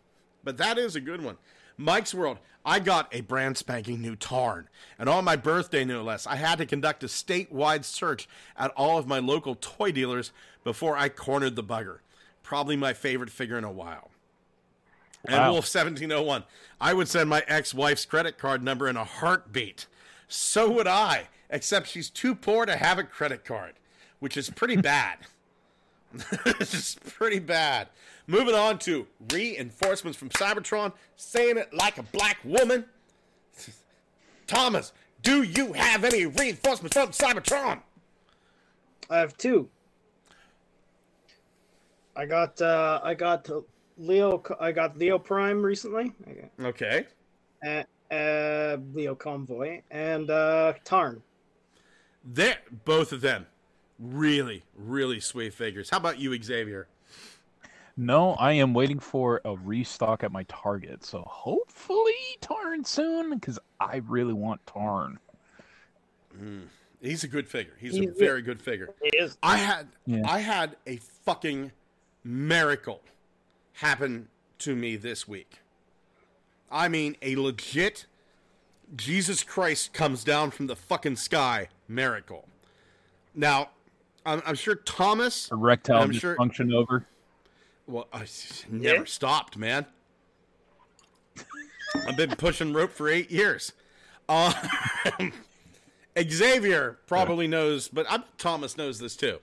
[0.43, 1.37] but that is a good one.
[1.77, 2.39] Mike's World.
[2.65, 4.69] I got a brand spanking new Tarn,
[4.99, 8.99] and on my birthday, no less, I had to conduct a statewide search at all
[8.99, 10.31] of my local toy dealers
[10.63, 12.01] before I cornered the bugger.
[12.43, 14.11] Probably my favorite figure in a while.
[15.27, 16.45] And Wolf 1701.
[16.81, 19.87] I would send my ex wife's credit card number in a heartbeat.
[20.29, 23.75] So would I, except she's too poor to have a credit card,
[24.21, 25.19] which is pretty bad.
[26.15, 27.89] it's just pretty bad.
[28.27, 32.85] Moving on to reinforcements from Cybertron, saying it like a black woman.
[34.47, 34.93] Thomas,
[35.23, 37.81] do you have any reinforcements from Cybertron?
[39.09, 39.69] I have two.
[42.15, 43.49] I got uh I got
[43.99, 46.13] Leo I got Leo Prime recently.
[46.61, 47.07] Okay.
[47.65, 47.83] Uh,
[48.13, 51.23] uh Leo Convoy and uh Tarn.
[52.23, 53.47] They're, both of them,
[54.01, 55.91] really, really sweet figures.
[55.91, 56.87] How about you, Xavier?
[57.97, 61.05] No, I am waiting for a restock at my Target.
[61.05, 65.19] So hopefully Tarn soon, because I really want Tarn.
[66.41, 66.63] Mm,
[67.03, 67.75] he's a good figure.
[67.79, 68.91] He's a He's- very good figure.
[69.03, 70.23] It is I had Yeah.
[70.27, 71.73] I had a fucking
[72.25, 73.03] miracle
[73.75, 74.29] happen
[74.61, 75.59] to me this week.
[76.71, 78.07] I mean, a legit
[78.97, 82.49] Jesus Christ comes down from the fucking sky miracle.
[83.35, 83.71] Now,
[84.27, 85.51] I'm, I'm sure Thomas.
[85.51, 87.07] Erectile I'm sure- dysfunction over.
[87.87, 88.27] Well, I
[88.69, 89.05] never Yeah.
[89.05, 89.87] stopped, man.
[92.07, 93.73] I've been pushing rope for eight years.
[94.29, 94.53] Uh,
[96.29, 99.39] Xavier probably knows, but i Thomas knows this too.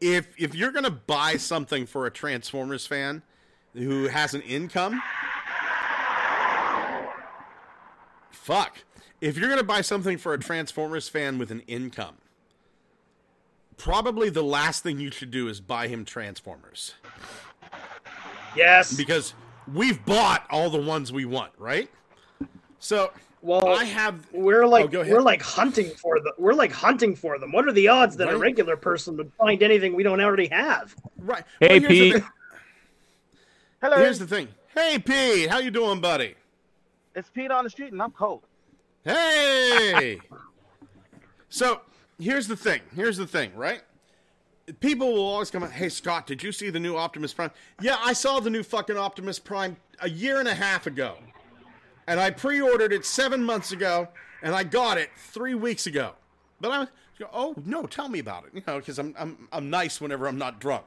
[0.00, 3.22] If if you're gonna buy something for a Transformers fan
[3.74, 5.02] who has an income,
[8.30, 8.78] fuck.
[9.20, 12.16] If you're gonna buy something for a Transformers fan with an income,
[13.78, 16.94] probably the last thing you should do is buy him Transformers
[18.56, 18.94] Yes.
[18.94, 19.34] because
[19.72, 21.88] we've bought all the ones we want, right?
[22.78, 26.32] So well, I have we're like Oh, we're like hunting for them.
[26.38, 27.52] We're like hunting for them.
[27.52, 30.94] What are the odds that a regular person would find anything we don't already have?
[31.18, 31.44] right.
[31.60, 32.22] Hey, Well, Pete.
[33.80, 34.48] Hello, Here's the thing.
[34.74, 36.34] Hey, Pete, how you doing, buddy?
[37.14, 38.42] it's Pete on the street, and I'm cold.
[39.04, 40.20] Hey.
[41.48, 41.80] so
[42.20, 42.80] here's the thing.
[42.94, 43.82] Here's the thing, right?
[44.80, 45.68] People will always come.
[45.70, 47.50] Hey, Scott, did you see the new Optimus Prime?
[47.80, 51.16] Yeah, I saw the new fucking Optimus Prime a year and a half ago,
[52.06, 54.08] and I pre-ordered it seven months ago,
[54.42, 56.12] and I got it three weeks ago.
[56.60, 56.86] But I,
[57.18, 58.50] go, oh no, tell me about it.
[58.52, 60.84] You know, because I'm I'm I'm nice whenever I'm not drunk.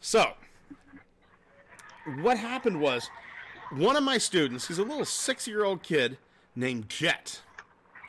[0.00, 0.32] So,
[2.22, 3.10] what happened was,
[3.70, 6.16] one of my students, he's a little six-year-old kid
[6.56, 7.40] named Jet,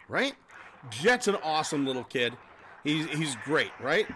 [0.08, 0.36] right?
[0.90, 2.34] Jet's an awesome little kid.
[2.84, 4.08] He's he's great, right?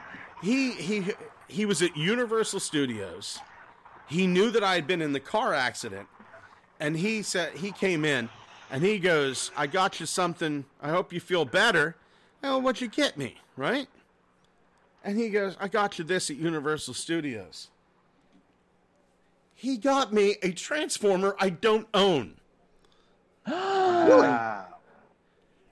[0.41, 1.05] He he
[1.47, 3.39] he was at Universal Studios.
[4.07, 6.07] He knew that I had been in the car accident,
[6.79, 8.29] and he said he came in,
[8.71, 10.65] and he goes, "I got you something.
[10.81, 11.95] I hope you feel better."
[12.43, 13.87] Oh, what'd you get me, right?
[15.03, 17.69] And he goes, "I got you this at Universal Studios."
[19.55, 22.35] He got me a transformer I don't own.
[23.45, 24.68] Wow.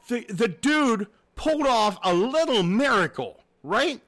[0.08, 4.02] The the dude pulled off a little miracle, right?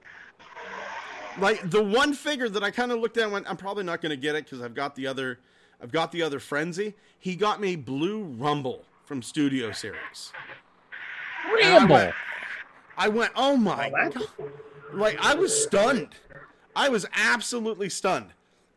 [1.39, 4.01] Like the one figure that I kind of looked at and went, I'm probably not
[4.01, 5.39] going to get it because I've got the other,
[5.81, 6.95] I've got the other frenzy.
[7.17, 10.33] He got me Blue Rumble from Studio Series.
[11.49, 11.95] Rumble.
[11.95, 12.15] I went,
[12.97, 14.27] I went, oh my Oh, god!
[14.93, 16.09] Like I was stunned.
[16.75, 18.33] I was absolutely stunned.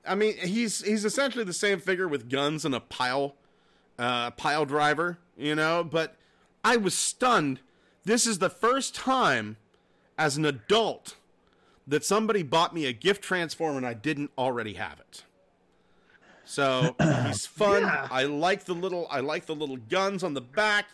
[0.06, 3.34] I mean, he's he's essentially the same figure with guns and a pile,
[3.98, 5.82] uh, pile driver, you know.
[5.82, 6.16] But
[6.64, 7.60] I was stunned.
[8.04, 9.56] This is the first time,
[10.18, 11.16] as an adult,
[11.86, 15.24] that somebody bought me a gift transformer and I didn't already have it.
[16.44, 16.94] So
[17.26, 17.82] he's fun.
[17.82, 18.08] Yeah.
[18.10, 20.86] I like the little I like the little guns on the back.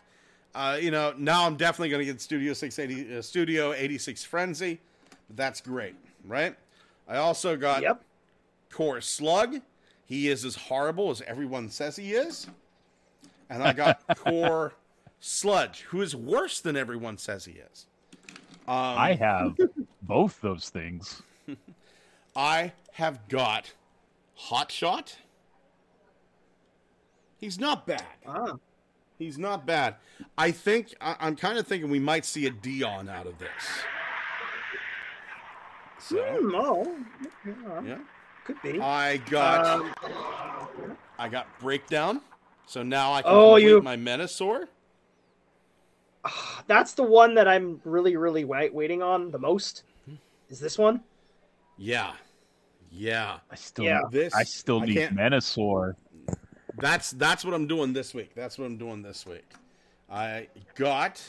[0.54, 4.80] Uh, you know, now I'm definitely going to get Studio 680 uh, Studio 86 Frenzy.
[5.30, 6.56] That's great, right?
[7.06, 8.02] I also got Yep.
[8.70, 9.60] Core Slug.
[10.06, 12.46] He is as horrible as everyone says he is.
[13.50, 14.72] And I got Core
[15.20, 17.86] Sludge, who is worse than everyone says he is.
[18.66, 19.56] Um, I have
[20.02, 21.22] both those things.
[22.36, 23.72] I have got
[24.34, 25.16] Hot Shot.
[27.38, 28.02] He's not bad.
[28.26, 28.54] Ah.
[29.18, 29.96] He's not bad.
[30.36, 33.48] I think I, I'm kind of thinking we might see a Dion out of this.
[35.98, 36.96] So Hmm, oh,
[37.44, 37.98] yeah, yeah,
[38.44, 38.80] could be.
[38.80, 39.92] I got Um,
[41.18, 42.20] I got breakdown.
[42.66, 44.68] So now I can Oh, complete you- my Menasor.
[46.66, 49.82] that's the one that I'm really, really wait, waiting on the most.
[50.06, 50.14] Hmm.
[50.48, 51.00] Is this one?
[51.76, 52.12] Yeah,
[52.90, 53.38] yeah.
[53.50, 54.00] I still, Yeah.
[54.10, 55.94] This I still need can't- Menasor.
[56.80, 58.34] That's that's what I'm doing this week.
[58.36, 59.44] That's what I'm doing this week.
[60.10, 60.46] I
[60.76, 61.20] got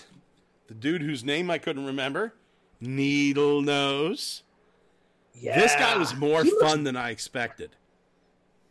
[0.67, 2.34] the dude whose name I couldn't remember,
[2.80, 4.43] Needle Nose.
[5.34, 5.59] Yeah.
[5.59, 7.76] This guy was more He looks- fun than I expected.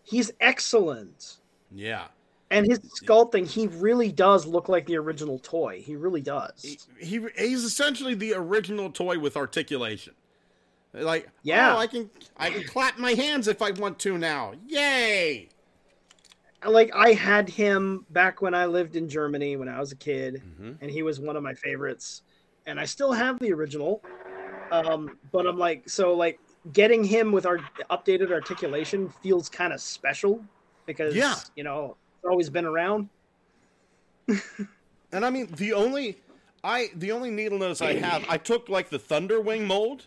[0.05, 1.39] He's excellent.
[1.73, 2.07] Yeah.
[2.51, 5.83] And his sculpting, he really does look like the original toy.
[5.85, 6.63] He really does.
[6.63, 10.15] He, he he's essentially the original toy with articulation.
[10.95, 11.75] Like, Yeah.
[11.75, 14.55] oh, I can I can clap my hands if I want to now.
[14.67, 15.49] Yay!
[16.67, 20.43] like I had him back when I lived in Germany when I was a kid,
[20.61, 20.79] Mhm.
[20.81, 22.23] and he was one of my favorites.
[22.67, 24.03] And I still have the original,
[24.73, 26.41] um, but I'm like, so like
[26.73, 27.59] getting him with our
[27.91, 30.45] updated articulation feels kind of special
[30.85, 31.37] because Yeah.
[31.55, 33.09] you know it's always been around.
[35.11, 36.19] And I mean, the only
[36.63, 40.07] I the only needle nose I have, I took like the Thunderwing mold,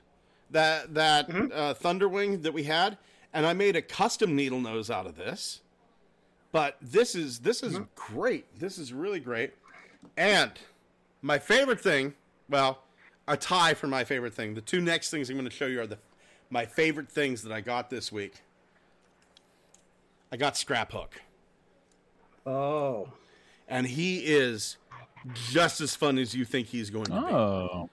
[0.51, 1.51] that that Mhm.
[1.51, 2.97] uh, Thunderwing that we had,
[3.33, 5.61] and I made a custom needle nose out of this.
[6.51, 8.45] But this is this is great.
[8.59, 9.53] This is really great.
[10.17, 10.51] And
[11.21, 12.13] my favorite thing,
[12.49, 12.83] well,
[13.27, 14.53] a tie for my favorite thing.
[14.53, 15.97] The two next things I'm going to show you are the
[16.49, 18.41] my favorite things that I got this week.
[20.31, 21.21] I got Scrap Hook.
[22.45, 23.09] Oh,
[23.67, 24.77] and he is
[25.33, 27.17] just as fun as you think he's going to be.
[27.17, 27.89] Oh.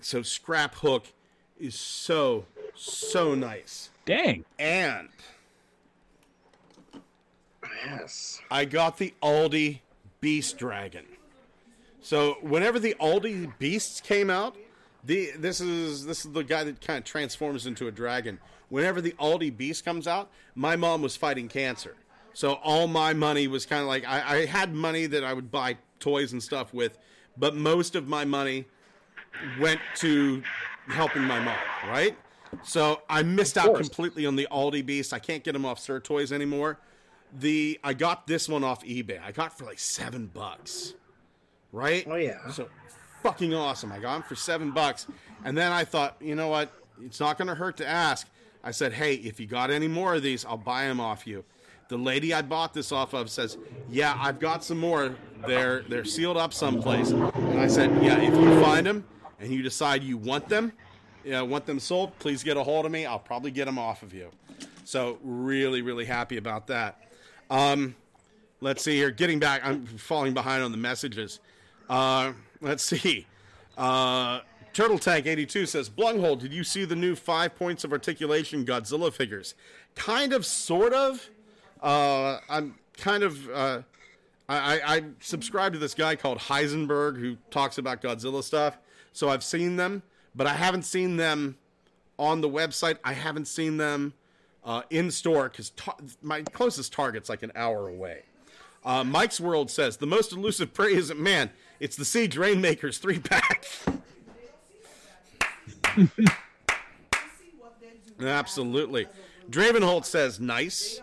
[0.00, 1.06] So Scrap Hook
[1.58, 2.44] is so
[2.74, 4.44] so nice, dang.
[4.58, 5.08] and
[7.86, 8.40] yes.
[8.50, 9.80] I got the Aldi
[10.20, 11.06] Beast Dragon.
[12.00, 14.56] So whenever the Aldi Beasts came out,
[15.04, 18.38] the this is this is the guy that kind of transforms into a dragon.
[18.68, 21.94] Whenever the Aldi Beast comes out, my mom was fighting cancer.
[22.34, 25.50] So all my money was kind of like I, I had money that I would
[25.50, 26.98] buy toys and stuff with,
[27.36, 28.66] but most of my money
[29.58, 30.42] went to
[30.88, 31.56] helping my mom,
[31.88, 32.16] right?
[32.62, 35.12] So I missed out completely on the Aldi Beast.
[35.12, 36.78] I can't get them off Sir Toys anymore.
[37.32, 39.20] The I got this one off eBay.
[39.22, 40.94] I got for like seven bucks,
[41.72, 42.06] right?
[42.08, 42.50] Oh yeah.
[42.50, 42.68] So
[43.22, 43.90] fucking awesome.
[43.90, 45.06] I got them for seven bucks,
[45.44, 46.72] and then I thought, you know what?
[47.04, 48.28] It's not going to hurt to ask.
[48.62, 51.44] I said, hey, if you got any more of these, I'll buy them off you.
[51.88, 53.58] The lady I bought this off of says,
[53.90, 55.16] yeah, I've got some more.
[55.46, 57.10] They're they're sealed up someplace.
[57.10, 59.04] And I said, yeah, if you find them
[59.38, 60.72] and you decide you want them,
[61.24, 63.06] know, want them sold, please get a hold of me.
[63.06, 64.30] I'll probably get them off of you.
[64.84, 67.00] So really, really happy about that.
[67.50, 67.94] Um,
[68.60, 69.10] let's see here.
[69.10, 71.40] Getting back, I'm falling behind on the messages.
[71.88, 73.26] Uh, let's see.
[73.76, 74.40] Uh,
[74.72, 79.12] Turtle Tank 82 says, Blunghole, did you see the new five points of articulation Godzilla
[79.12, 79.54] figures?
[79.94, 81.30] Kind of, sort of.
[81.84, 83.48] Uh, I'm kind of.
[83.50, 83.82] Uh,
[84.48, 88.78] I, I, I subscribe to this guy called Heisenberg who talks about Godzilla stuff.
[89.12, 90.02] So I've seen them,
[90.34, 91.56] but I haven't seen them
[92.18, 92.98] on the website.
[93.04, 94.14] I haven't seen them
[94.64, 98.22] uh, in store because ta- my closest target's like an hour away.
[98.84, 101.50] Uh, Mike's World says the most elusive prey isn't man;
[101.80, 103.66] it's the Siege Rainmakers three pack.
[108.20, 109.06] Absolutely.
[109.50, 111.00] Dravenholt says nice.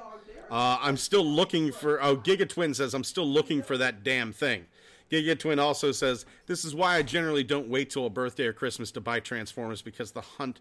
[0.52, 2.03] Uh, I'm still looking for.
[2.03, 4.65] Oh, Giga Twin says I'm still looking for that damn thing.
[5.10, 8.53] Giga Twin also says this is why I generally don't wait till a birthday or
[8.53, 10.60] Christmas to buy Transformers because the hunt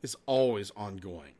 [0.00, 1.32] is always ongoing.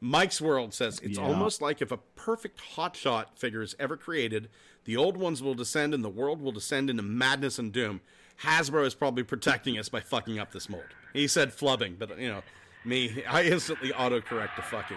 [0.00, 1.24] Mike's World says it's Yeah.
[1.24, 4.48] almost like if a perfect hotshot figure is ever created,
[4.84, 8.00] the old ones will descend and the world will descend into madness and doom.
[8.42, 10.86] Hasbro is probably protecting us by fucking up this mold.
[11.12, 12.42] He said flubbing, but you know,
[12.84, 14.96] me, I instantly autocorrect to fucking.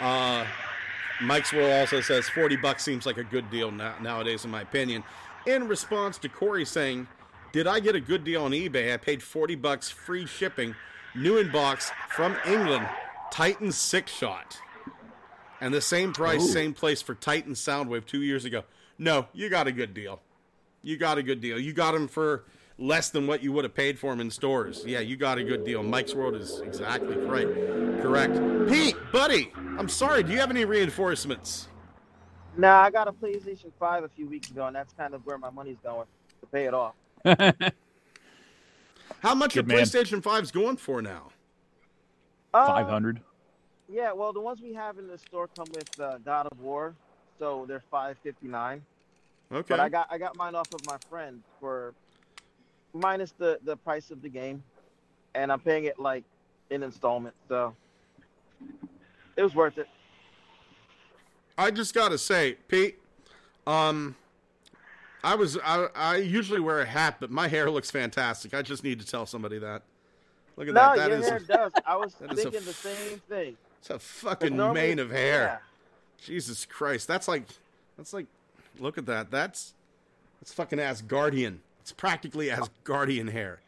[0.00, 0.46] Uh,
[1.22, 4.62] Mike's World also says 40 bucks seems like a good deal now, nowadays, in my
[4.62, 5.04] opinion.
[5.46, 7.06] In response to Corey saying,
[7.52, 8.92] Did I get a good deal on eBay?
[8.92, 10.74] I paid 40 bucks free shipping,
[11.14, 12.88] new in box from England,
[13.30, 14.58] Titan six shot.
[15.60, 18.64] And the same price, same place for Titan Soundwave two years ago.
[18.98, 20.20] No, you got a good deal.
[20.82, 21.58] You got a good deal.
[21.58, 22.44] You got them for
[22.78, 24.84] less than what you would have paid for them in stores.
[24.86, 25.82] Yeah, you got a good deal.
[25.82, 27.46] Mike's World is exactly right.
[28.02, 28.34] Correct.
[28.68, 30.22] Pete, buddy, I'm sorry.
[30.22, 31.68] Do you have any reinforcements?
[32.56, 35.38] Nah, I got a PlayStation 5 a few weeks ago, and that's kind of where
[35.38, 36.06] my money's going
[36.40, 36.94] to pay it off.
[39.20, 39.78] How much Good are man.
[39.78, 41.30] PlayStation 5s going for now?
[42.52, 43.20] Uh, Five hundred.
[43.88, 46.94] Yeah, well, the ones we have in the store come with uh, God of War,
[47.38, 48.82] so they're 559.
[49.52, 49.66] Okay.
[49.68, 51.94] But I got I got mine off of my friend for
[52.94, 54.62] minus the the price of the game,
[55.34, 56.24] and I'm paying it like
[56.70, 57.36] in installments.
[57.48, 57.74] So
[59.36, 59.88] it was worth it.
[61.58, 62.98] I just gotta say, Pete,
[63.66, 64.16] um,
[65.22, 68.54] I was I, I usually wear a hat, but my hair looks fantastic.
[68.54, 69.82] I just need to tell somebody that.
[70.56, 70.96] Look at No, that.
[70.96, 71.72] That your is hair does.
[71.86, 73.56] I was is a thinking the same thing.
[73.80, 75.42] it's a fucking normally- mane of hair.
[75.42, 75.58] yeah.
[76.24, 77.42] Jesus Christ, that's like
[77.98, 78.26] that's like
[78.78, 79.30] look at that.
[79.30, 79.74] That's
[80.40, 81.58] that's fucking Asgardian.
[81.84, 83.60] It's practically Asgardian hair.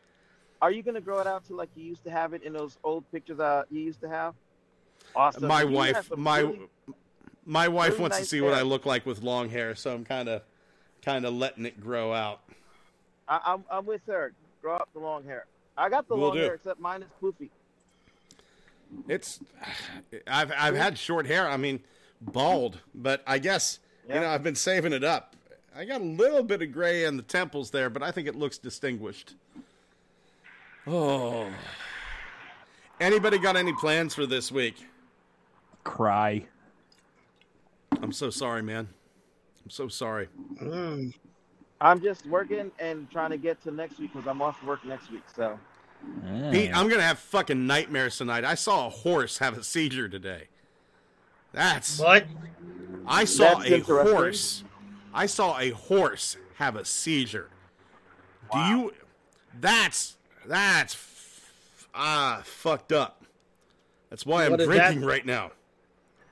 [0.63, 2.79] Are you gonna grow it out to like you used to have it in those
[2.83, 4.33] old pictures uh you used to have?
[5.15, 5.47] Awesome.
[5.47, 6.69] my You wife, my really-
[7.45, 9.93] my wife really wants to nice see what I look like with long hair, so
[9.93, 10.41] I'm kind of
[11.05, 12.41] kind of letting it grow out.
[13.29, 14.33] I, I'm I'm with her.
[14.63, 15.45] Grow out the long hair.
[15.77, 16.41] I got the Will long do.
[16.41, 17.51] hair except mine is poofy.
[19.09, 19.41] It's
[20.27, 21.47] I've I've had short hair.
[21.47, 21.81] I mean,
[22.23, 23.79] bald, but I guess
[24.09, 25.37] you know I've been saving it up.
[25.77, 28.35] I got a little bit of gray in the temples there, but I think it
[28.35, 29.35] looks distinguished.
[30.87, 31.49] Oh.
[32.99, 34.87] Anybody got any plans for this week?
[35.85, 36.47] Cry.
[38.01, 38.89] I'm so sorry, man.
[39.65, 40.29] I'm so sorry.
[40.63, 41.13] Mm.
[41.81, 45.11] I'm just working and trying to get to next week because I'm off work next
[45.11, 45.25] week.
[45.35, 45.59] So
[46.53, 46.75] Pete.
[46.75, 48.45] I'm gonna have fucking nightmares tonight.
[48.45, 50.45] I saw a horse have a seizure today.
[51.53, 52.27] That's What?
[53.07, 54.65] I saw That's a horse.
[55.17, 57.49] I saw a horse have a seizure.
[58.53, 58.93] Do you?
[59.59, 60.17] That's
[60.47, 61.49] that's f-
[61.95, 63.25] ah fucked up.
[64.11, 65.53] That's why I'm drinking that- right now.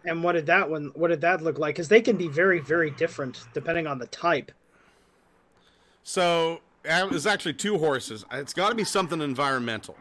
[0.06, 0.90] And what did that one?
[0.94, 1.74] What did that look like?
[1.76, 4.52] Because they can be very, very different depending on the type.
[6.02, 8.22] So it was actually two horses.
[8.30, 9.96] It's got to be something environmental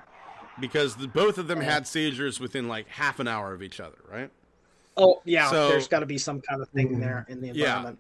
[0.60, 3.96] because the, both of them had seizures within like half an hour of each other,
[4.12, 4.30] right?
[4.98, 7.94] Oh yeah, So- there's got to be some kind of thing there in the Yeah.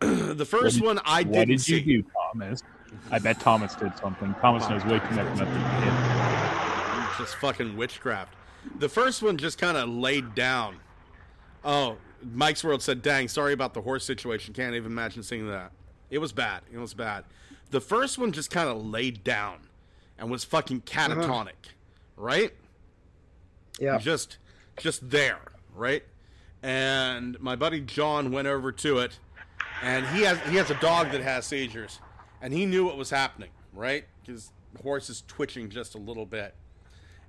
[0.00, 0.38] Environment.
[0.38, 1.80] The first one I what didn't did see.
[1.80, 2.62] you do, Thomas?
[3.10, 4.34] I bet Thomas did something.
[4.40, 7.18] Thomas knows way too much about this.
[7.18, 8.34] just fucking witchcraft.
[8.78, 10.76] The first one just kind of laid down.
[11.64, 14.54] Oh, Mike's World said, "Dang, sorry about the horse situation.
[14.54, 15.72] Can't even imagine seeing that.
[16.10, 16.62] It was bad.
[16.72, 17.24] It was bad."
[17.70, 19.68] The first one just kind of laid down
[20.18, 21.08] and was fucking uh-huh.
[21.08, 21.72] catatonic,
[22.16, 22.52] right?
[23.78, 23.98] Yeah.
[23.98, 24.38] Just,
[24.78, 25.40] just there,
[25.74, 26.02] right?
[26.62, 29.18] And my buddy John went over to it,
[29.82, 32.00] and he has he has a dog that has seizures,
[32.42, 34.04] and he knew what was happening, right?
[34.24, 36.54] Because the horse is twitching just a little bit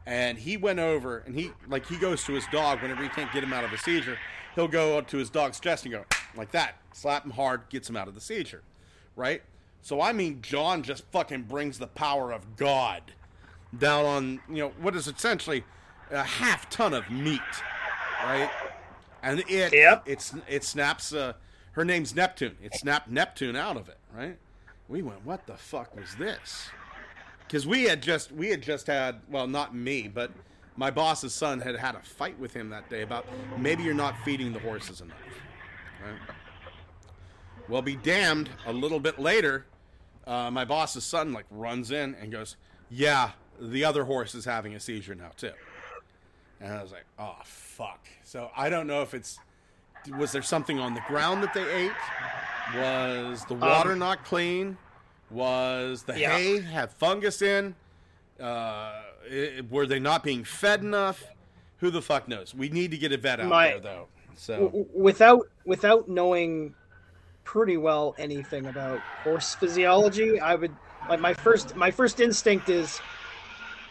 [0.06, 3.32] and he went over and he like he goes to his dog whenever he can't
[3.32, 4.18] get him out of a seizure
[4.56, 6.04] he'll go up to his dog's chest and go
[6.36, 8.62] like that slap him hard gets him out of the seizure
[9.16, 9.42] right
[9.82, 13.02] so i mean john just fucking brings the power of god
[13.78, 15.64] down on you know what is essentially
[16.12, 17.40] a half ton of meat
[18.24, 18.50] right
[19.22, 20.04] and it Yep.
[20.06, 21.34] it's it snaps uh
[21.80, 22.58] her name's neptune.
[22.62, 24.38] It snapped neptune out of it right?
[24.90, 26.70] We went what the fuck was this?
[27.48, 30.32] Because we had just we had just had well not me but
[30.76, 33.26] my boss's son had had a fight with him that day about
[33.58, 35.18] maybe you're not feeding the horses enough
[36.06, 36.36] right?
[37.70, 39.66] Well be damned a little bit later
[40.28, 42.58] uh, my boss's son like runs in and goes
[42.90, 45.54] yeah the other horse is having a seizure now too.
[46.60, 48.06] And i was like oh fuck.
[48.26, 49.40] So i don't know if it's
[50.18, 51.92] was there something on the ground that they ate
[52.76, 54.78] was the water not clean
[55.30, 56.32] was the Yeah.
[56.38, 57.76] hay have fungus in?
[58.40, 59.02] Uh,
[59.32, 61.24] i- were they not being fed enough?
[61.80, 62.54] Who the fuck knows?
[62.56, 64.08] We need to get a vet out My- there though.
[64.36, 66.74] So W- without without knowing
[67.44, 70.74] pretty well anything about horse physiology, I would
[71.10, 73.00] like my first my first instinct is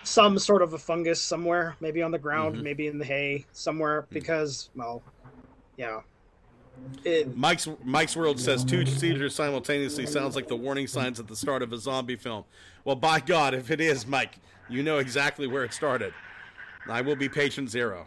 [0.04, 2.62] some sort of a fungus somewhere, maybe on the ground, Mhm.
[2.62, 5.02] maybe in the hay somewhere, because well,
[5.78, 6.00] yeah.
[7.04, 11.34] It, Mike's Mike's World says two seizures simultaneously sounds like the warning signs at the
[11.34, 12.44] start of a zombie film.
[12.84, 14.38] Well, by God, if it is, Mike,
[14.68, 16.12] you know exactly where it started.
[16.88, 18.06] I will be patient zero.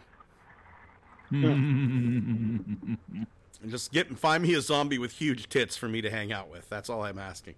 [1.28, 1.46] Hmm.
[1.46, 2.96] And
[3.68, 6.68] just get find me a zombie with huge tits for me to hang out with.
[6.70, 7.54] That's all I'm asking.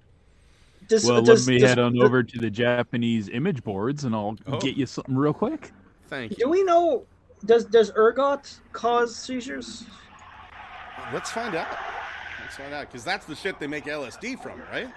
[0.88, 4.14] does, well, does, let me does- head on over to the Japanese image boards, and
[4.14, 4.58] I'll Oh.
[4.60, 5.70] get you something real quick.
[6.08, 6.36] Thank you.
[6.44, 7.04] Do we know?
[7.44, 9.84] Does does ergot cause seizures?
[11.12, 11.68] Let's find out.
[12.40, 14.88] Let's find out because that's the shit they make LSD from, right?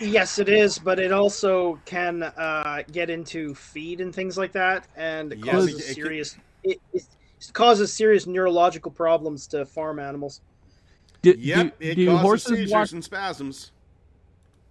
[0.00, 4.86] Yes, it is, but it also can uh, get into feed and things like that,
[4.96, 6.36] and it Yes, causes it- it can- serious.
[6.64, 7.02] It, it,
[7.52, 10.40] causes serious neurological problems to farm animals.
[11.22, 12.92] Do, Yep, do, it do causes horses seizures watch?
[12.92, 13.72] and spasms.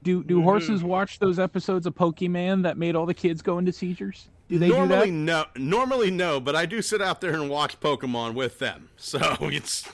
[0.03, 0.43] Do do Mhm.
[0.43, 4.27] horses watch those episodes of Pokemon that made all the kids go into seizures?
[4.47, 7.79] Do they normally do no, normally no, but I do sit out there and watch
[7.79, 9.87] Pokemon with them, so it's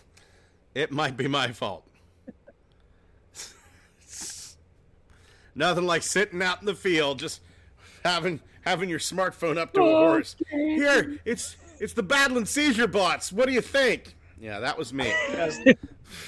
[0.76, 1.88] it might be my fault.
[5.56, 7.42] Nothing like sitting out in the field, just
[8.04, 10.36] having having your smartphone up to a horse.
[10.50, 13.32] Here, it's it's the battling seizure bots.
[13.32, 14.16] What do you think?
[14.40, 15.14] Yeah, that was me.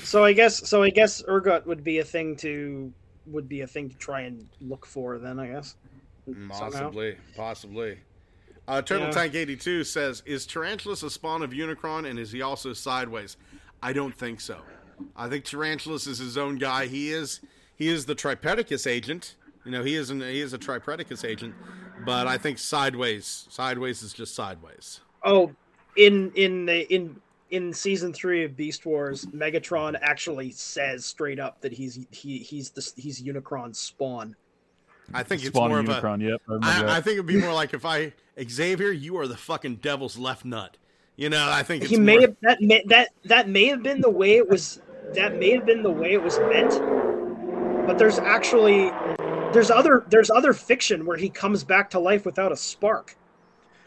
[0.04, 2.92] So I guess so I guess ergot would be a thing to
[3.28, 5.76] would be a thing to try and look for then I guess.
[6.26, 6.58] Somehow.
[6.58, 8.00] Possibly, possibly.
[8.68, 9.12] Uh, Turtle Yeah.
[9.12, 13.38] Tank eighty two says, "Is Tarantulas a spawn of Unicron, and is he also sideways?"
[13.86, 14.58] I don't think so.
[15.16, 16.88] I think Tarantulas is his own guy.
[16.88, 17.40] He is
[17.76, 19.36] he is the Tripredacus agent.
[19.64, 21.54] You know, he is an, he is a Tripredacus agent,
[22.04, 25.02] but I think sideways sideways is just sideways.
[25.24, 25.54] Oh,
[25.96, 27.22] in in the in
[27.52, 32.72] in season three of Beast Wars, Megatron actually says straight up that he's he he's
[32.72, 34.36] the he's Unicron's spawn.
[35.14, 35.50] I think that?
[35.50, 36.02] it's Spawn more of of a.
[36.02, 36.28] Unicron.
[36.28, 36.42] Yep.
[36.64, 36.98] I I.
[36.98, 38.14] I think it'd be more like if I
[38.50, 40.78] Xavier, you are the fucking devil's left nut.
[41.18, 43.82] You know, I think it's he may more- have that may, that that may have
[43.84, 44.82] been the way it was
[45.14, 46.72] that may have been the way it was meant
[47.88, 48.90] but there's actually
[49.54, 53.16] there's other there's other fiction where he comes back to life without a spark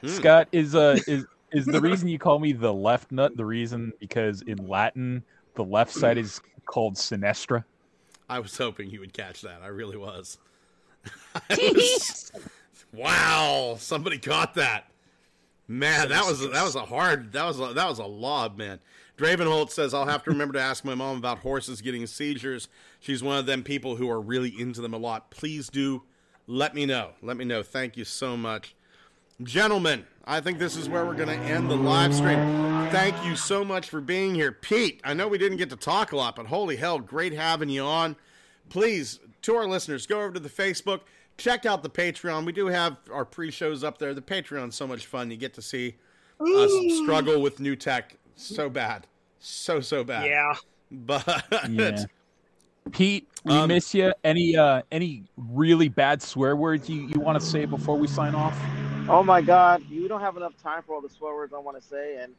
[0.00, 0.06] Hmm.
[0.08, 3.92] Scott is uh is is the reason you call me the left nut the reason
[3.98, 5.24] because in Latin
[5.54, 7.64] the left side is called sinistra.
[8.28, 9.60] I was hoping you would catch that.
[9.62, 10.38] I really was.
[11.34, 12.30] I was-
[12.92, 14.84] wow, somebody caught that.
[15.70, 18.80] Man, that was that was a hard that was a, that was a lob, man.
[19.18, 22.68] Dravenholt says I'll have to remember to ask my mom about horses getting seizures.
[23.00, 25.30] She's one of them people who are really into them a lot.
[25.30, 26.04] Please do
[26.46, 27.10] let me know.
[27.20, 27.62] Let me know.
[27.62, 28.74] Thank you so much.
[29.42, 32.38] Gentlemen, I think this is where we're going to end the live stream.
[32.90, 34.50] Thank you so much for being here.
[34.50, 37.68] Pete, I know we didn't get to talk a lot, but holy hell, great having
[37.68, 38.16] you on.
[38.68, 41.02] Please, to our listeners, go over to the Facebook,
[41.38, 42.44] check out the Patreon.
[42.44, 44.12] We do have our pre shows up there.
[44.12, 45.30] The Patreon's so much fun.
[45.30, 45.96] You get to see
[46.40, 49.06] us struggle with new tech so bad.
[49.40, 50.26] So, so bad.
[50.26, 50.54] Yeah.
[50.90, 52.04] But Yeah.
[52.92, 54.12] Pete, we Um, miss you.
[54.24, 58.34] Any uh any really bad swear words you, you want to say before we sign
[58.34, 58.58] off?
[59.10, 61.80] Oh my God, you don't have enough time for all the swear words I want
[61.80, 62.32] to say, and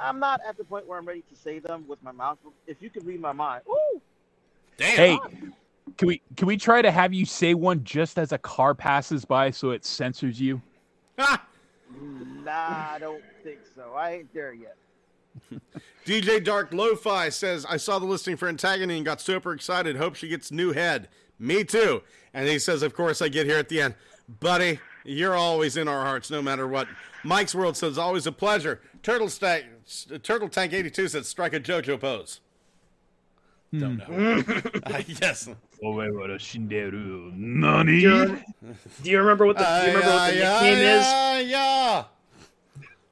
[0.00, 2.38] I'm not at the point where I'm ready to say them with my mouth.
[2.66, 4.00] If you could read my mind, ooh,
[4.78, 4.96] damn.
[4.96, 5.18] Hey,
[5.96, 9.24] can we can we try to have you say one just as a car passes
[9.24, 10.60] by so it censors you?
[11.18, 11.44] Ah!
[12.44, 13.92] nah, I don't think so.
[13.94, 14.76] I ain't there yet.
[16.06, 19.96] DJ Dark Lo-Fi says, I saw the listing for Antagony and got super excited.
[19.96, 21.08] Hope she gets new head.
[21.38, 22.02] Me too.
[22.34, 23.94] And he says, of course, I get here at the end.
[24.40, 26.88] Buddy, you're always in our hearts, no matter what.
[27.22, 28.80] Mike's World says, always a pleasure.
[29.02, 29.62] Turtle, Sta-
[30.22, 32.40] Turtle Tank 82 says, strike a JoJo pose.
[33.76, 34.42] Don't know.
[34.84, 35.48] Uh, yes.
[37.34, 37.92] Nani?
[37.92, 38.40] Do you,
[39.02, 41.04] do you remember what the, do you remember what the yeah, nickname is?
[41.04, 42.04] yeah, yeah.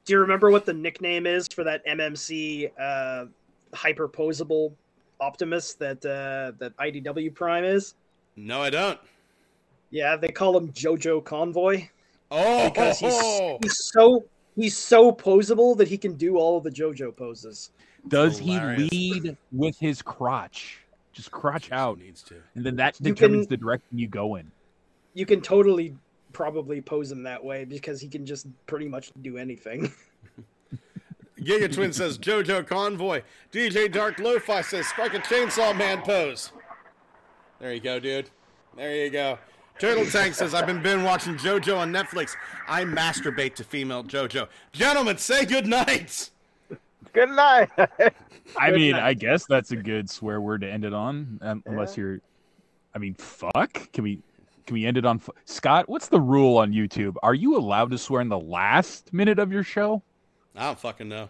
[0.04, 3.26] Do you remember what the nickname is for that MMC uh,
[3.72, 4.72] hyperposable
[5.20, 7.94] Optimus that uh, that IDW Prime is?
[8.36, 8.98] No, I don't.
[9.90, 11.88] Yeah, they call him JoJo Convoy
[12.30, 13.18] Oh, because he's
[13.62, 14.24] he's so
[14.54, 17.70] he's so posable that he can do all of the JoJo poses.
[18.08, 18.88] Does Hilarious.
[18.90, 20.80] he lead with his crotch?
[21.18, 22.36] Just crotch out, needs to.
[22.54, 24.52] and then that You determines can- the direction you go in.
[25.14, 25.96] You can totally
[26.32, 29.92] probably pose him that way because he can just pretty much do anything.
[31.40, 33.22] Giga Twin says JoJo Convoy.
[33.52, 36.52] DJ Dark Lo-Fi says strike a chainsaw man pose.
[37.58, 38.30] There you go, dude.
[38.76, 39.38] There you go.
[39.80, 42.36] Turtle Tank says I've been been watching JoJo on Netflix.
[42.68, 44.48] I masturbate to female JoJo.
[44.72, 46.30] Gentlemen, say good night.
[47.12, 47.70] Good night.
[47.78, 49.02] I Good mean, night.
[49.02, 52.20] I guess that's a good swear word to end it on, um, unless you're.
[52.94, 53.92] I mean, fuck.
[53.92, 54.20] Can we?
[54.66, 55.18] Can we end it on?
[55.18, 57.14] fu- Scott, what's the rule on YouTube?
[57.22, 60.02] Are you allowed to swear in the last minute of your show?
[60.54, 61.28] I don't fucking know.